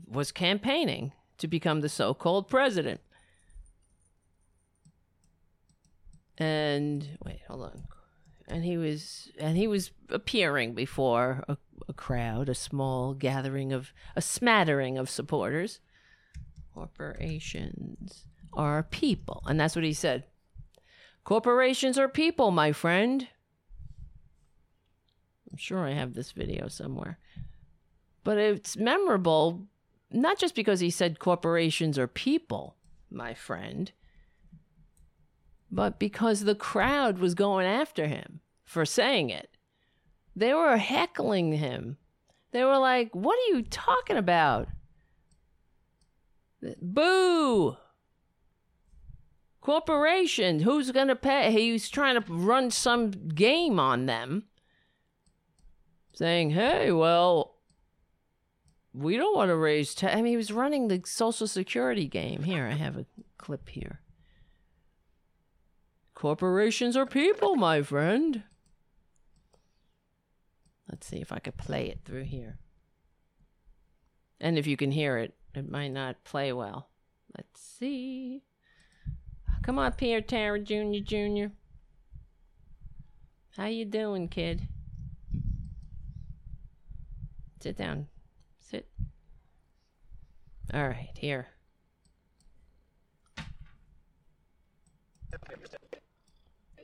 [0.08, 3.02] was campaigning to become the so-called president.
[6.38, 7.84] And wait, hold on.
[8.48, 13.94] And he was and he was appearing before a, a crowd, a small gathering of
[14.16, 15.80] a smattering of supporters.
[16.74, 20.26] Corporations are people, and that's what he said.
[21.24, 23.28] Corporations are people, my friend.
[25.52, 27.18] I'm sure I have this video somewhere.
[28.24, 29.68] But it's memorable
[30.12, 32.76] not just because he said corporations are people,
[33.10, 33.92] my friend,
[35.72, 38.42] but because the crowd was going after him.
[38.66, 39.55] for saying it.
[40.36, 41.98] They were heckling him.
[42.52, 44.68] They were like, What are you talking about?
[46.82, 47.78] Boo!
[49.62, 51.52] Corporation, who's going to pay?
[51.52, 54.44] He's trying to run some game on them,
[56.14, 57.56] saying, Hey, well,
[58.94, 60.14] we don't want to raise tax.
[60.16, 62.44] I mean, he was running the Social Security game.
[62.44, 63.06] Here, I have a
[63.38, 64.02] clip here.
[66.14, 68.44] Corporations are people, my friend.
[70.90, 72.60] Let's see if I could play it through here.
[74.40, 76.90] And if you can hear it, it might not play well.
[77.36, 78.44] Let's see.
[79.64, 81.00] Come on, Pierre Tara Jr.
[81.04, 81.48] Jr.
[83.58, 84.68] How you doing, kid?
[87.62, 88.08] Sit down.
[88.60, 88.88] Sit.
[90.74, 91.48] All right, here.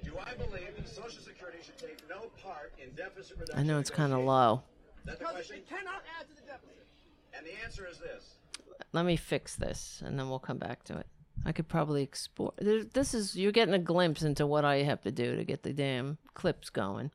[0.03, 3.59] Do I believe that Social Security should take no part in deficit reduction?
[3.59, 4.63] I know it's kind of low.
[5.05, 5.57] That's the question.
[5.69, 6.87] cannot add to the deficit.
[7.33, 8.35] And the answer is this.
[8.93, 11.07] Let me fix this, and then we'll come back to it.
[11.45, 12.55] I could probably export.
[12.59, 15.73] This is you're getting a glimpse into what I have to do to get the
[15.73, 17.11] damn clips going.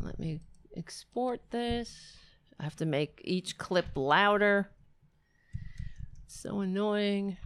[0.00, 0.40] Let me
[0.76, 2.16] export this.
[2.58, 4.70] I have to make each clip louder.
[6.26, 7.36] So annoying.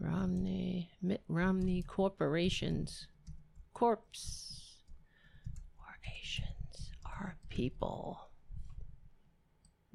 [0.00, 3.08] Romney, Mitt Romney corporations,
[3.74, 4.47] corpse,
[6.08, 8.28] corporations are people.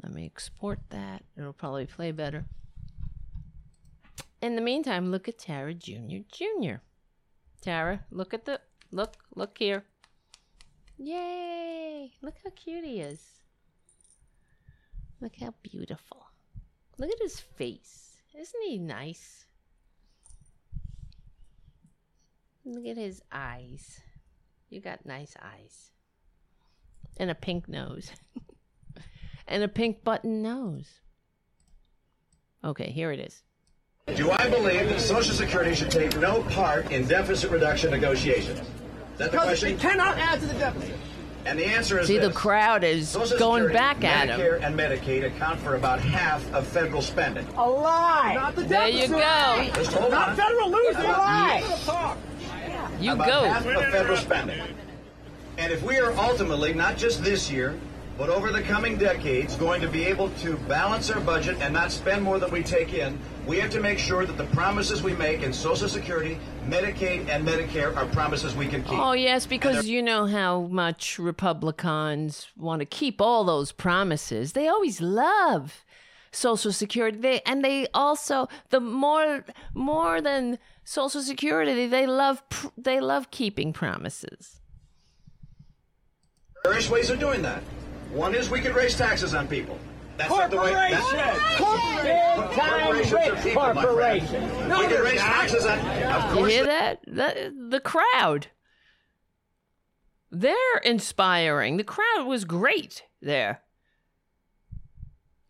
[0.02, 1.24] Let me export that.
[1.38, 2.46] It'll probably play better.
[4.42, 6.24] In the meantime, look at Tara Jr.
[6.30, 6.76] Jr.
[7.62, 8.60] Tara, look at the
[8.92, 9.86] look, look here.
[10.98, 12.12] Yay!
[12.22, 13.26] Look how cute he is.
[15.22, 16.26] Look how beautiful.
[16.98, 18.18] Look at his face.
[18.38, 19.46] Isn't he nice?
[22.66, 24.02] Look at his eyes.
[24.70, 25.93] You got nice eyes.
[27.18, 28.12] And a pink nose.
[29.48, 30.90] and a pink button nose.
[32.64, 33.44] Okay, here it is.
[34.16, 38.60] Do I believe that Social Security should take no part in deficit reduction negotiations?
[38.60, 38.66] Is
[39.18, 39.74] that the question?
[39.74, 40.96] It cannot add to the deficit.
[41.46, 44.40] And the answer is See, the crowd is Social going Security, back at him.
[44.40, 47.46] Medicare and Medicaid account for about half of federal spending.
[47.58, 48.34] A lie.
[48.36, 49.18] Not the There you deficit.
[49.18, 49.72] go.
[49.76, 50.36] Just hold Not on.
[50.38, 51.02] federal losing.
[51.02, 52.18] About- Lie.
[53.02, 53.44] You about go.
[53.44, 54.62] half of federal spending.
[55.64, 57.80] And if we are ultimately, not just this year,
[58.18, 61.90] but over the coming decades, going to be able to balance our budget and not
[61.90, 63.18] spend more than we take in,
[63.48, 66.38] we have to make sure that the promises we make in Social Security,
[66.68, 69.00] Medicaid, and Medicare are promises we can keep.
[69.00, 74.52] Oh, yes, because you know how much Republicans want to keep all those promises.
[74.52, 75.86] They always love
[76.34, 77.18] Social Security.
[77.20, 82.44] They and they also the more more than Social Security, they love
[82.78, 84.60] they love keeping promises.
[86.66, 87.62] Various ways of doing that.
[88.14, 89.78] One is we could raise taxes on people.
[90.16, 90.72] That's not the way.
[90.72, 94.70] That's, Big time corporations are people, my friend.
[94.70, 95.78] No, we could raise taxes on.
[95.80, 97.02] Of You hear that?
[97.06, 98.48] The, the crowd.
[100.32, 101.76] They're inspiring.
[101.76, 103.60] The crowd was great there.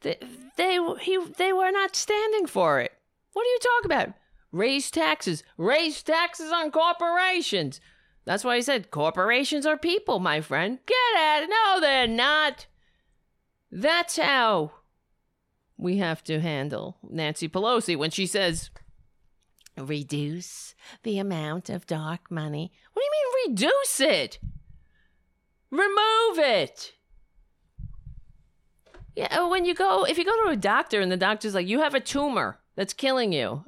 [0.02, 0.18] They,
[0.58, 2.92] they, he, they were not standing for it.
[3.34, 4.16] What are you talking about?
[4.52, 5.44] Raise taxes.
[5.58, 7.80] Raise taxes on corporations.
[8.26, 10.80] That's why I said corporations are people, my friend.
[10.86, 11.50] Get at it.
[11.50, 12.68] No, they're not.
[13.72, 14.72] That's how
[15.78, 18.70] we have to handle Nancy Pelosi when she says,
[19.78, 22.72] reduce the amount of dark money.
[22.94, 24.40] What do you mean reduce it?
[25.72, 26.94] Remove it.
[29.16, 31.82] Yeah, when you go, if you go to a doctor and the doctor's like, you
[31.82, 33.66] have a tumor that's killing you,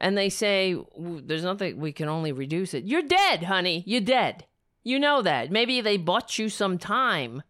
[0.00, 2.84] and they say, there's nothing, we can only reduce it.
[2.84, 3.84] You're dead, honey.
[3.86, 4.46] You're dead.
[4.82, 5.50] You know that.
[5.50, 7.42] Maybe they bought you some time.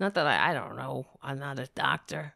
[0.00, 1.06] Not that I, I don't know.
[1.22, 2.34] I'm not a doctor.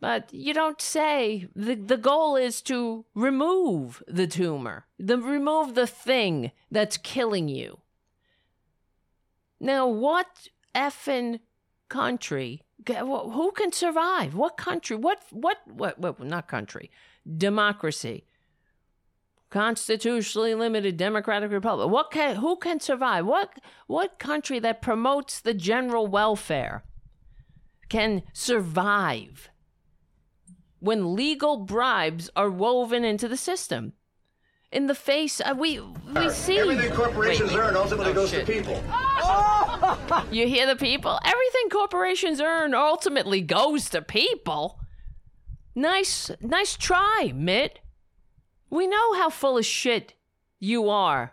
[0.00, 5.88] But you don't say the the goal is to remove the tumor, the remove the
[5.88, 7.80] thing that's killing you.
[9.58, 11.40] Now, what effing
[11.88, 12.62] country?
[12.96, 14.34] Who can survive?
[14.34, 14.96] What country?
[14.96, 15.98] What what what?
[15.98, 16.90] what not country.
[17.36, 18.24] Democracy.
[19.50, 21.90] Constitutionally limited democratic republic.
[21.90, 23.26] What can who can survive?
[23.26, 26.84] What what country that promotes the general welfare
[27.88, 29.50] can survive?
[30.80, 33.92] when legal bribes are woven into the system.
[34.70, 37.64] In the face, uh, we we see everything corporations Wait, wait.
[37.68, 38.46] earn ultimately Oh, goes shit.
[38.46, 38.82] to people.
[40.30, 41.18] You hear the people?
[41.24, 44.80] Everything corporations earn ultimately goes to people.
[45.74, 47.78] Nice, nice try, Mitt.
[48.68, 50.14] We know how full of shit
[50.58, 51.32] you are.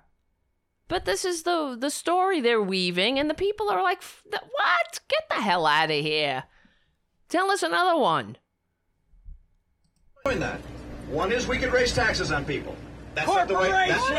[0.87, 4.99] But this is the the story they're weaving, and the people are like, "What?
[5.09, 6.43] Get the hell out of here!
[7.27, 8.37] Tell us another one."
[10.23, 10.59] doing that.
[11.09, 12.75] One is we could raise taxes on people.
[13.15, 13.69] That's not the way.
[13.71, 14.09] That's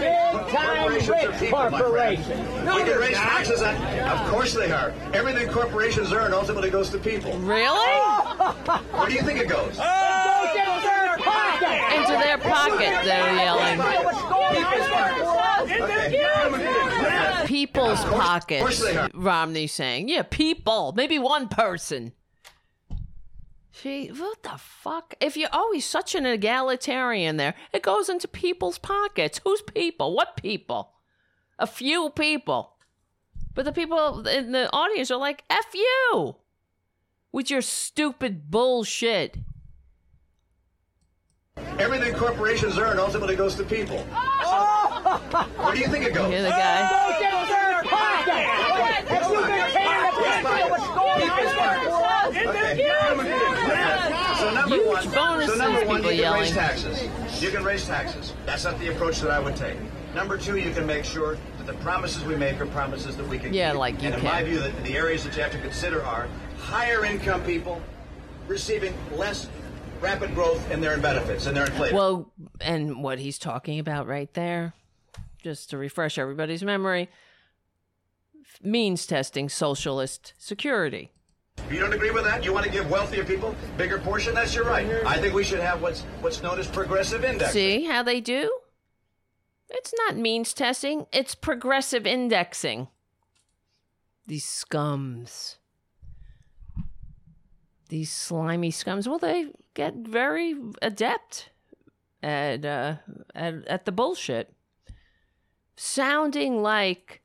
[0.00, 1.84] Big time Corporations are rich people, my friend.
[1.84, 2.38] corporation.
[2.66, 3.74] We can raise taxes on.
[3.76, 4.92] Of course they are.
[5.12, 7.32] Everything corporations earn ultimately goes to people.
[7.38, 7.98] Really?
[8.92, 9.76] Where do you think it goes?
[9.76, 11.96] Goes into their pocket.
[11.96, 13.78] Into their pocket, they're yelling.
[13.78, 14.74] What's going on
[15.72, 17.44] Okay.
[17.46, 18.82] People's course pockets.
[18.82, 19.10] they are.
[19.14, 20.92] Romney's saying, "Yeah, people.
[20.96, 22.12] Maybe one person."
[23.82, 25.14] Gee, what the fuck?
[25.20, 29.40] If you're always such an egalitarian, there, it goes into people's pockets.
[29.42, 30.14] Who's people?
[30.14, 30.92] What people?
[31.58, 32.76] A few people.
[33.54, 36.36] But the people in the audience are like, "F you,"
[37.32, 39.38] with your stupid bullshit.
[41.78, 43.98] Everything corporations earn ultimately goes to people.
[44.04, 46.30] Where do you think it goes?
[46.30, 46.90] Hear the guy.
[46.90, 48.44] Goes into their pocket.
[49.08, 53.63] Have you been paying what's going on in their pocket?
[54.44, 57.42] So number Huge one, bonuses, so number one, you can raise taxes.
[57.42, 58.34] You can raise taxes.
[58.44, 59.78] That's not the approach that I would take.
[60.14, 63.38] Number two, you can make sure that the promises we make are promises that we
[63.38, 63.78] can Yeah, keep.
[63.78, 66.28] like you and in my view, the, the areas that you have to consider are
[66.58, 67.80] higher income people
[68.46, 69.48] receiving less
[70.00, 71.96] rapid growth in their benefits and their inflation.
[71.96, 72.30] Well,
[72.60, 74.74] and what he's talking about right there,
[75.42, 77.08] just to refresh everybody's memory,
[78.62, 81.13] means testing socialist security.
[81.70, 84.64] You don't agree with that, you want to give wealthier people bigger portion, that's your
[84.64, 84.86] right.
[85.06, 87.52] I think we should have what's what's known as progressive index.
[87.52, 88.50] See how they do?
[89.70, 92.88] It's not means testing, it's progressive indexing.
[94.26, 95.56] These scums.
[97.88, 99.06] These slimy scums.
[99.06, 101.50] Well, they get very adept
[102.22, 102.96] at uh,
[103.34, 104.52] at, at the bullshit.
[105.76, 107.22] Sounding like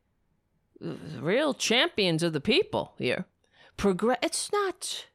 [0.79, 3.25] real champions of the people here.
[3.79, 4.17] Progress.
[4.21, 5.05] It's not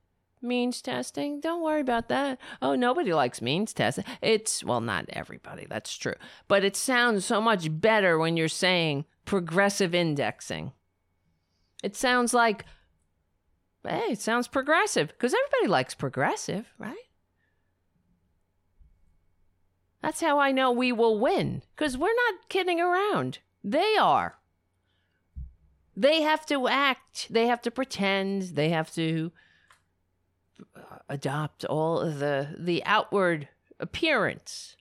[0.40, 1.40] means testing.
[1.40, 2.38] Don't worry about that.
[2.62, 4.04] Oh, nobody likes means testing.
[4.22, 5.66] It's, well, not everybody.
[5.68, 6.14] That's true.
[6.48, 10.72] But it sounds so much better when you're saying progressive indexing.
[11.82, 12.64] It sounds like,
[13.86, 16.96] hey, it sounds progressive because everybody likes progressive, right?
[20.00, 23.40] That's how I know we will win because we're not kidding around.
[23.62, 24.38] They are.
[25.96, 29.32] They have to act, they have to pretend, they have to
[31.08, 33.48] adopt all the the outward
[33.80, 34.76] appearance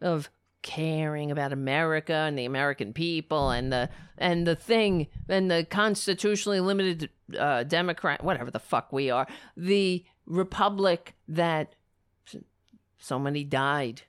[0.00, 0.30] of
[0.62, 6.60] caring about America and the American people and the and the thing and the constitutionally
[6.60, 9.26] limited uh, Democrat whatever the fuck we are
[9.56, 11.74] the republic that
[12.98, 14.02] so many died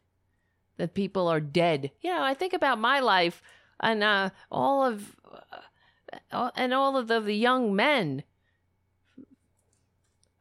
[0.77, 1.91] that people are dead.
[2.01, 3.41] You know I think about my life
[3.79, 5.57] and uh, all of uh,
[6.31, 8.23] and all of the, the young men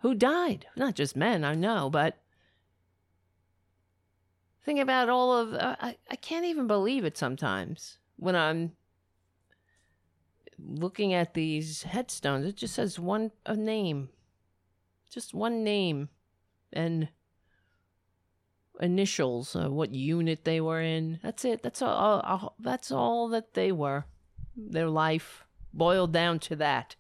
[0.01, 0.66] who died.
[0.77, 2.19] Not just men, I know, but
[4.65, 5.55] think about all of.
[5.55, 8.73] Uh, I I can't even believe it sometimes when I'm
[10.59, 12.47] looking at these headstones.
[12.47, 14.11] It just says one a name,
[15.11, 16.09] just one name,
[16.73, 17.09] and
[18.81, 21.19] initials, uh, what unit they were in.
[21.23, 21.62] That's it.
[21.62, 22.20] That's all.
[22.20, 22.55] all.
[22.59, 24.07] That's all that they were.
[24.57, 25.45] Their life
[25.78, 26.96] boiled down to that.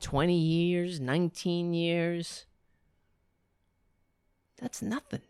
[0.00, 2.46] 20 years, 19 years.
[4.60, 5.22] That's nothing.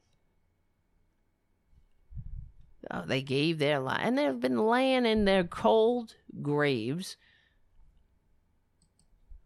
[2.91, 7.17] Oh, they gave their life, and they've been laying in their cold graves.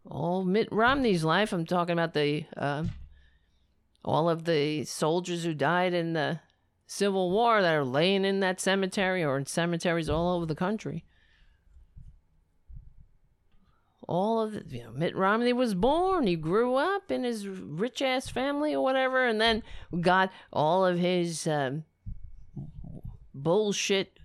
[0.05, 1.53] All Mitt Romney's life.
[1.53, 2.85] I'm talking about the uh,
[4.03, 6.39] all of the soldiers who died in the
[6.87, 11.03] Civil War that are laying in that cemetery or in cemeteries all over the country
[14.07, 16.27] all of the, you know, Mitt Romney was born.
[16.27, 19.63] He grew up in his rich ass family or whatever, and then
[19.99, 21.83] got all of his um,
[23.33, 24.19] bullshit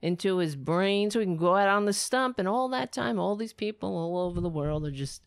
[0.00, 2.38] into his brain so he can go out on the stump.
[2.38, 5.22] And all that time, all these people all over the world are just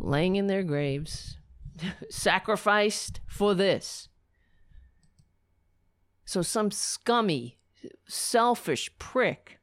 [0.00, 1.36] laying in their graves,
[2.10, 4.08] sacrificed for this.
[6.24, 7.58] So some scummy,
[8.06, 9.58] selfish prick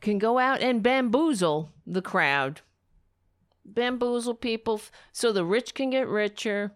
[0.00, 2.62] can go out and bamboozle the crowd.
[3.64, 4.80] Bamboozle people
[5.12, 6.72] so the rich can get richer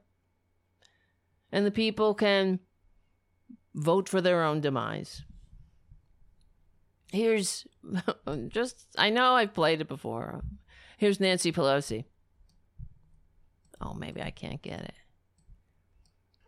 [1.51, 2.61] and the people can
[3.75, 5.23] vote for their own demise.
[7.13, 7.67] Here's
[8.49, 10.43] just, I know I've played it before.
[10.99, 12.05] Here's Nancy Pelosi.
[13.81, 14.95] Oh, maybe I can't get it.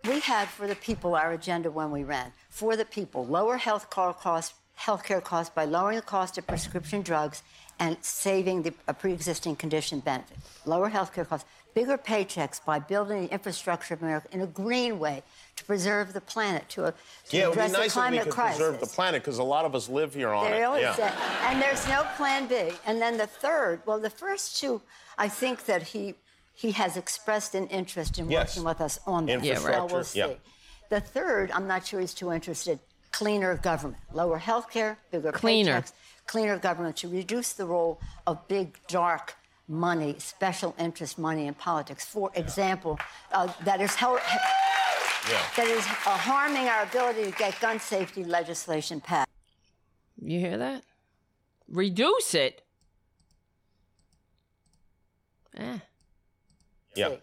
[0.08, 3.90] We had for the people our agenda when we ran for the people lower health
[3.90, 7.42] care costs healthcare costs by lowering the cost of prescription drugs
[7.78, 13.32] and saving the a pre-existing condition benefit lower healthcare costs bigger paychecks by building the
[13.32, 15.22] infrastructure of america in a green way
[15.56, 16.90] to preserve the planet to, uh,
[17.28, 18.86] to Yeah, it would be address the nice if we climate could crisis preserve the
[18.86, 20.64] planet because a lot of us live here on they it.
[20.64, 20.94] always yeah.
[20.94, 21.12] say,
[21.44, 22.70] and there's no plan B.
[22.86, 24.82] And then the third, well, the first two,
[25.16, 26.14] I think that he
[26.56, 28.56] he has expressed an interest in Yes.
[28.56, 29.32] working with us on that.
[29.44, 30.18] Infrastructure, So we'll see.
[30.20, 30.34] yeah.
[30.88, 32.78] The third, I'm not sure he's too interested.
[33.12, 35.80] Cleaner government, lower health care, bigger Cleaner.
[35.82, 35.92] paychecks,
[36.26, 39.36] cleaner government to reduce the role of big dark
[39.68, 42.04] money, special interest money in politics.
[42.04, 42.98] For example,
[43.32, 44.18] uh, that is how.
[45.56, 49.28] That is uh, harming our ability to get gun safety legislation passed.
[50.22, 50.84] You hear that?
[51.68, 52.62] Reduce it.
[55.56, 55.78] Eh.
[56.96, 57.16] Yeah.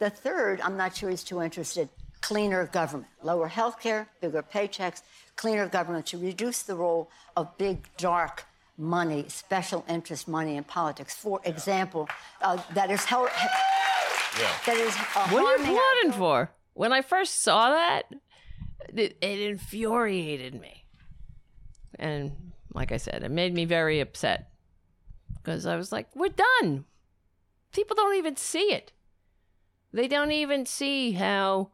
[0.00, 1.88] The third, I'm not sure he's too interested.
[2.20, 5.02] Cleaner government, lower health care, bigger paychecks,
[5.36, 8.44] cleaner government to reduce the role of big dark
[8.78, 11.14] money, special interest money in politics.
[11.14, 12.08] For example,
[12.42, 13.28] uh, that is how.
[14.66, 16.50] That is uh, What are you harming our- plotting for?
[16.72, 18.02] When I first saw that,
[18.88, 20.84] it, it infuriated me.
[22.00, 24.50] And like I said, it made me very upset
[25.36, 26.30] because I was like, we're
[26.60, 26.84] done.
[27.72, 28.90] People don't even see it.
[29.94, 31.70] They don't even see how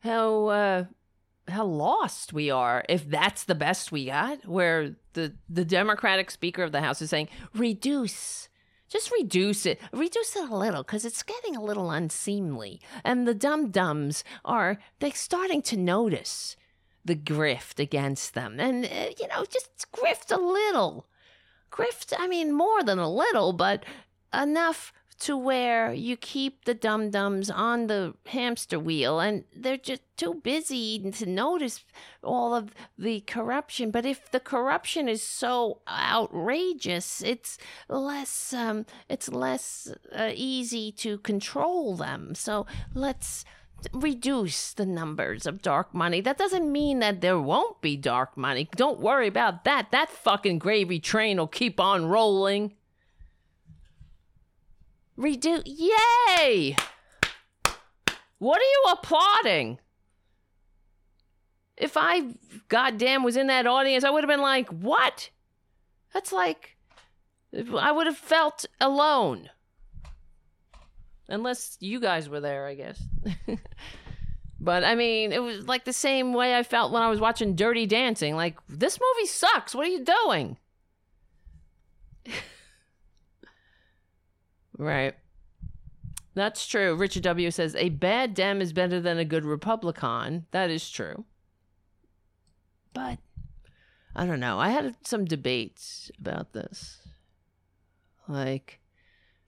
[0.00, 0.84] how uh
[1.48, 6.62] how lost we are if that's the best we got where the the democratic speaker
[6.64, 8.48] of the house is saying reduce
[8.88, 12.80] just reduce it reduce it a little because it's getting a little unseemly.
[13.04, 16.56] And the dum dums are they're starting to notice
[17.04, 18.58] the grift against them.
[18.58, 21.06] And uh, you know just grift a little
[21.70, 23.84] grift i mean more than a little but
[24.32, 30.02] enough to where you keep the dum dums on the hamster wheel and they're just
[30.16, 31.84] too busy to notice
[32.22, 33.90] all of the corruption.
[33.90, 37.58] But if the corruption is so outrageous, it's
[37.88, 42.34] less um, it's less uh, easy to control them.
[42.34, 43.44] So let's
[43.92, 46.20] reduce the numbers of dark money.
[46.20, 48.68] That doesn't mean that there won't be dark money.
[48.76, 49.90] Don't worry about that.
[49.90, 52.74] That fucking gravy train will keep on rolling.
[55.18, 55.62] Redo.
[55.64, 56.76] Yay!
[58.38, 59.78] What are you applauding?
[61.76, 62.34] If I
[62.68, 65.30] goddamn was in that audience, I would have been like, what?
[66.12, 66.76] That's like,
[67.76, 69.50] I would have felt alone.
[71.28, 73.02] Unless you guys were there, I guess.
[74.60, 77.56] but I mean, it was like the same way I felt when I was watching
[77.56, 78.36] Dirty Dancing.
[78.36, 79.74] Like, this movie sucks.
[79.74, 80.58] What are you doing?
[84.76, 85.14] Right.
[86.34, 86.96] That's true.
[86.96, 87.50] Richard W.
[87.50, 90.46] says a bad Dem is better than a good Republican.
[90.50, 91.24] That is true.
[92.92, 93.18] But
[94.16, 94.58] I don't know.
[94.58, 96.98] I had some debates about this.
[98.26, 98.80] Like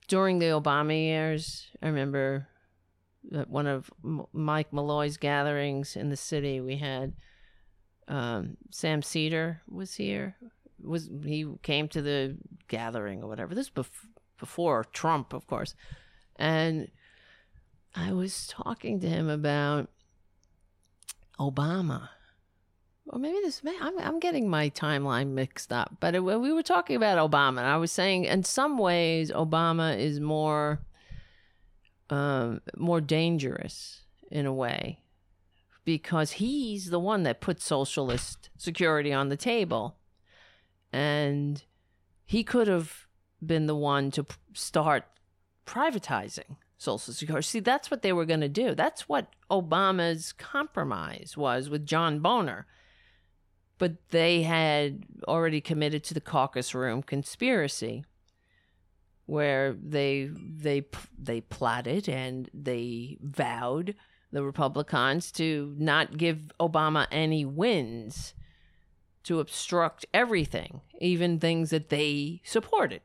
[0.07, 2.47] during the Obama years, I remember
[3.35, 3.89] at one of
[4.31, 7.13] Mike Malloy's gatherings in the city, we had
[8.07, 10.35] um, Sam Seder was here.
[10.81, 12.37] Was he came to the
[12.67, 13.55] gathering or whatever?
[13.55, 14.05] This bef-
[14.37, 15.75] before Trump, of course,
[16.35, 16.89] and
[17.95, 19.89] I was talking to him about
[21.39, 22.09] Obama.
[23.09, 26.63] Or maybe this, may- I'm, I'm getting my timeline mixed up, but it, we were
[26.63, 30.81] talking about Obama, and I was saying in some ways Obama is more,
[32.09, 34.99] um, more dangerous in a way
[35.85, 39.95] because he's the one that put socialist security on the table.
[40.91, 41.63] And
[42.25, 43.06] he could have
[43.45, 45.05] been the one to start
[45.65, 47.45] privatizing social security.
[47.45, 48.75] See, that's what they were going to do.
[48.75, 52.65] That's what Obama's compromise was with John Boner.
[53.79, 58.05] But they had already committed to the caucus room conspiracy
[59.27, 60.85] where they they
[61.17, 63.93] they plotted and they vowed
[64.31, 68.33] the Republicans to not give Obama any wins
[69.23, 73.01] to obstruct everything, even things that they supported.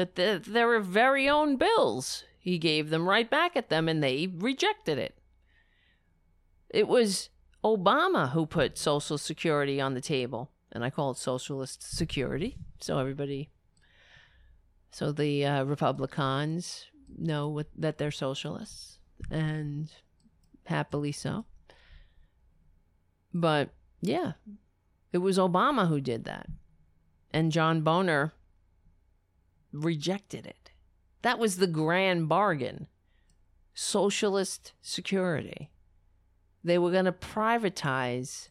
[0.00, 4.32] That the, their very own bills, he gave them right back at them and they
[4.34, 5.18] rejected it.
[6.70, 7.28] It was
[7.62, 12.98] Obama who put Social Security on the table, and I call it Socialist Security, so
[12.98, 13.50] everybody,
[14.90, 16.86] so the uh, Republicans
[17.18, 19.00] know what, that they're socialists,
[19.30, 19.92] and
[20.64, 21.44] happily so.
[23.34, 23.68] But
[24.00, 24.32] yeah,
[25.12, 26.46] it was Obama who did that.
[27.34, 28.32] And John Boner
[29.72, 30.70] rejected it.
[31.22, 32.86] That was the grand bargain
[33.74, 35.70] socialist security.
[36.62, 38.48] they were going to privatize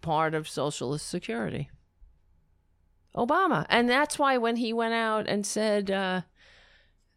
[0.00, 1.70] part of Socialist Security.
[3.14, 3.66] Obama.
[3.68, 6.22] And that's why when he went out and said uh,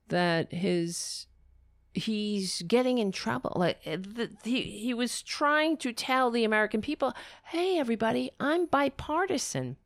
[0.10, 1.28] that his
[1.94, 6.82] he's getting in trouble like uh, the, he he was trying to tell the American
[6.82, 7.14] people,
[7.46, 9.78] "Hey everybody, I'm bipartisan.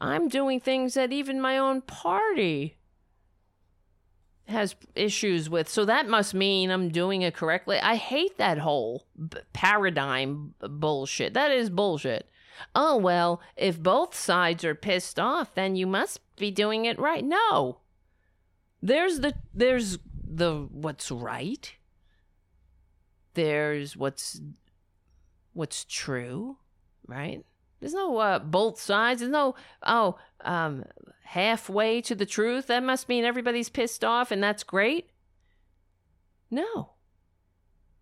[0.00, 2.76] I'm doing things that even my own party
[4.46, 5.68] has issues with.
[5.68, 7.78] So that must mean I'm doing it correctly.
[7.78, 11.34] I hate that whole b- paradigm b- bullshit.
[11.34, 12.28] That is bullshit.
[12.74, 17.24] Oh, well, if both sides are pissed off, then you must be doing it right.
[17.24, 17.78] No.
[18.82, 21.72] There's the there's the what's right.
[23.32, 24.40] There's what's
[25.54, 26.58] what's true,
[27.06, 27.44] right?
[27.84, 29.20] There's no uh, both sides.
[29.20, 30.86] There's no oh um,
[31.24, 32.68] halfway to the truth.
[32.68, 35.10] That must mean everybody's pissed off, and that's great.
[36.50, 36.92] No,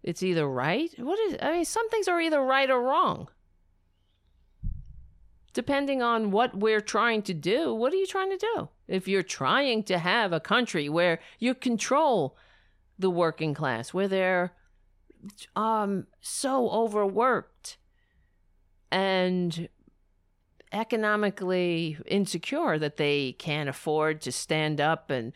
[0.01, 0.89] it's either right.
[0.99, 1.37] What is?
[1.43, 3.29] I mean, some things are either right or wrong,
[5.53, 7.75] depending on what we're trying to do.
[7.75, 8.69] What are you trying to do?
[8.87, 12.37] If you're trying to have a country where you control
[13.01, 14.53] the working class, where they're
[15.57, 17.52] um so overworked
[18.93, 19.71] and
[20.71, 25.33] economically insecure that they can't afford to stand up and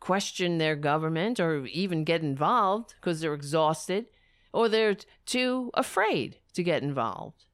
[0.00, 4.06] question their government or even get involved because they're exhausted
[4.52, 7.44] or they're too afraid to get involved.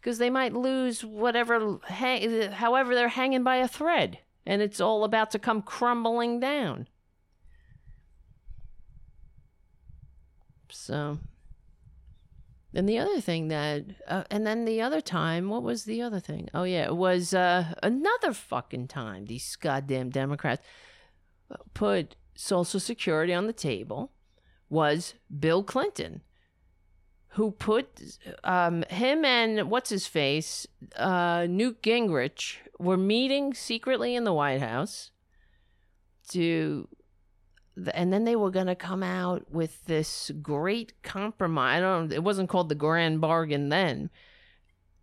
[0.00, 5.02] Because they might lose whatever hang, however they're hanging by a thread and it's all
[5.02, 6.86] about to come crumbling down.
[10.68, 11.18] So
[12.76, 16.20] and the other thing that, uh, and then the other time, what was the other
[16.20, 16.48] thing?
[16.52, 19.24] Oh yeah, it was uh, another fucking time.
[19.24, 20.62] These goddamn Democrats
[21.74, 24.12] put Social Security on the table.
[24.68, 26.22] Was Bill Clinton,
[27.28, 30.66] who put um, him and what's his face,
[30.96, 35.12] uh, Newt Gingrich, were meeting secretly in the White House
[36.30, 36.88] to
[37.92, 41.78] and then they were going to come out with this great compromise.
[41.78, 44.10] I don't it wasn't called the grand bargain then.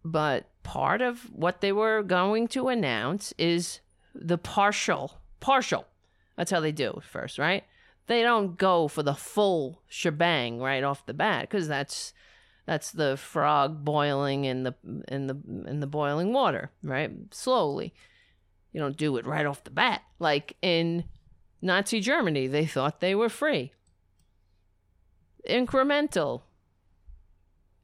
[0.03, 3.79] But part of what they were going to announce is
[4.13, 5.85] the partial partial.
[6.35, 7.63] That's how they do it first, right?
[8.07, 12.13] They don't go for the full shebang right off the bat cuz that's
[12.65, 14.73] that's the frog boiling in the
[15.07, 15.37] in the
[15.67, 17.11] in the boiling water, right?
[17.31, 17.93] Slowly.
[18.71, 20.01] You don't do it right off the bat.
[20.17, 21.03] Like in
[21.63, 23.71] Nazi Germany, they thought they were free.
[25.49, 26.41] Incremental.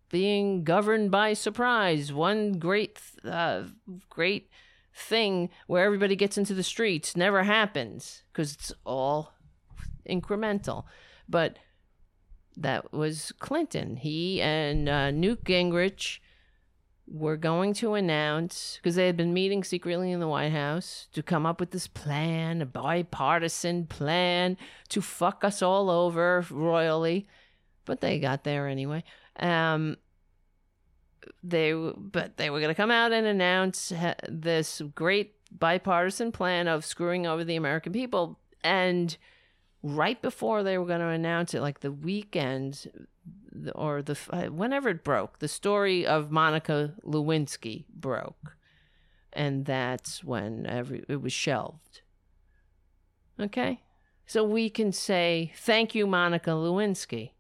[0.09, 2.11] Being governed by surprise.
[2.11, 3.63] One great, uh,
[4.09, 4.49] great
[4.93, 9.33] thing where everybody gets into the streets never happens because it's all
[10.07, 10.83] incremental.
[11.27, 11.57] But
[12.57, 13.95] that was Clinton.
[13.95, 16.19] He and uh, Newt Gingrich
[17.11, 21.23] were going to announce because they had been meeting secretly in the White House to
[21.23, 24.57] come up with this plan, a bipartisan plan
[24.89, 27.27] to fuck us all over royally,
[27.85, 29.03] but they got there anyway.
[29.39, 29.97] Um,
[31.43, 33.91] they but they were going to come out and announce
[34.27, 39.17] this great bipartisan plan of screwing over the American people and
[39.81, 42.89] right before they were going to announce it like the weekend
[43.75, 48.55] or the uh, whenever it broke, the story of Monica Lewinsky broke,
[49.33, 52.01] and that's when every it was shelved.
[53.39, 53.81] Okay,
[54.25, 57.31] so we can say thank you, Monica Lewinsky,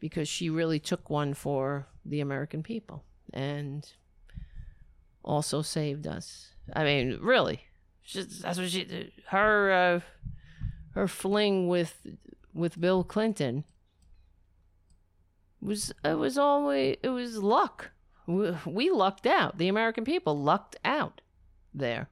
[0.00, 3.92] because she really took one for the American people and
[5.24, 6.50] also saved us.
[6.72, 7.62] I mean, really,
[8.12, 10.00] that's what she her uh,
[10.94, 12.06] her fling with
[12.52, 13.64] with Bill Clinton
[15.60, 17.90] was it was always it was luck.
[18.26, 19.58] We, we lucked out.
[19.58, 21.20] The American people lucked out
[21.74, 22.08] there.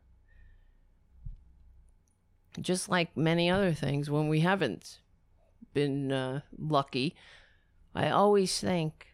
[2.61, 4.99] Just like many other things, when we haven't
[5.73, 7.15] been uh, lucky,
[7.95, 9.07] I always think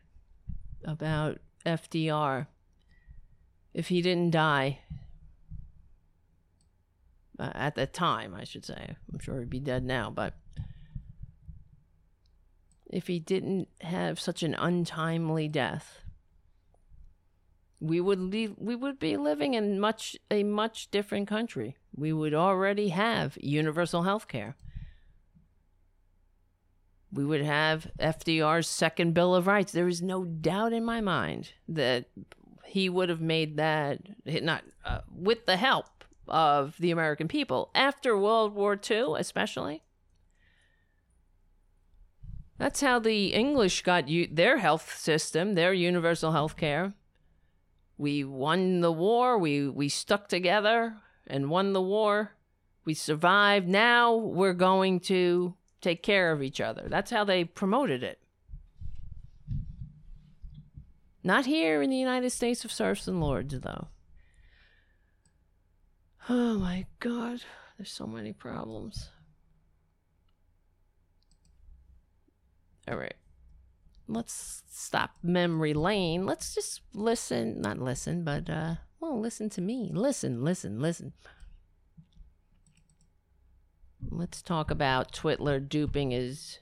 [0.84, 2.48] about FDR.
[3.72, 4.80] If he didn't die
[7.38, 10.34] uh, at that time, I should say, I'm sure he'd be dead now, but
[12.90, 16.00] if he didn't have such an untimely death.
[17.80, 21.76] We would leave, we would be living in much a much different country.
[21.94, 24.56] We would already have universal health care.
[27.12, 29.72] We would have FDR's second Bill of Rights.
[29.72, 32.06] There is no doubt in my mind that
[32.66, 35.97] he would have made that not uh, with the help
[36.30, 39.82] of the American people after World War II, especially
[42.58, 46.92] That's how the English got you their health system, their universal health care.
[47.96, 50.96] We won the war, we we stuck together
[51.26, 52.32] and won the war.
[52.84, 53.68] We survived.
[53.68, 56.86] Now we're going to take care of each other.
[56.88, 58.18] That's how they promoted it.
[61.22, 63.88] Not here in the United States of serfs and lords, though.
[66.30, 67.42] Oh my god,
[67.78, 69.08] there's so many problems.
[72.86, 73.14] All right.
[74.06, 76.26] Let's stop memory lane.
[76.26, 79.90] Let's just listen, not listen, but uh well, listen to me.
[79.92, 81.12] Listen, listen, listen.
[84.10, 86.58] Let's talk about Twitler duping his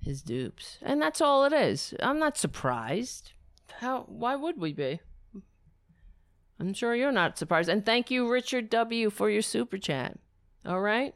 [0.00, 0.78] his dupes.
[0.82, 1.94] And that's all it is.
[2.00, 3.32] I'm not surprised.
[3.78, 5.00] How why would we be?
[6.62, 7.68] I'm sure you're not surprised.
[7.68, 10.16] And thank you Richard W for your super chat.
[10.64, 11.12] All right?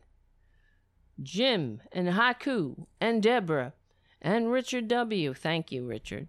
[1.22, 3.72] Jim and Haku and Deborah
[4.20, 5.34] and Richard W.
[5.34, 6.26] Thank you, Richard.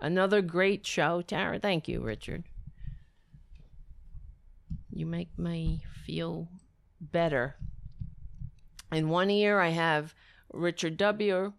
[0.00, 1.58] Another great show, Tara.
[1.58, 2.44] Thank you, Richard.
[4.92, 6.46] You make me feel
[7.00, 7.56] better.
[8.92, 10.14] In one ear, I have
[10.52, 11.54] Richard W.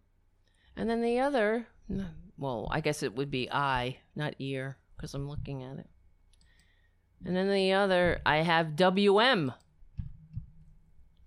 [0.78, 1.68] And then the other,
[2.38, 5.90] well, I guess it would be I, not ear, because I'm looking at it.
[7.26, 9.54] And then the other, I have WM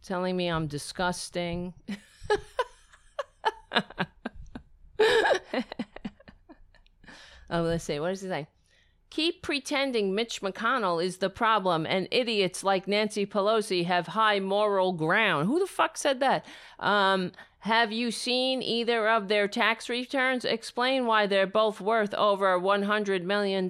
[0.03, 1.75] telling me I'm disgusting.
[7.51, 8.01] oh, let's see.
[8.01, 8.47] What does he say?
[9.11, 14.93] Keep pretending Mitch McConnell is the problem and idiots like Nancy Pelosi have high moral
[14.93, 15.47] ground.
[15.47, 16.45] Who the fuck said that?
[16.81, 17.31] Um,
[17.61, 20.45] have you seen either of their tax returns?
[20.45, 23.69] Explain why they're both worth over $100 million.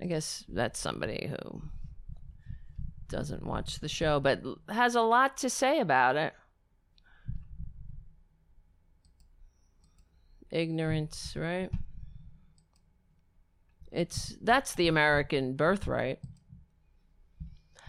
[0.00, 1.62] I guess that's somebody who
[3.08, 6.32] doesn't watch the show, but has a lot to say about it.
[10.50, 11.70] Ignorance, right?
[13.90, 16.20] It's that's the American birthright.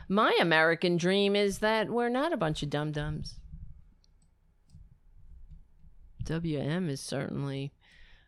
[0.08, 3.36] My American dream is that we're not a bunch of dum dums.
[6.24, 7.74] WM is certainly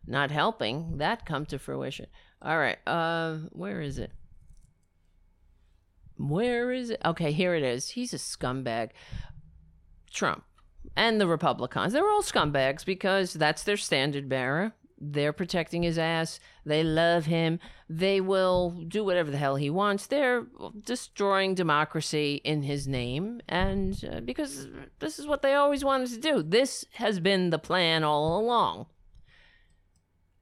[0.10, 2.08] not helping that come to fruition.
[2.42, 4.12] All right, uh, where is it?
[6.18, 7.02] Where is it?
[7.06, 7.90] Okay, here it is.
[7.90, 8.90] He's a scumbag.
[10.12, 10.44] Trump
[10.96, 14.74] and the Republicans, they're all scumbags because that's their standard bearer.
[15.02, 16.42] They're protecting his ass.
[16.66, 17.60] They love him.
[17.88, 20.08] They will do whatever the hell he wants.
[20.08, 20.46] They're
[20.84, 23.40] destroying democracy in his name.
[23.48, 24.68] And uh, because
[25.00, 28.88] this is what they always wanted to do, this has been the plan all along.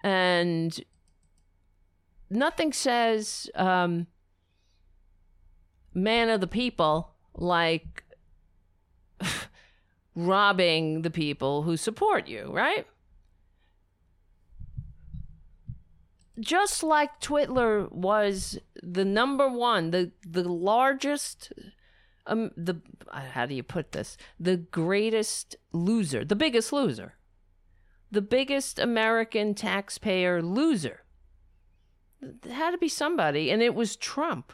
[0.07, 0.79] And
[2.29, 4.07] nothing says um,
[5.93, 8.05] man of the people like
[10.15, 12.87] robbing the people who support you, right?
[16.39, 21.51] Just like Twitler was the number one, the the largest,
[22.25, 22.77] um, the
[23.11, 24.15] how do you put this?
[24.39, 27.15] The greatest loser, the biggest loser,
[28.11, 31.03] the biggest American taxpayer loser.
[32.21, 34.53] It had to be somebody, and it was Trump.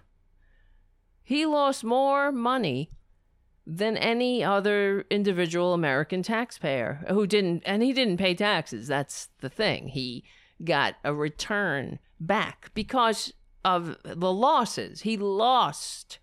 [1.24, 2.92] He lost more money
[3.66, 8.88] than any other individual American taxpayer who didn't, and he didn't pay taxes.
[8.88, 9.90] That's the thing.
[9.90, 10.26] He
[10.64, 15.02] got a return back because of the losses.
[15.02, 16.20] He lost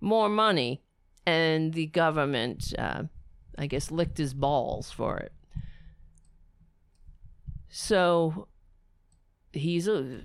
[0.00, 0.82] more money,
[1.26, 3.04] and the government, uh,
[3.58, 5.32] I guess, licked his balls for it.
[7.70, 8.48] So
[9.52, 10.22] he's a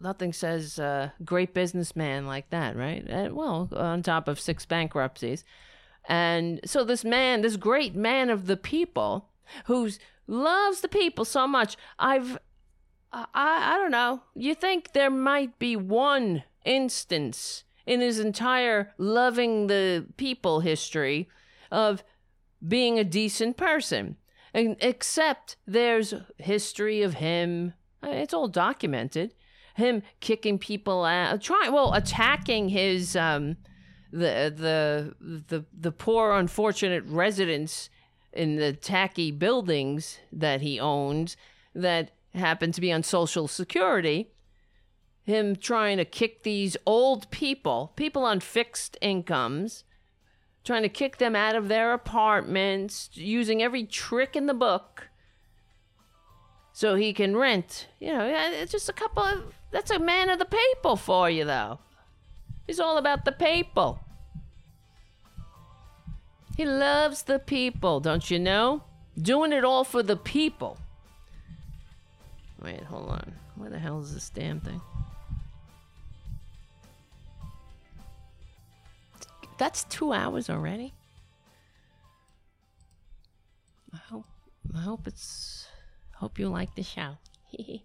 [0.00, 0.80] nothing says
[1.24, 3.04] great businessman like that, right?
[3.08, 5.44] And, well, on top of six bankruptcies.
[6.06, 9.30] And so this man, this great man of the people,
[9.66, 9.90] who
[10.26, 12.38] loves the people so much, I've,
[13.12, 14.22] I, I don't know.
[14.34, 21.28] You think there might be one instance in his entire loving the people history
[21.70, 22.02] of
[22.66, 24.16] being a decent person,
[24.54, 27.74] and except there's history of him.
[28.02, 29.34] It's all documented
[29.74, 33.56] him kicking people out, trying well attacking his um,
[34.12, 35.14] the the
[35.48, 37.90] the the poor unfortunate residents
[38.32, 41.36] in the tacky buildings that he owns
[41.74, 44.30] that happen to be on social security
[45.22, 49.84] him trying to kick these old people people on fixed incomes
[50.64, 55.08] trying to kick them out of their apartments using every trick in the book
[56.72, 60.38] so he can rent you know it's just a couple of that's a man of
[60.38, 61.80] the people for you, though.
[62.64, 63.98] He's all about the people.
[66.56, 68.84] He loves the people, don't you know?
[69.20, 70.78] Doing it all for the people.
[72.62, 73.32] Wait, hold on.
[73.56, 74.80] Where the hell is this damn thing?
[79.58, 80.94] That's two hours already.
[83.92, 84.26] I hope.
[84.74, 85.66] I hope it's.
[86.16, 87.18] Hope you like the show.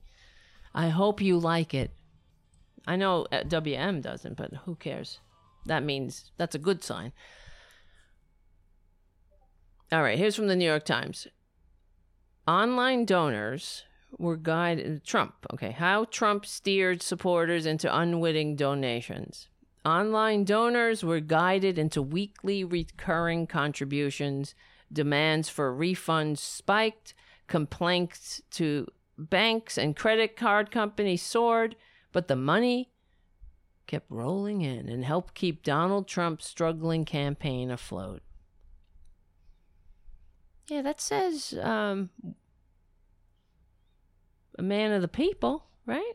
[0.73, 1.91] I hope you like it.
[2.87, 5.19] I know uh, WM doesn't, but who cares?
[5.65, 7.11] That means that's a good sign.
[9.91, 11.27] All right, here's from the New York Times.
[12.47, 13.83] Online donors
[14.17, 19.47] were guided Trump, okay, how Trump steered supporters into unwitting donations.
[19.89, 24.53] Online donors were guided into weekly recurring contributions.
[24.93, 27.15] Demands for refunds spiked.
[27.47, 28.87] Complaints to
[29.17, 31.75] banks and credit card companies soared,
[32.11, 32.91] but the money
[33.87, 38.21] kept rolling in and helped keep Donald Trump's struggling campaign afloat.
[40.67, 42.11] Yeah, that says um,
[44.59, 46.13] a man of the people, right?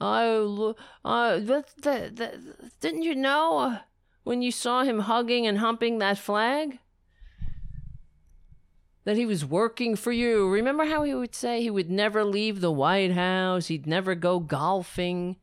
[0.00, 3.78] Oh, uh, that, that, that, didn't you know
[4.22, 6.78] when you saw him hugging and humping that flag?
[9.04, 10.48] That he was working for you.
[10.48, 14.38] Remember how he would say he would never leave the White House, he'd never go
[14.38, 15.36] golfing?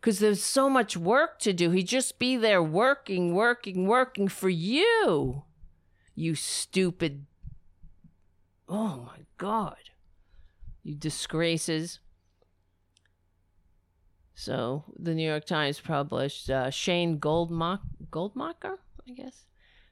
[0.00, 1.70] Because there's so much work to do.
[1.70, 5.42] He'd just be there working, working, working for you.
[6.14, 7.26] You stupid.
[8.66, 9.76] Oh my God.
[10.82, 12.00] You disgraces.
[14.40, 17.80] So the New York Times published uh, Shane Goldmach-
[18.10, 19.44] Goldmacher, I guess.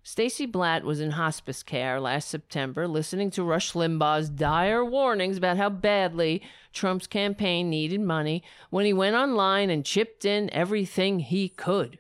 [0.03, 5.59] Stacy Blatt was in hospice care last September, listening to Rush Limbaugh's dire warnings about
[5.59, 6.41] how badly
[6.73, 11.99] Trump's campaign needed money when he went online and chipped in everything he could.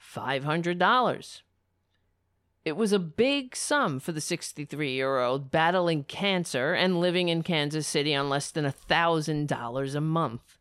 [0.00, 1.42] $500.
[2.64, 7.44] It was a big sum for the 63 year old battling cancer and living in
[7.44, 10.58] Kansas City on less than $1,000 a month.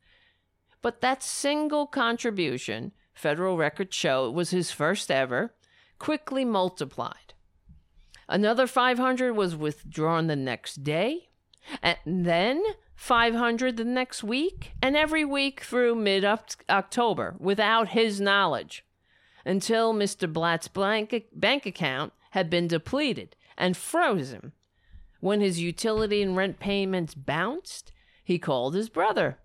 [0.82, 5.54] But that single contribution, federal records show it was his first ever,
[6.00, 7.34] quickly multiplied.
[8.28, 11.30] Another 500 was withdrawn the next day,
[11.84, 12.64] and then
[12.96, 18.86] 500 the next week, and every week through mid October without his knowledge
[19.46, 20.32] until Mr.
[20.32, 24.54] Blatt's bank, bank account had been depleted and frozen.
[25.20, 27.92] When his utility and rent payments bounced,
[28.24, 29.38] he called his brother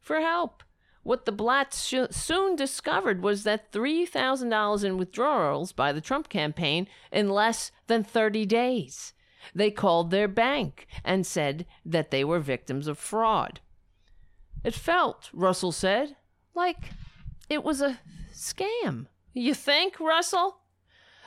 [0.00, 0.62] for help.
[1.02, 6.86] What the Blatts sh- soon discovered was that $3,000 in withdrawals by the Trump campaign
[7.10, 9.12] in less than 30 days.
[9.54, 13.60] They called their bank and said that they were victims of fraud.
[14.62, 16.16] It felt, Russell said,
[16.54, 16.90] like
[17.48, 17.98] it was a
[18.32, 19.06] scam.
[19.32, 20.58] You think, Russell?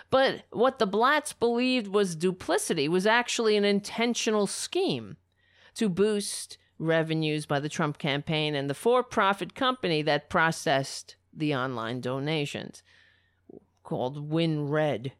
[0.09, 5.17] But what the Blatts believed was duplicity was actually an intentional scheme
[5.73, 11.55] to boost revenues by the Trump campaign and the for profit company that processed the
[11.55, 12.83] online donations,
[13.83, 15.11] called WinRed.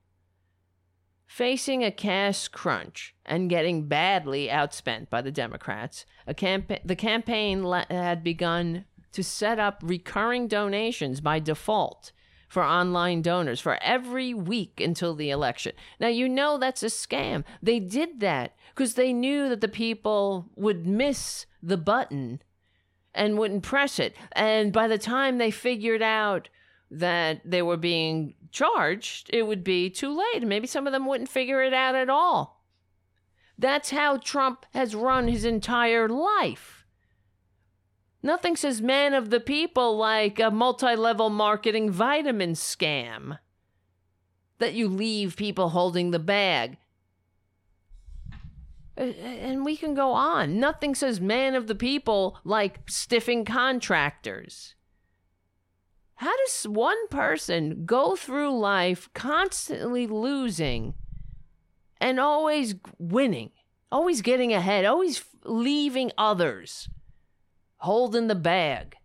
[1.28, 7.86] Facing a cash crunch and getting badly outspent by the Democrats, campa- the campaign la-
[7.90, 12.12] had begun to set up recurring donations by default
[12.48, 15.74] for online donors for every week until the election.
[16.00, 17.44] Now, you know that's a scam.
[17.62, 22.42] They did that because they knew that the people would miss the button
[23.14, 24.16] and wouldn't press it.
[24.34, 26.50] And by the time they figured out
[26.92, 30.46] that they were being charged, it would be too late.
[30.46, 32.62] Maybe some of them wouldn't figure it out at all.
[33.58, 36.75] That's how Trump has run his entire life.
[38.26, 43.38] Nothing says man of the people like a multi level marketing vitamin scam
[44.58, 46.78] that you leave people holding the bag.
[48.98, 50.60] Uh, uh, and we can go on.
[50.60, 54.74] Nothing says man of the people like stiffing contractors.
[56.16, 60.96] How does one person go through life constantly losing
[62.02, 63.52] and always winning,
[63.92, 66.90] always getting ahead, always leaving others?
[67.78, 68.96] Holding the bag.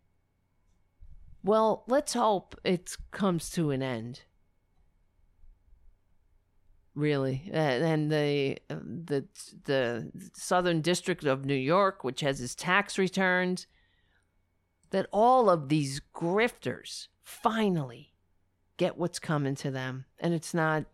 [1.43, 4.23] Well, let's hope it comes to an end.
[6.95, 9.27] Really, and the the
[9.65, 13.67] the Southern District of New York, which has its tax returns,
[14.91, 18.13] that all of these grifters finally
[18.77, 20.85] get what's coming to them, and it's not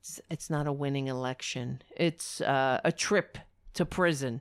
[0.00, 1.82] it's, it's not a winning election.
[1.94, 3.38] It's uh, a trip
[3.74, 4.40] to prison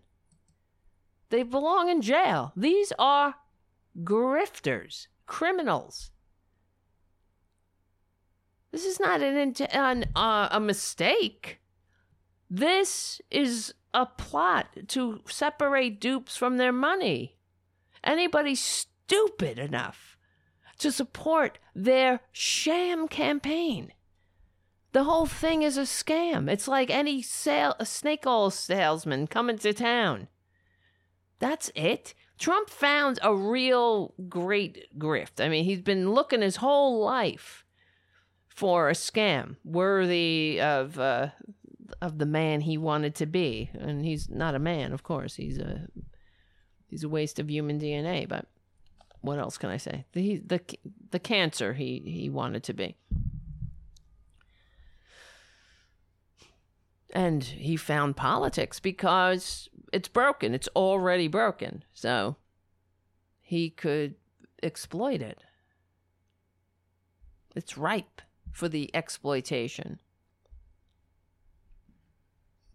[1.30, 2.54] they belong in jail.
[2.56, 3.36] These are
[4.04, 6.12] grifters, criminals.
[8.72, 11.60] This is not an, an uh, a mistake.
[12.50, 17.38] This is a plot to separate dupes from their money.
[18.04, 20.18] Anybody stupid enough
[20.78, 23.92] to support their sham campaign.
[24.92, 26.50] The whole thing is a scam.
[26.50, 30.28] It's like any sale, a snake oil salesman coming to town.
[31.40, 32.14] That's it.
[32.40, 35.44] Trump found a real great grift.
[35.44, 37.64] I mean, he's been looking his whole life
[38.48, 41.30] for a scam worthy of uh,
[42.02, 45.36] of the man he wanted to be, and he's not a man, of course.
[45.36, 45.88] He's a
[46.88, 48.28] he's a waste of human DNA.
[48.28, 48.46] But
[49.22, 50.06] what else can I say?
[50.14, 50.62] The the
[51.12, 52.98] the cancer he he wanted to be.
[57.14, 60.54] And he found politics because it's broken.
[60.54, 61.84] It's already broken.
[61.94, 62.36] So
[63.42, 64.16] he could
[64.62, 65.44] exploit it.
[67.56, 70.00] It's ripe for the exploitation.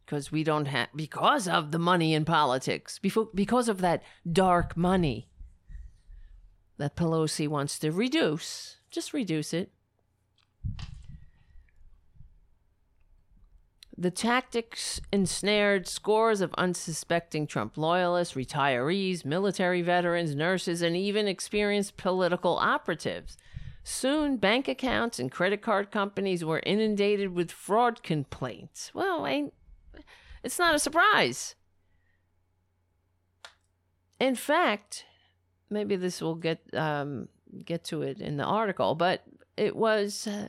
[0.05, 4.77] Because we don't have, because of the money in politics, before, because of that dark
[4.77, 5.29] money
[6.77, 9.73] that Pelosi wants to reduce, just reduce it.
[14.03, 21.97] The tactics ensnared scores of unsuspecting Trump loyalists, retirees, military veterans, nurses, and even experienced
[21.97, 23.37] political operatives.
[23.85, 28.91] Soon, bank accounts and credit card companies were inundated with fraud complaints.
[28.93, 29.55] Well, ain't,
[30.43, 31.55] it's not a surprise.
[34.19, 35.05] In fact,
[35.71, 37.29] maybe this will get um,
[37.65, 39.23] get to it in the article, but
[39.57, 40.49] it was uh,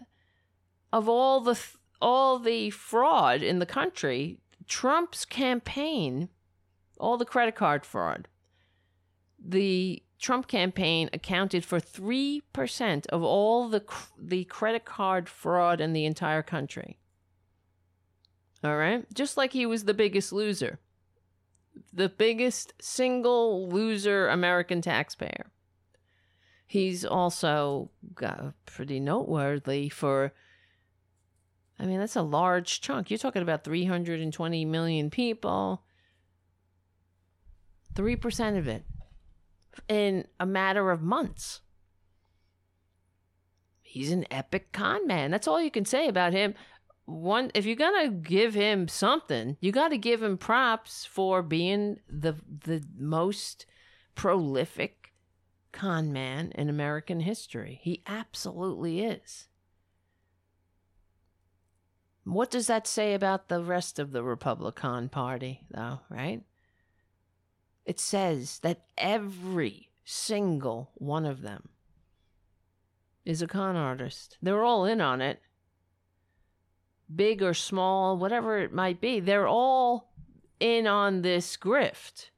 [0.92, 6.30] of all the th- all the fraud in the country, Trump's campaign,
[7.00, 8.28] all the credit card fraud,
[9.44, 13.84] the Trump campaign accounted for 3% of all the
[14.18, 16.98] the credit card fraud in the entire country.
[18.64, 19.06] All right?
[19.14, 20.80] Just like he was the biggest loser.
[21.92, 25.52] The biggest single loser American taxpayer.
[26.66, 30.32] He's also got pretty noteworthy for
[31.80, 33.10] I mean, that's a large chunk.
[33.10, 35.84] You're talking about 320 million people.
[37.94, 38.86] 3% of it
[39.88, 41.62] in a matter of months.
[43.82, 45.30] He's an epic con man.
[45.30, 46.56] That's all you can say about him.
[47.06, 51.44] One if you're going to give him something, you got to give him props for
[51.44, 52.36] being the
[52.66, 53.66] the most
[54.16, 55.14] prolific
[55.72, 57.80] con man in American history.
[57.84, 59.48] He absolutely is.
[62.26, 66.42] What does that say about the rest of the Republican Party, though, right?
[67.86, 71.70] It says that every single one of them
[73.26, 74.38] is a con artist.
[74.42, 75.42] They're all in on it.
[77.14, 80.14] Big or small, whatever it might be, they're all
[80.60, 82.30] in on this grift.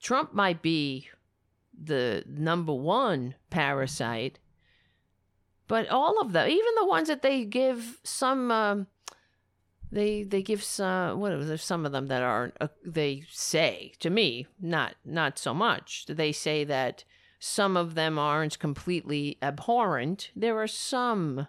[0.00, 1.08] Trump might be
[1.82, 4.38] the number one parasite,
[5.66, 8.86] but all of them, even the ones that they give some, um,
[9.90, 11.20] they they give some.
[11.20, 11.56] What are there?
[11.56, 12.54] Some of them that aren't.
[12.60, 16.06] Uh, they say to me, not not so much.
[16.08, 17.04] They say that
[17.38, 20.30] some of them aren't completely abhorrent.
[20.34, 21.46] There are some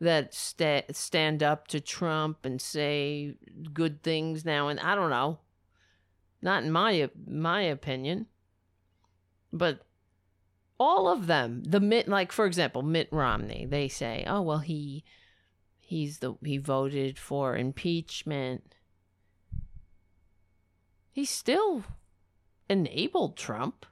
[0.00, 3.34] that sta- stand up to Trump and say
[3.72, 5.38] good things now and I don't know.
[6.42, 8.26] Not in my my opinion.
[9.52, 9.80] But
[10.80, 15.04] all of them, the Mitt like for example, Mitt Romney, they say, "Oh, well he
[15.78, 18.74] he's the he voted for impeachment."
[21.12, 21.84] He still
[22.68, 23.84] enabled Trump.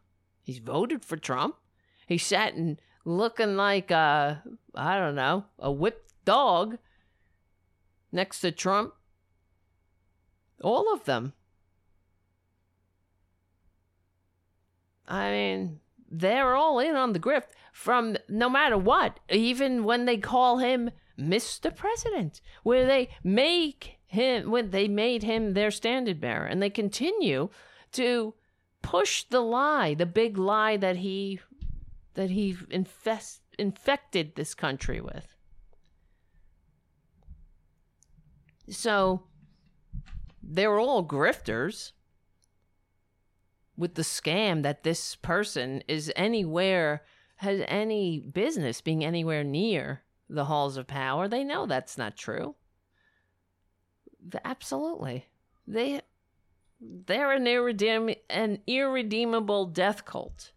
[0.42, 1.56] He's voted for Trump.
[2.06, 4.42] He sat and looking like a
[4.74, 6.78] I don't know, a whipped dog
[8.10, 8.94] next to Trump.
[10.62, 11.34] All of them.
[15.06, 20.16] I mean, they're all in on the grift from no matter what, even when they
[20.16, 21.74] call him Mr.
[21.74, 27.50] President, where they make him when they made him their standard bearer and they continue
[27.92, 28.34] to
[28.82, 31.40] push the lie, the big lie that he
[32.14, 35.36] that he infest, infected this country with.
[38.68, 39.22] So
[40.42, 41.92] they're all grifters
[43.78, 47.04] with the scam that this person is anywhere
[47.36, 51.28] has any business being anywhere near the halls of power.
[51.28, 52.56] They know that's not true.
[54.44, 55.26] Absolutely.
[55.66, 56.02] They
[56.80, 60.52] they're an, irredeem, an irredeemable death cult.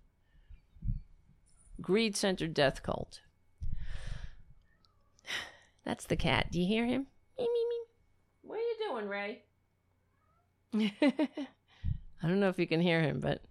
[1.80, 3.22] Greed centered death cult.
[5.84, 6.52] That's the cat.
[6.52, 7.08] Do you hear him?
[7.40, 7.78] Me, me, me.
[8.44, 9.42] What are you doing, Ray?
[12.24, 13.42] I don't know if you can hear him, but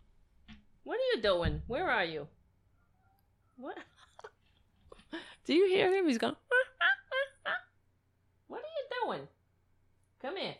[0.84, 1.62] what are you doing?
[1.66, 2.28] Where are you?
[3.56, 3.76] What?
[5.44, 6.06] Do you hear him?
[6.06, 6.36] He's going.
[8.46, 9.28] What are you doing?
[10.22, 10.54] Come here.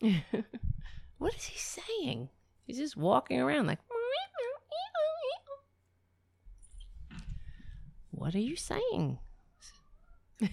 [1.18, 2.28] what is he saying?
[2.66, 3.78] He's just walking around like.
[8.10, 9.18] What are you saying?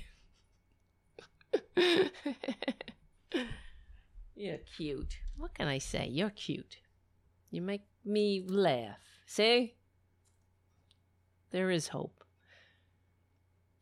[4.36, 5.18] You're cute.
[5.38, 6.08] What can I say?
[6.08, 6.78] You're cute.
[7.52, 8.98] You make me laugh.
[9.26, 9.76] See?
[11.52, 12.24] There is hope.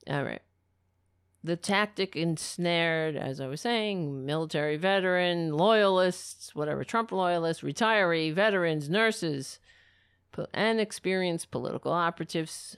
[0.10, 0.42] All right.
[1.44, 8.90] The tactic ensnared, as I was saying, military veteran, loyalists, whatever, Trump loyalists, retiree, veterans,
[8.90, 9.60] nurses,
[10.54, 12.78] and experienced political operatives.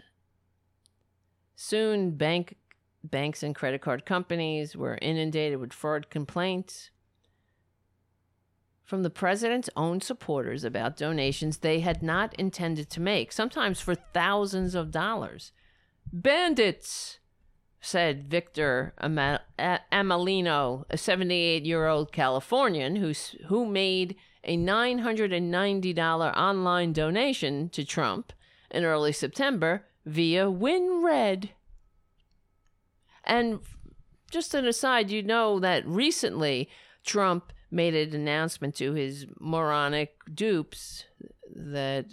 [1.55, 2.55] Soon, bank
[3.03, 6.89] banks and credit card companies were inundated with fraud complaints
[8.93, 13.95] from the president's own supporters about donations they had not intended to make, sometimes for
[13.95, 15.51] thousands of dollars.
[16.11, 17.17] Bandits,
[17.81, 23.13] said Victor Ama- A- Amelino, a 78 year old Californian who,
[23.47, 28.31] who made a $990 online donation to Trump
[28.69, 31.49] in early September via WinRed.
[33.23, 33.59] And
[34.29, 36.69] just an aside, you know that recently
[37.03, 41.05] Trump made an announcement to his moronic dupes
[41.55, 42.05] that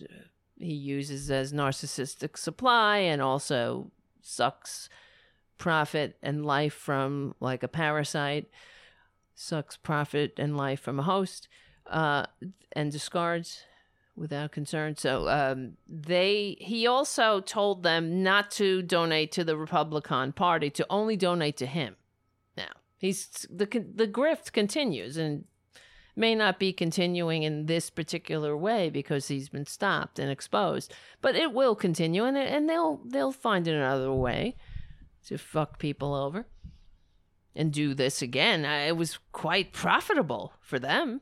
[0.59, 3.91] he uses as narcissistic supply and also
[4.23, 4.89] sucks
[5.59, 8.49] profit and life from like a parasite,
[9.35, 11.49] sucks profit and life from a host,
[11.87, 12.25] uh,
[12.73, 13.65] and discards
[14.17, 14.97] without concern.
[14.97, 20.87] So um, they he also told them not to donate to the Republican Party, to
[20.91, 21.97] only donate to him.
[22.57, 25.45] Now he's the the grift continues and
[26.17, 31.37] may not be continuing in this particular way because he's been stopped and exposed, but
[31.37, 34.57] it will continue and and they'll they'll find another way
[35.27, 36.47] to fuck people over
[37.55, 38.65] and do this again.
[38.65, 41.21] I- It was quite profitable for them.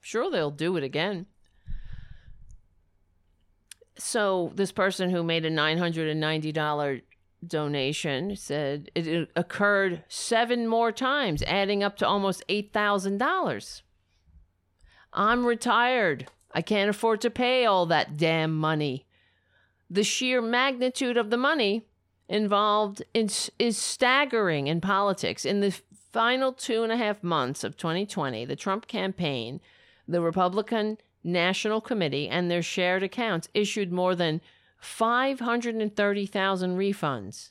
[0.00, 1.26] Sure, they'll do it again.
[3.96, 7.00] So this person who made a nine hundred and ninety dollar
[7.46, 13.82] donation said it- occurred seven more times, adding up to almost eight thousand dollars.
[15.14, 16.26] I'm retired.
[16.52, 19.06] I can't afford to pay all that damn money.
[19.88, 21.86] The sheer magnitude of the money
[22.28, 25.44] involved is, is staggering in politics.
[25.44, 25.74] In the
[26.12, 29.60] final two and a half months of 2020, the Trump campaign,
[30.06, 34.40] the Republican National Committee, and their shared accounts issued more than
[34.78, 37.50] 530,000 refunds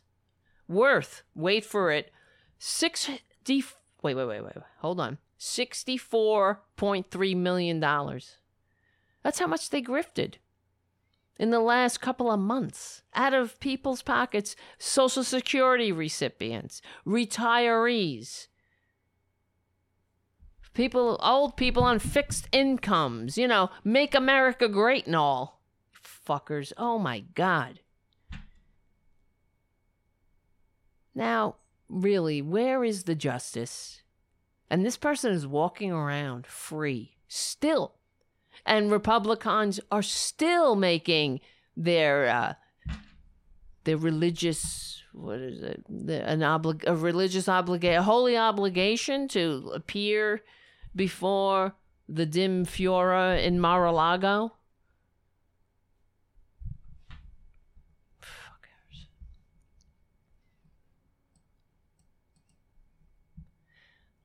[0.68, 2.12] worth, wait for it,
[2.60, 3.22] 60,
[4.02, 7.80] wait, wait, wait, wait, wait, hold on, $64.3 million.
[7.80, 10.36] That's how much they grifted
[11.38, 14.56] in the last couple of months out of people's pockets.
[14.78, 18.48] Social security recipients retirees
[20.74, 25.62] people old people on fixed incomes you know make america great and all.
[26.28, 26.72] Fuckers.
[26.78, 27.82] Oh my god.
[31.14, 31.58] Now
[31.90, 34.03] really where is the justice
[34.70, 37.96] and this person is walking around free still
[38.66, 41.40] and Republicans are still making
[41.76, 42.54] their uh,
[43.84, 49.72] their religious what is it the, an oblig a religious obligation a holy obligation to
[49.74, 50.42] appear
[50.96, 51.74] before
[52.08, 54.54] the dim Fiora in Mar-a-Lago.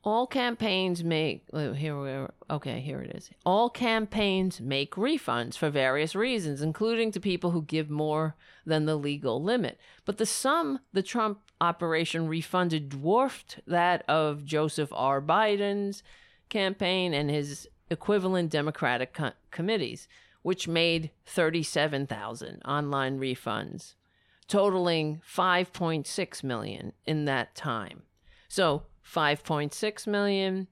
[0.04, 2.32] All campaigns make here we are.
[2.48, 3.30] Okay, here it is.
[3.44, 8.96] All campaigns make refunds for various reasons, including to people who give more than the
[8.96, 9.78] legal limit.
[10.04, 15.20] But the sum the Trump operation refunded dwarfed that of Joseph R.
[15.20, 16.02] Biden's
[16.48, 20.08] campaign and his equivalent Democratic co- committees,
[20.42, 23.94] which made 37,000 online refunds,
[24.46, 28.02] totaling 5.6 million in that time.
[28.48, 28.84] So
[29.14, 30.68] 5.6 million,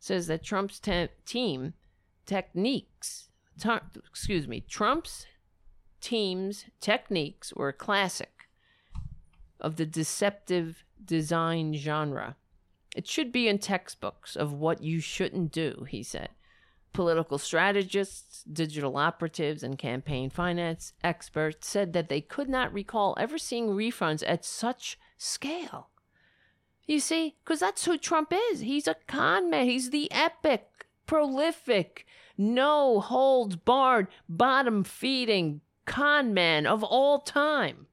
[0.00, 1.74] says that Trump's te- team
[2.26, 3.28] techniques,
[3.58, 3.70] t-
[4.08, 5.26] excuse me, Trump's
[6.00, 8.48] team's techniques were a classic
[9.60, 12.36] of the deceptive design genre.
[12.96, 16.30] It should be in textbooks of what you shouldn't do, he said.
[16.94, 23.36] Political strategists, digital operatives, and campaign finance experts said that they could not recall ever
[23.36, 25.90] seeing refunds at such scale.
[26.86, 28.60] You see, because that's who Trump is.
[28.60, 29.66] He's a con man.
[29.66, 32.06] He's the epic, prolific,
[32.38, 37.86] no holds barred, bottom feeding con man of all time.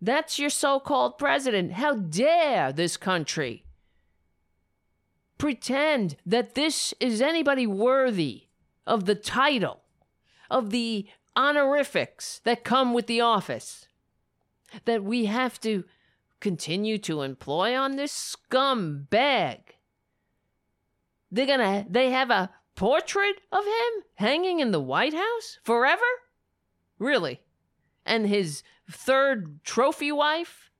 [0.00, 1.72] That's your so called president.
[1.72, 3.64] How dare this country
[5.42, 8.44] pretend that this is anybody worthy
[8.86, 9.80] of the title,
[10.48, 11.04] of the
[11.36, 13.88] honorifics that come with the office,
[14.84, 15.82] that we have to
[16.38, 19.58] continue to employ on this scumbag.
[21.32, 26.06] They're gonna, they have a portrait of him hanging in the White House forever?
[27.00, 27.40] Really?
[28.06, 30.70] And his third trophy wife?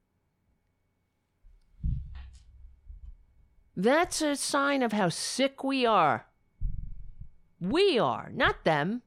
[3.77, 6.27] That's a sign of how sick we are.
[7.61, 9.03] We are, not them.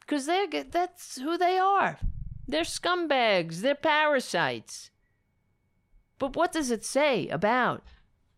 [0.00, 1.98] Because they're that's who they are.
[2.46, 4.90] They're scumbags, they're parasites.
[6.18, 7.82] But what does it say about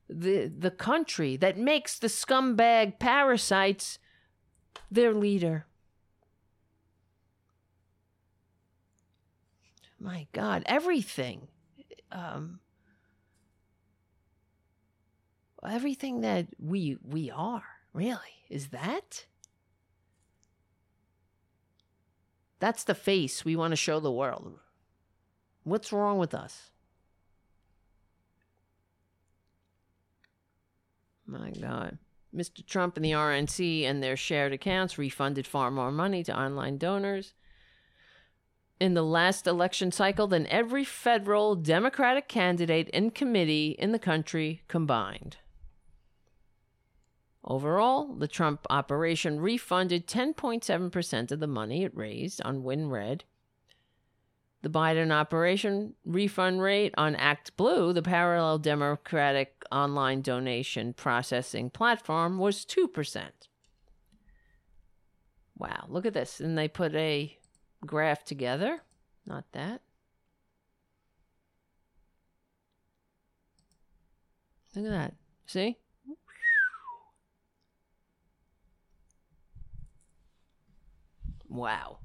[0.08, 3.98] the the country that makes the scumbag parasites
[4.90, 5.66] their leader.
[9.98, 11.48] My God, everything,
[12.10, 12.60] um,
[15.68, 19.26] everything that we we are really is that.
[22.58, 24.58] That's the face we want to show the world.
[25.64, 26.70] What's wrong with us?
[31.26, 31.98] My God.
[32.34, 32.64] Mr.
[32.64, 37.34] Trump and the RNC and their shared accounts refunded far more money to online donors
[38.80, 44.62] in the last election cycle than every federal Democratic candidate and committee in the country
[44.68, 45.36] combined.
[47.44, 53.22] Overall, the Trump operation refunded 10.7% of the money it raised on WinRed
[54.62, 62.66] the Biden operation refund rate on ActBlue, the parallel Democratic online donation processing platform, was
[62.66, 63.22] 2%.
[65.56, 66.40] Wow, look at this.
[66.40, 67.36] And they put a
[67.86, 68.82] graph together.
[69.26, 69.80] Not that.
[74.74, 75.14] Look at that.
[75.46, 75.78] See?
[81.50, 81.98] Wow.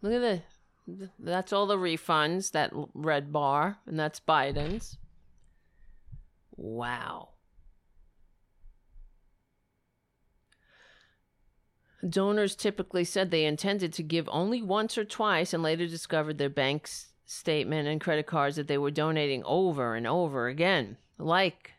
[0.00, 1.10] Look at this.
[1.18, 4.98] That's all the refunds, that red bar, and that's Biden's.
[6.56, 7.30] Wow.
[12.08, 16.50] Donors typically said they intended to give only once or twice and later discovered their
[16.50, 20.98] bank's statement and credit cards that they were donating over and over again.
[21.18, 21.72] Like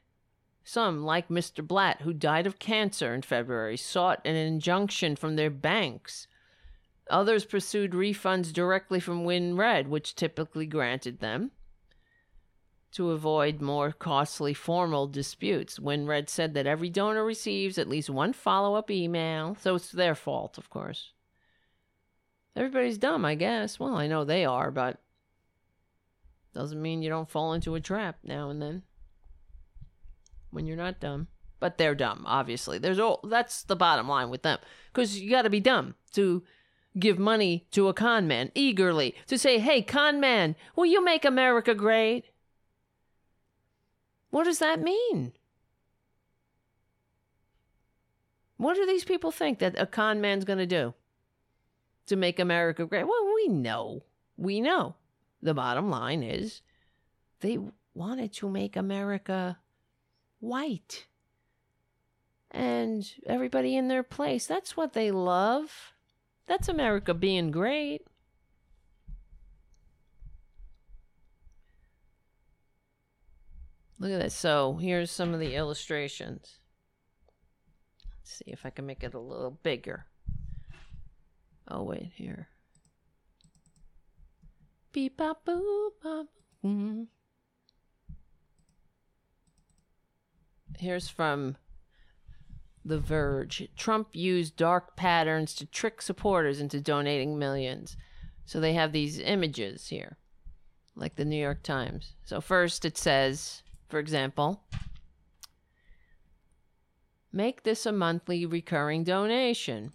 [0.63, 1.65] some, like Mr.
[1.65, 6.27] Blatt, who died of cancer in February, sought an injunction from their banks
[7.09, 11.51] Others pursued refunds directly from WinRed, which typically granted them.
[12.95, 15.79] to avoid more costly formal disputes.
[15.79, 20.15] WinRed said that every donor receives at least one follow up email, so it's their
[20.15, 21.11] fault, of course.
[22.55, 23.81] Everybody's dumb, I guess.
[23.81, 25.01] Well, I know they are, but
[26.53, 28.83] doesn't mean you don't fall into a trap now and then
[30.51, 31.27] when you're not dumb.
[31.59, 32.77] But they're dumb, obviously.
[32.77, 34.59] There's all that's the bottom line with them.
[34.93, 36.43] Because you got to be dumb to
[36.97, 41.25] give money to a con man eagerly to say, "Hey, con man, will you make
[41.25, 42.25] America great?"
[44.29, 45.33] What does that mean?
[48.57, 50.93] What do these people think that a con man's going to do
[52.07, 53.07] to make America great?
[53.07, 54.03] Well, we know.
[54.37, 54.95] We know.
[55.41, 56.61] The bottom line is
[57.41, 57.59] they
[57.93, 59.59] wanted to make America
[60.39, 61.07] white
[62.51, 64.47] and everybody in their place.
[64.47, 65.93] That's what they love.
[66.47, 68.01] That's America being great.
[73.99, 74.35] Look at this.
[74.35, 76.59] So here's some of the illustrations.
[78.05, 80.05] Let's see if I can make it a little bigger.
[81.67, 82.49] Oh, wait, here.
[84.91, 86.27] Beep bop boop bop.
[86.63, 87.07] Mm.
[90.77, 91.57] Here's from
[92.87, 93.67] The Verge.
[93.75, 97.97] Trump used dark patterns to trick supporters into donating millions.
[98.45, 100.17] So they have these images here,
[100.95, 102.13] like the New York Times.
[102.23, 104.61] So first it says, for example,
[107.33, 109.91] make this a monthly recurring donation.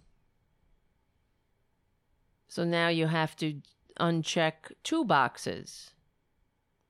[2.49, 3.61] So now you have to
[4.01, 5.91] uncheck two boxes.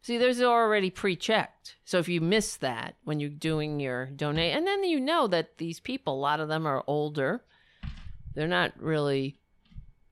[0.01, 1.75] See, there's already pre-checked.
[1.85, 5.57] So if you miss that when you're doing your donate, and then you know that
[5.59, 7.43] these people, a lot of them are older,
[8.33, 9.37] they're not really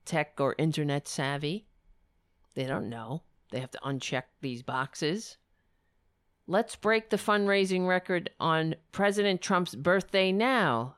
[0.06, 1.66] tech or internet savvy.
[2.54, 3.24] They don't know.
[3.52, 5.38] They have to uncheck these boxes.
[6.46, 10.96] Let's break the fundraising record on President Trump's birthday now.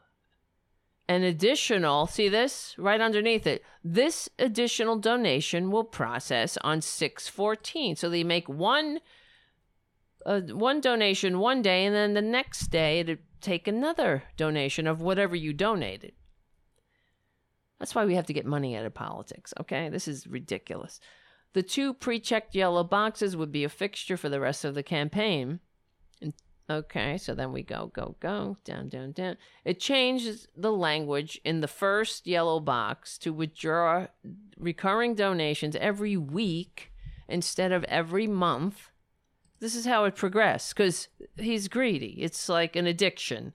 [1.11, 3.65] An additional, see this right underneath it.
[3.83, 7.97] This additional donation will process on 614.
[7.97, 9.01] So they make one
[10.25, 15.01] uh, one donation one day and then the next day to take another donation of
[15.01, 16.13] whatever you donated.
[17.77, 19.89] That's why we have to get money out of politics, okay?
[19.89, 21.01] This is ridiculous.
[21.51, 24.83] The two pre checked yellow boxes would be a fixture for the rest of the
[24.83, 25.59] campaign.
[26.71, 29.37] Okay, so then we go, go, go, down, down, down.
[29.65, 34.07] It changes the language in the first yellow box to withdraw
[34.57, 36.91] recurring donations every week
[37.27, 38.89] instead of every month.
[39.59, 42.17] This is how it progressed because he's greedy.
[42.21, 43.53] It's like an addiction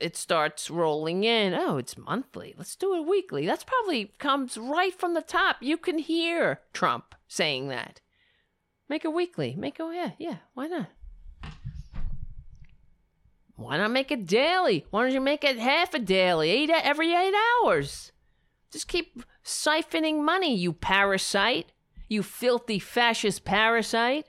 [0.00, 1.54] it starts rolling in.
[1.54, 2.54] Oh, it's monthly.
[2.56, 3.46] Let's do it weekly.
[3.46, 5.56] That's probably comes right from the top.
[5.60, 8.00] You can hear Trump saying that.
[8.88, 9.54] Make it weekly.
[9.56, 10.88] Make it, yeah, yeah, why not?
[13.56, 14.84] Why not make it daily?
[14.90, 18.12] Why don't you make it half a daily, eight every eight hours?
[18.72, 21.72] Just keep siphoning money, you parasite.
[22.08, 24.26] You filthy fascist parasite.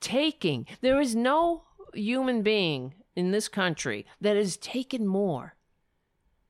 [0.00, 0.66] Taking.
[0.80, 5.54] There is no human being in this country that has taken more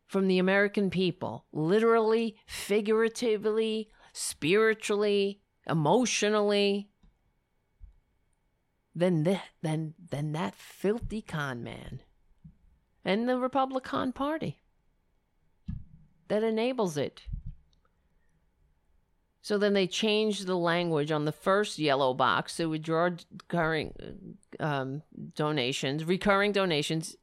[0.07, 6.89] from the American people, literally, figuratively, spiritually, emotionally,
[8.97, 12.01] than that than than that filthy con man
[13.05, 14.59] and the Republican Party
[16.29, 17.23] that enables it.
[19.43, 23.95] So then they changed the language on the first yellow box to withdraw recurring
[24.59, 25.03] um,
[25.37, 27.15] donations, recurring donations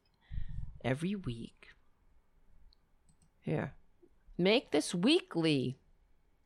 [0.82, 1.68] every week.
[3.40, 3.74] Here.
[4.38, 5.76] Make this weekly.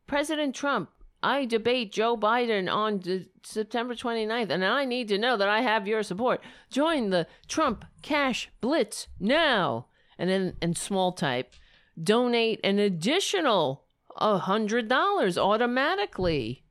[0.09, 0.91] President Trump,
[1.23, 5.63] I debate Joe Biden on d- September 29th, and I need to know that I
[5.63, 6.41] have your support.
[6.71, 9.87] Join the Trump Cash Blitz now.
[10.17, 11.55] And then in small type,
[12.01, 13.85] donate an additional
[14.17, 16.65] a hundred dollars automatically.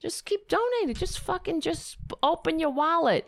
[0.00, 0.94] Just keep donating.
[0.94, 3.26] Just fucking just open your wallet.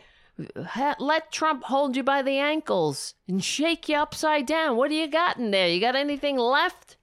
[0.99, 4.77] Let Trump hold you by the ankles and shake you upside down.
[4.77, 5.69] What do you got in there?
[5.69, 6.97] You got anything left?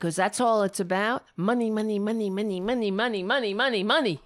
[0.00, 1.24] Because that's all it's about.
[1.36, 4.20] Money, money, money, money, money, money, money, money, money.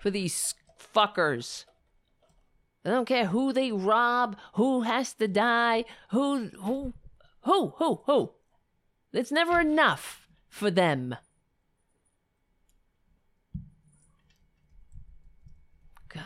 [0.00, 0.54] For these
[0.92, 1.66] fuckers.
[2.84, 6.94] I don't care who they rob, who has to die, who, who,
[7.42, 8.32] who, who, who.
[9.12, 11.14] It's never enough for them.
[16.08, 16.24] God.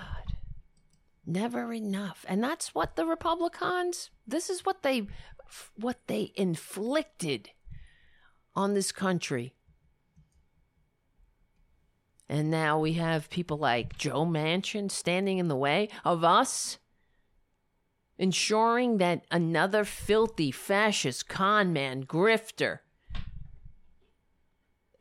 [1.26, 2.24] Never enough.
[2.26, 5.08] And that's what the Republicans, this is what they,
[5.76, 7.50] what they inflicted
[8.56, 9.54] on this country.
[12.28, 16.78] And now we have people like Joe Manchin standing in the way of us
[18.18, 22.78] ensuring that another filthy fascist con man grifter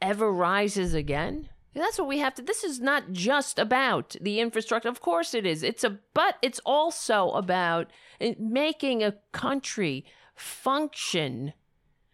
[0.01, 1.49] ever rises again?
[1.73, 2.41] That's what we have to.
[2.43, 4.89] This is not just about the infrastructure.
[4.89, 5.63] Of course it is.
[5.63, 7.89] It's a, but it's also about
[8.21, 11.53] eh, making a country function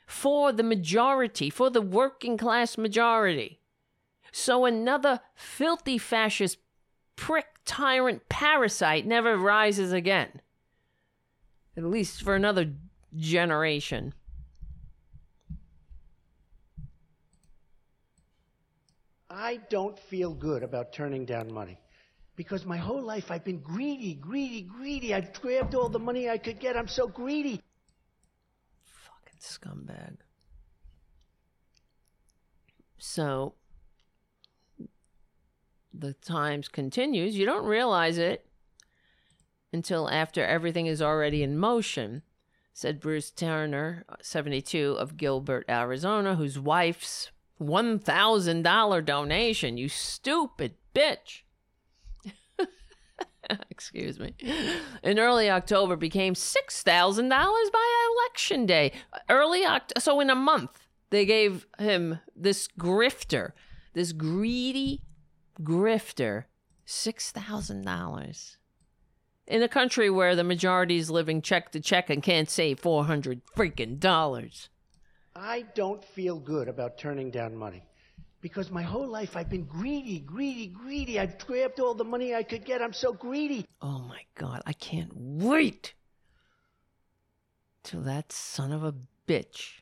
[0.09, 3.59] for the majority, for the working class majority.
[4.31, 6.57] So another filthy fascist
[7.15, 10.41] prick tyrant parasite never rises again.
[11.77, 12.73] At least for another
[13.15, 14.15] generation.
[19.29, 21.79] I don't feel good about turning down money.
[22.35, 25.13] Because my whole life I've been greedy, greedy, greedy.
[25.13, 26.75] I've grabbed all the money I could get.
[26.75, 27.61] I'm so greedy.
[29.40, 30.18] Scumbag.
[32.98, 33.56] So
[35.93, 37.38] the Times continues.
[37.38, 38.45] You don't realize it
[39.72, 42.24] until after everything is already in motion,
[42.74, 51.42] said Bruce Turner, 72, of Gilbert, Arizona, whose wife's $1,000 donation, you stupid bitch.
[53.69, 54.33] Excuse me.
[55.03, 58.91] In early October became $6,000 by election day.
[59.29, 63.51] Early Oct- so in a month they gave him this grifter,
[63.93, 65.01] this greedy
[65.61, 66.45] grifter,
[66.87, 68.57] $6,000
[69.47, 73.41] in a country where the majority is living check to check and can't save 400
[73.57, 74.69] freaking dollars.
[75.35, 77.83] I don't feel good about turning down money.
[78.42, 81.19] Because my whole life I've been greedy, greedy, greedy.
[81.19, 82.82] I've grabbed all the money I could get.
[82.82, 83.66] I'm so greedy.
[83.82, 85.93] Oh my god, I can't wait
[87.84, 88.95] till that son of a
[89.27, 89.82] bitch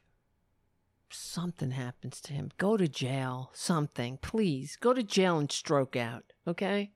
[1.17, 2.51] something happens to him.
[2.57, 4.17] Go to jail, something.
[4.21, 6.91] Please, go to jail and stroke out, okay?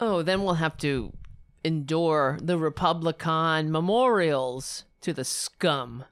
[0.00, 1.12] Oh, then we'll have to
[1.64, 6.04] endure the Republican memorials to the scum.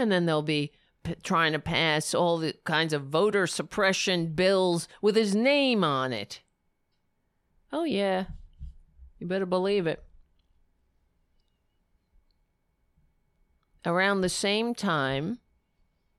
[0.00, 0.72] And then they'll be
[1.02, 6.12] p- trying to pass all the kinds of voter suppression bills with his name on
[6.12, 6.40] it.
[7.72, 8.24] Oh, yeah.
[9.18, 10.02] You better believe it.
[13.84, 15.38] Around the same time,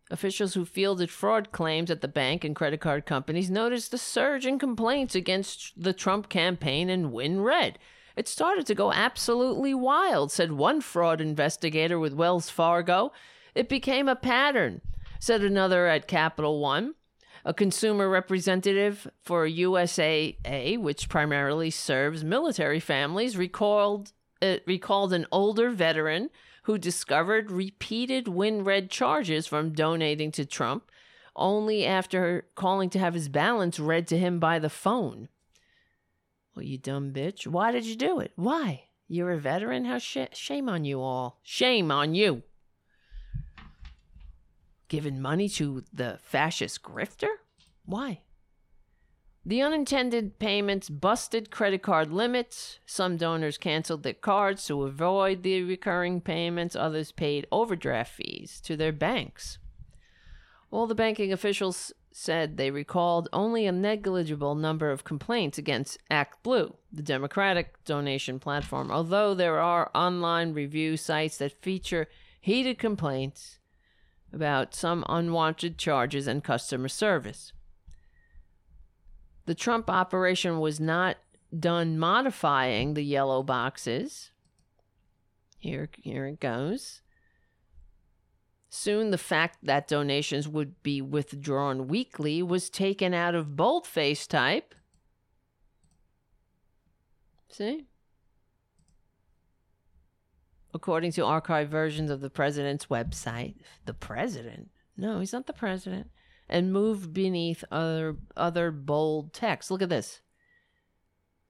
[0.10, 4.46] officials who fielded fraud claims at the bank and credit card companies noticed a surge
[4.46, 7.76] in complaints against the Trump campaign and WinRed.
[8.16, 13.12] It started to go absolutely wild, said one fraud investigator with Wells Fargo.
[13.56, 14.82] It became a pattern,
[15.20, 16.96] said another at Capital One.
[17.44, 24.12] A consumer representative for USAA, which primarily serves military families, recalled,
[24.44, 26.30] uh, recalled an older veteran
[26.64, 30.92] who discovered repeated WinRed charges from donating to Trump
[31.36, 35.30] only after calling to have his balance read to him by the phone.
[36.56, 37.48] Well, you dumb bitch.
[37.48, 38.34] Why did you do it?
[38.36, 38.84] Why?
[39.08, 39.86] You're a veteran?
[39.86, 41.40] How sh- shame on you all.
[41.44, 42.44] Shame on you.
[44.92, 47.30] Giving money to the fascist grifter?
[47.86, 48.24] Why?
[49.46, 52.80] The unintended payments busted credit card limits.
[52.86, 56.76] Some donors canceled their cards to avoid the recurring payments.
[56.76, 59.60] Others paid overdraft fees to their banks.
[60.72, 66.76] All the banking officials said they recalled only a negligible number of complaints against ActBlue,
[66.92, 72.10] the Democratic donation platform, although there are online review sites that feature
[72.42, 73.61] heated complaints
[74.34, 77.54] about some unwanted charges and customer service.
[79.46, 81.18] The Trump operation was not
[81.58, 84.32] done modifying the yellow boxes.
[85.58, 87.02] Here, here it goes.
[88.70, 94.74] Soon, the fact that donations would be withdrawn weekly was taken out of boldface type.
[97.50, 97.88] See?
[100.74, 104.70] According to archived versions of the president's website, the president?
[104.98, 106.10] No, he's not the president.
[106.48, 109.72] And move beneath other other bold text.
[109.72, 110.22] Look at this.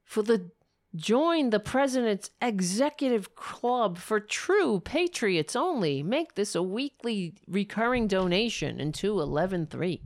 [0.04, 0.52] For the
[0.96, 6.04] Join the president's executive club for true patriots only.
[6.04, 10.00] Make this a weekly recurring donation into 113.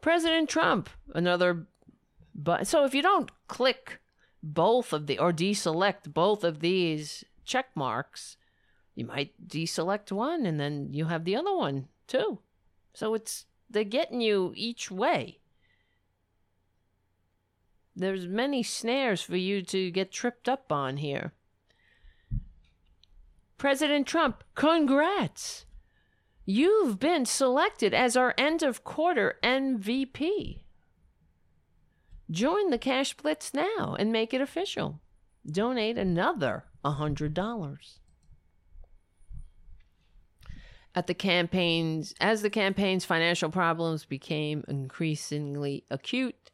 [0.00, 1.66] President Trump, another
[2.34, 4.00] but so if you don't click
[4.42, 8.36] both of the or deselect both of these check marks,
[8.94, 12.38] you might deselect one and then you have the other one too.
[12.94, 15.40] So it's they're getting you each way
[18.00, 21.32] there's many snares for you to get tripped up on here.
[23.58, 25.66] President Trump, congrats.
[26.46, 30.62] You've been selected as our end of quarter MVP.
[32.30, 35.00] Join the Cash Blitz now and make it official.
[35.44, 37.98] Donate another $100.
[40.94, 46.50] At the campaigns, as the campaign's financial problems became increasingly acute,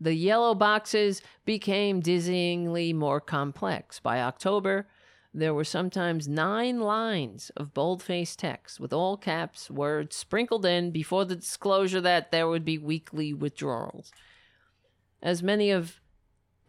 [0.00, 3.98] the yellow boxes became dizzyingly more complex.
[3.98, 4.86] By October,
[5.34, 11.24] there were sometimes nine lines of bold-faced text with all caps words sprinkled in before
[11.24, 14.10] the disclosure that there would be weekly withdrawals.
[15.22, 15.99] As many of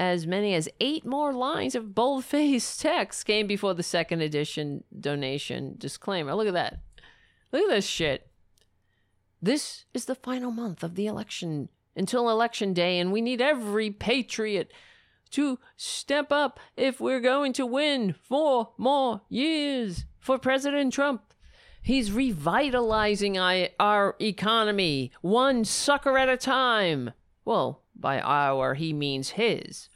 [0.01, 5.75] as many as eight more lines of bold-faced text came before the second edition donation
[5.77, 6.33] disclaimer.
[6.33, 6.79] Look at that.
[7.51, 8.27] Look at this shit.
[9.43, 13.91] This is the final month of the election until election day, and we need every
[13.91, 14.71] patriot
[15.29, 21.21] to step up if we're going to win four more years for President Trump.
[21.83, 27.11] He's revitalizing our economy one sucker at a time.
[27.45, 29.89] Well, by our, he means his.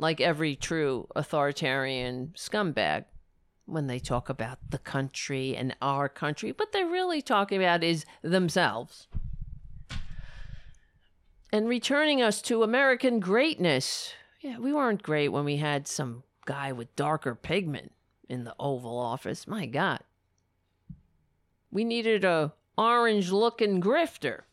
[0.00, 3.04] Like every true authoritarian scumbag
[3.66, 8.06] when they talk about the country and our country, what they're really talking about is
[8.22, 9.08] themselves.
[11.52, 14.14] And returning us to American greatness.
[14.40, 17.92] Yeah, we weren't great when we had some guy with darker pigment
[18.26, 19.46] in the Oval Office.
[19.46, 20.00] My God.
[21.70, 24.44] We needed a orange looking grifter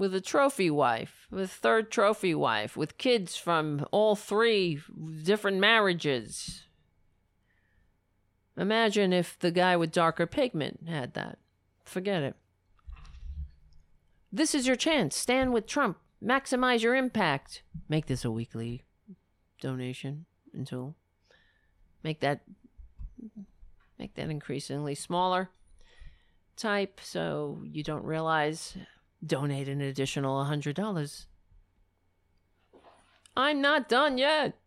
[0.00, 4.80] with a trophy wife, with third trophy wife, with kids from all three
[5.22, 6.64] different marriages.
[8.56, 11.36] Imagine if the guy with darker pigment had that.
[11.84, 12.34] Forget it.
[14.32, 15.14] This is your chance.
[15.14, 15.98] Stand with Trump.
[16.24, 17.62] Maximize your impact.
[17.86, 18.84] Make this a weekly
[19.60, 20.96] donation until
[22.02, 22.40] make that
[23.98, 25.50] make that increasingly smaller
[26.56, 28.78] type so you don't realize
[29.24, 31.26] donate an additional $100.
[33.36, 34.58] I'm not done yet.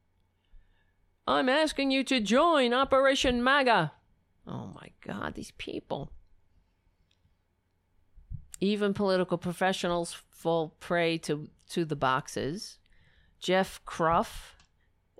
[1.27, 3.91] I'm asking you to join Operation MAGA.
[4.47, 6.11] Oh my God, these people.
[8.59, 12.77] Even political professionals fall prey to, to the boxes.
[13.39, 14.52] Jeff Kropf,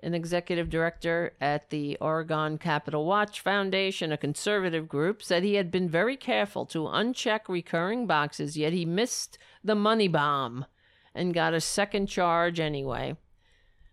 [0.04, 5.70] an executive director at the Oregon Capitol Watch Foundation, a conservative group, said he had
[5.70, 10.66] been very careful to uncheck recurring boxes, yet he missed the money bomb
[11.14, 13.16] and got a second charge anyway.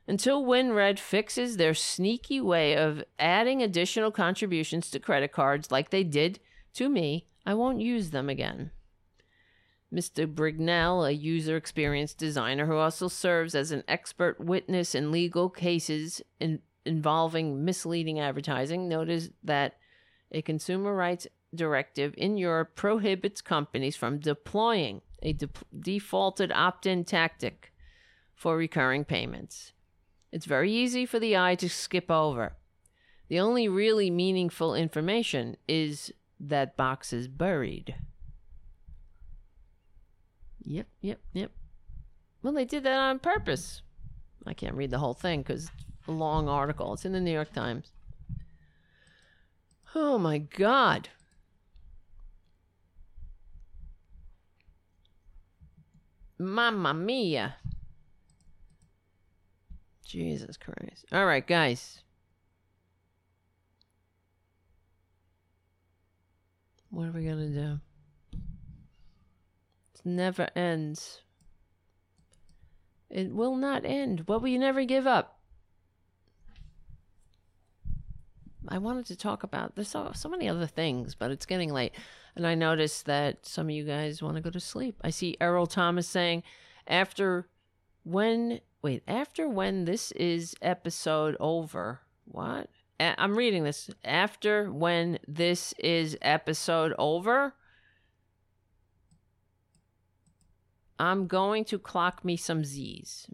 [0.07, 6.03] Until WinRed fixes their sneaky way of adding additional contributions to credit cards like they
[6.03, 6.40] did
[6.73, 8.72] to me, I won't use them again.
[9.93, 10.25] Mr.
[10.25, 16.21] Brignull, a user experience designer who also serves as an expert witness in legal cases
[16.39, 19.77] in, involving misleading advertising, noted that
[20.31, 27.03] a consumer rights directive in Europe prohibits companies from deploying a de- defaulted opt in
[27.03, 27.73] tactic
[28.33, 29.73] for recurring payments.
[30.31, 32.53] It's very easy for the eye to skip over.
[33.27, 37.95] The only really meaningful information is that box is buried.
[40.64, 41.51] Yep, yep, yep.
[42.43, 43.81] Well, they did that on purpose.
[44.45, 45.65] I can't read the whole thing because
[45.99, 46.93] it's a long article.
[46.93, 47.91] It's in the New York Times.
[49.93, 51.09] Oh my God.
[56.40, 57.56] Mamma mia.
[60.03, 61.06] Jesus Christ.
[61.11, 62.01] All right, guys.
[66.90, 67.80] What are we going to do?
[70.03, 71.21] Never ends.
[73.09, 75.38] It will not end, What will you never give up.
[78.67, 81.93] I wanted to talk about there's so, so many other things, but it's getting late.
[82.35, 84.95] And I noticed that some of you guys want to go to sleep.
[85.03, 86.43] I see Errol Thomas saying
[86.88, 87.47] after
[88.03, 92.01] when wait, after when this is episode over.
[92.25, 92.69] What?
[92.99, 93.89] I'm reading this.
[94.05, 97.55] After when this is episode over,
[101.01, 103.25] I'm going to clock me some Z's.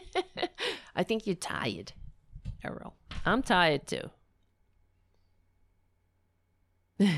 [0.94, 1.92] I think you're tired,
[2.62, 2.94] Errol.
[3.26, 4.10] I'm tired too.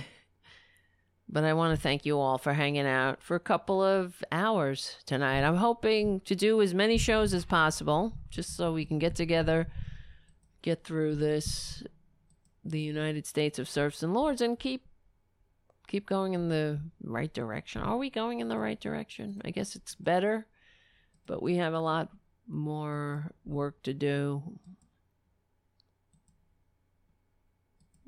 [1.28, 4.96] but I want to thank you all for hanging out for a couple of hours
[5.05, 5.42] tonight.
[5.42, 9.66] I'm hoping to do as many shows as possible just so we can get together,
[10.62, 11.82] get through this,
[12.64, 14.86] the United States of Serfs and Lords, and keep
[15.86, 17.82] keep going in the right direction.
[17.82, 19.40] Are we going in the right direction?
[19.44, 20.47] I guess it's better,
[21.26, 22.10] but we have a lot
[22.48, 24.42] more work to do.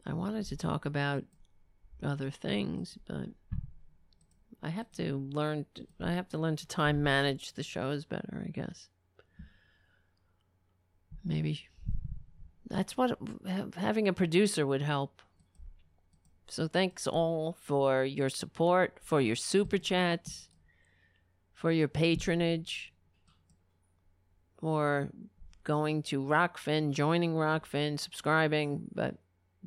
[0.06, 1.24] I wanted to talk about
[2.02, 3.28] other things, but
[4.62, 5.66] I have to learn.
[5.74, 8.42] To, I have to learn to time manage the shows better.
[8.46, 8.88] I guess.
[11.24, 11.68] Maybe
[12.68, 13.18] that's what
[13.76, 15.20] having a producer would help.
[16.50, 20.48] So thanks all for your support, for your super chats,
[21.52, 22.92] for your patronage,
[24.58, 25.10] for
[25.64, 29.16] going to Rokfin, joining Rokfin, subscribing, but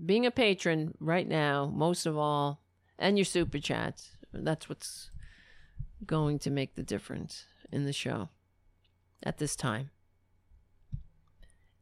[0.06, 2.62] being a patron right now, most of all,
[2.98, 4.12] and your super chats.
[4.34, 5.12] That's what's
[6.06, 8.30] going to make the difference in the show
[9.22, 9.92] at this time.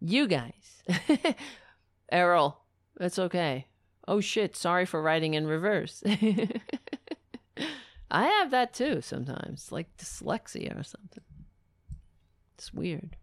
[0.01, 0.83] You guys.
[2.11, 2.59] Errol,
[2.97, 3.68] that's okay.
[4.09, 6.01] Oh shit, sorry for writing in reverse.
[8.09, 11.23] I have that too sometimes, like dyslexia or something.
[12.57, 13.17] It's weird.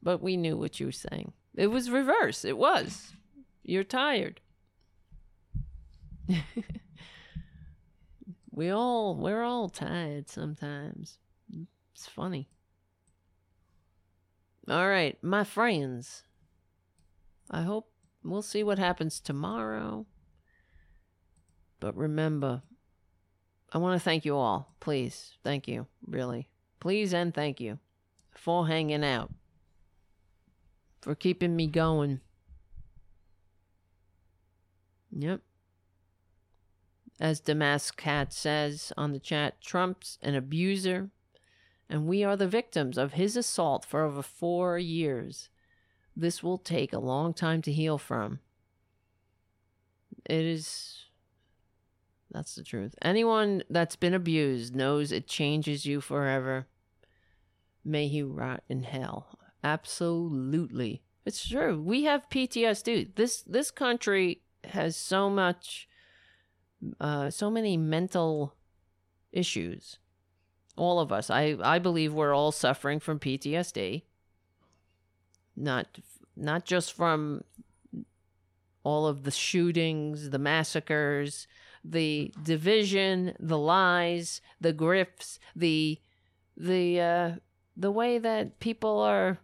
[0.00, 1.32] But we knew what you were saying.
[1.56, 2.44] It was reverse.
[2.44, 3.14] It was.
[3.64, 4.40] You're tired.
[8.52, 11.18] we all we're all tired sometimes.
[11.92, 12.48] It's funny.
[14.68, 16.22] All right, my friends.
[17.50, 17.90] I hope
[18.22, 20.06] we'll see what happens tomorrow.
[21.82, 22.62] But remember,
[23.72, 24.72] I want to thank you all.
[24.78, 25.32] Please.
[25.42, 25.88] Thank you.
[26.06, 26.48] Really.
[26.78, 27.80] Please and thank you
[28.30, 29.32] for hanging out.
[31.00, 32.20] For keeping me going.
[35.10, 35.40] Yep.
[37.18, 41.10] As Damask Cat says on the chat, Trump's an abuser,
[41.90, 45.48] and we are the victims of his assault for over four years.
[46.16, 48.38] This will take a long time to heal from.
[50.24, 51.06] It is.
[52.32, 52.94] That's the truth.
[53.02, 56.66] Anyone that's been abused knows it changes you forever.
[57.84, 59.38] May he rot in hell.
[59.62, 61.02] Absolutely.
[61.26, 61.80] It's true.
[61.80, 63.14] We have PTSD.
[63.14, 65.88] This this country has so much
[67.00, 68.54] uh so many mental
[69.30, 69.98] issues.
[70.76, 71.28] All of us.
[71.28, 74.02] I I believe we're all suffering from PTSD.
[75.54, 75.98] Not
[76.34, 77.44] not just from
[78.84, 81.46] all of the shootings, the massacres,
[81.84, 85.98] the division, the lies, the grifts, the
[86.56, 87.32] the uh
[87.76, 89.38] the way that people are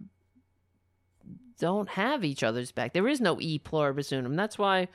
[1.59, 2.93] don't have each other's back.
[2.93, 4.37] There is no e pluribus unum.
[4.37, 4.89] That's why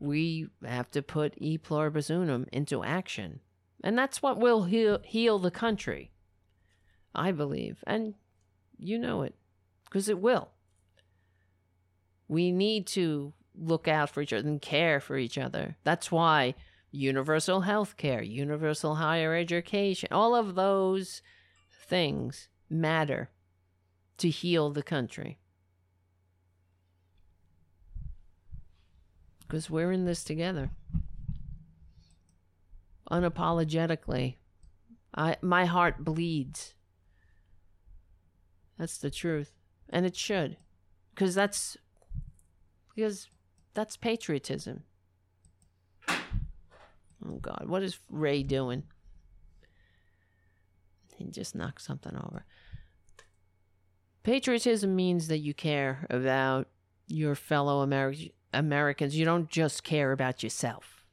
[0.00, 3.40] we have to put e pluribus unum into action.
[3.84, 6.10] And that's what will heal, heal the country.
[7.14, 7.84] I believe.
[7.86, 8.14] And
[8.78, 9.34] you know it.
[9.84, 10.48] Because it will.
[12.28, 15.76] We need to look out for each other and care for each other.
[15.84, 16.54] That's why
[16.92, 21.22] universal health care, universal higher education, all of those
[21.86, 23.30] things matter
[24.18, 25.38] to heal the country.
[29.40, 30.70] Because we're in this together.
[33.10, 34.36] Unapologetically.
[35.14, 36.74] I my heart bleeds.
[38.78, 39.52] That's the truth.
[39.90, 40.56] And it should.
[41.14, 41.76] Because that's
[42.94, 43.28] because
[43.74, 44.84] that's patriotism.
[47.26, 48.84] Oh God, what is Ray doing?
[51.16, 52.44] He just knocked something over.
[54.22, 56.68] Patriotism means that you care about
[57.06, 59.16] your fellow Ameri- Americans.
[59.16, 61.04] You don't just care about yourself.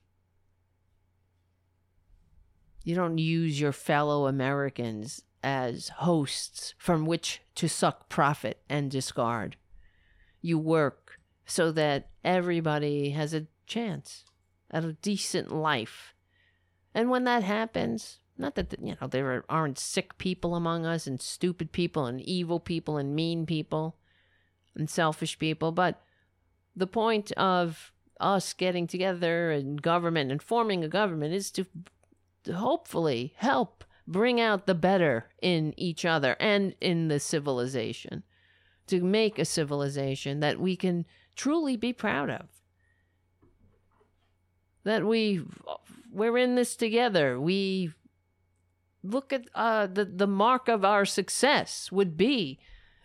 [2.84, 9.58] You don't use your fellow Americans as hosts from which to suck profit and discard.
[10.42, 14.24] You work so that everybody has a chance
[14.72, 16.14] a decent life.
[16.94, 21.22] And when that happens, not that you know there aren't sick people among us and
[21.22, 23.98] stupid people and evil people and mean people
[24.76, 26.02] and selfish people, but
[26.76, 31.66] the point of us getting together and government and forming a government is to
[32.54, 38.24] hopefully help bring out the better in each other and in the civilization
[38.88, 42.48] to make a civilization that we can truly be proud of
[44.84, 45.44] that we
[46.12, 47.92] we're in this together we
[49.04, 52.60] look at uh, the the mark of our success would be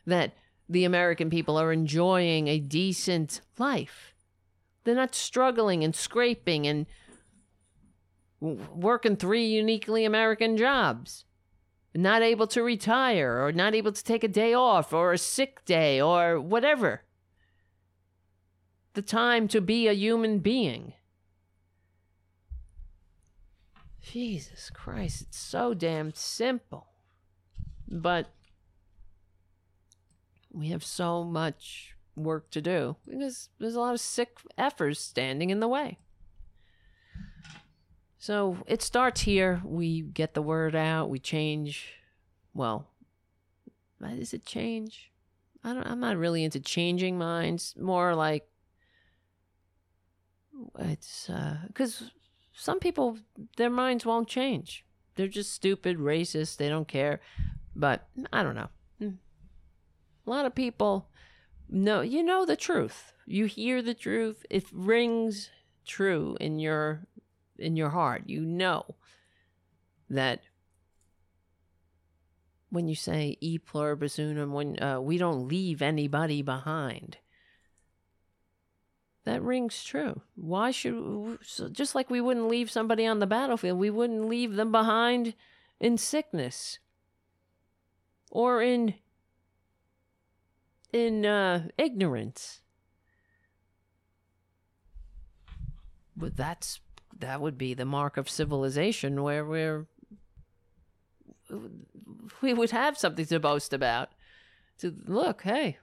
[0.07, 0.35] that
[0.69, 4.15] the American people are enjoying a decent life.
[4.85, 6.87] They're not struggling and scraping and
[8.41, 11.25] working three uniquely American jobs.
[11.95, 15.65] Not able to retire or not able to take a day off or a sick
[15.65, 17.03] day or whatever.
[18.95, 20.95] The time to be a human being.
[24.13, 26.87] Jesus Christ, it's so damn simple.
[27.89, 28.31] But
[30.53, 35.51] we have so much work to do because there's a lot of sick effers standing
[35.51, 35.99] in the way.
[38.19, 39.61] So it starts here.
[39.65, 41.11] We get the word out.
[41.11, 41.95] We change.
[42.55, 42.89] Well,
[44.03, 45.11] is it change?
[45.63, 45.87] I don't.
[45.87, 47.75] I'm not really into changing minds.
[47.79, 48.49] More like
[50.79, 52.11] it's uh, because
[52.55, 53.19] some people
[53.57, 54.85] their minds won't change.
[55.17, 56.57] They're just stupid, racist.
[56.57, 57.21] They don't care.
[57.77, 58.69] But I don't know.
[58.99, 59.11] Hmm.
[60.27, 61.09] A lot of people
[61.69, 62.01] know.
[62.01, 63.13] You know the truth.
[63.27, 64.45] You hear the truth.
[64.51, 65.51] It rings
[65.85, 67.07] true in your
[67.59, 68.25] in your heart.
[68.27, 68.97] You know
[70.11, 70.43] that
[72.71, 77.19] when you say e pluribus unum, when uh, we don't leave anybody behind,
[79.25, 80.21] that rings true.
[80.35, 81.39] Why should
[81.73, 85.35] just like we wouldn't leave somebody on the battlefield, we wouldn't leave them behind
[85.81, 86.79] in sickness
[88.31, 88.95] or in
[90.93, 92.61] in uh, ignorance.
[96.17, 96.81] But that's
[97.19, 99.87] that would be the mark of civilization where we're
[102.41, 104.11] we would have something to boast about.
[104.79, 105.79] To look, hey,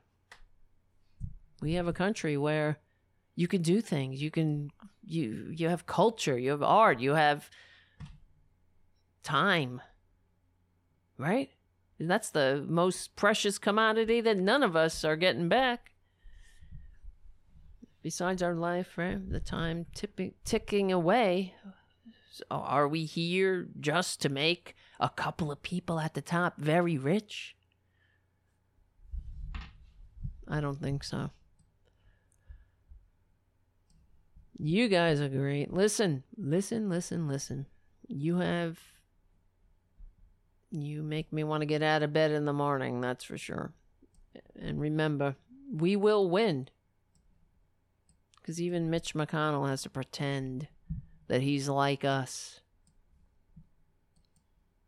[1.61, 2.78] we have a country where
[3.42, 4.22] you can do things.
[4.22, 4.70] You can
[5.03, 7.50] you you have culture, you have art, you have
[9.24, 9.82] time.
[11.18, 11.50] Right?
[11.98, 15.92] And that's the most precious commodity that none of us are getting back.
[18.03, 19.20] Besides our life, right?
[19.28, 21.56] The time tipping, ticking away.
[22.32, 26.98] So are we here just to make a couple of people at the top very
[26.98, 27.56] rich?
[30.48, 31.32] I don't think so.
[34.64, 35.73] You guys are great.
[35.73, 37.65] Listen, listen, listen, listen.
[38.07, 38.80] You have.
[40.69, 43.73] You make me want to get out of bed in the morning, that's for sure.
[44.56, 45.35] And remember,
[45.73, 46.69] we will win.
[48.38, 50.67] Because even Mitch McConnell has to pretend
[51.27, 52.60] that he's like us.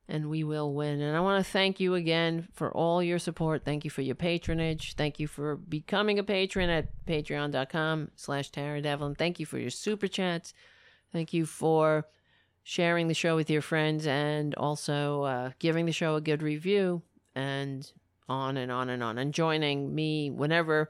[0.09, 0.99] And we will win.
[1.01, 3.63] And I want to thank you again for all your support.
[3.63, 4.95] Thank you for your patronage.
[4.95, 9.15] Thank you for becoming a patron at patreon.com slash Tara Devlin.
[9.15, 10.53] Thank you for your super chats.
[11.13, 12.05] Thank you for
[12.63, 17.01] sharing the show with your friends and also uh, giving the show a good review
[17.35, 17.91] and
[18.27, 19.17] on and on and on.
[19.17, 20.89] And joining me whenever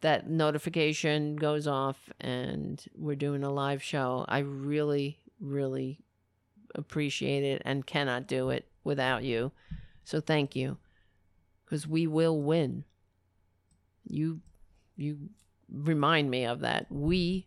[0.00, 4.24] that notification goes off and we're doing a live show.
[4.28, 6.00] I really, really
[6.74, 9.52] appreciate it and cannot do it without you.
[10.04, 10.78] So thank you.
[11.64, 12.84] Because we will win.
[14.04, 14.40] You
[14.96, 15.30] you
[15.70, 16.86] remind me of that.
[16.90, 17.46] We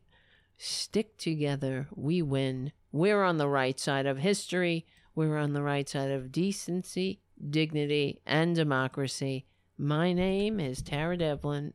[0.58, 2.72] stick together, we win.
[2.92, 4.86] We're on the right side of history.
[5.14, 9.46] We're on the right side of decency, dignity, and democracy.
[9.78, 11.74] My name is Tara Devlin.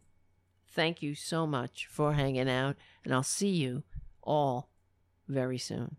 [0.66, 3.82] Thank you so much for hanging out, and I'll see you
[4.22, 4.70] all
[5.28, 5.96] very soon.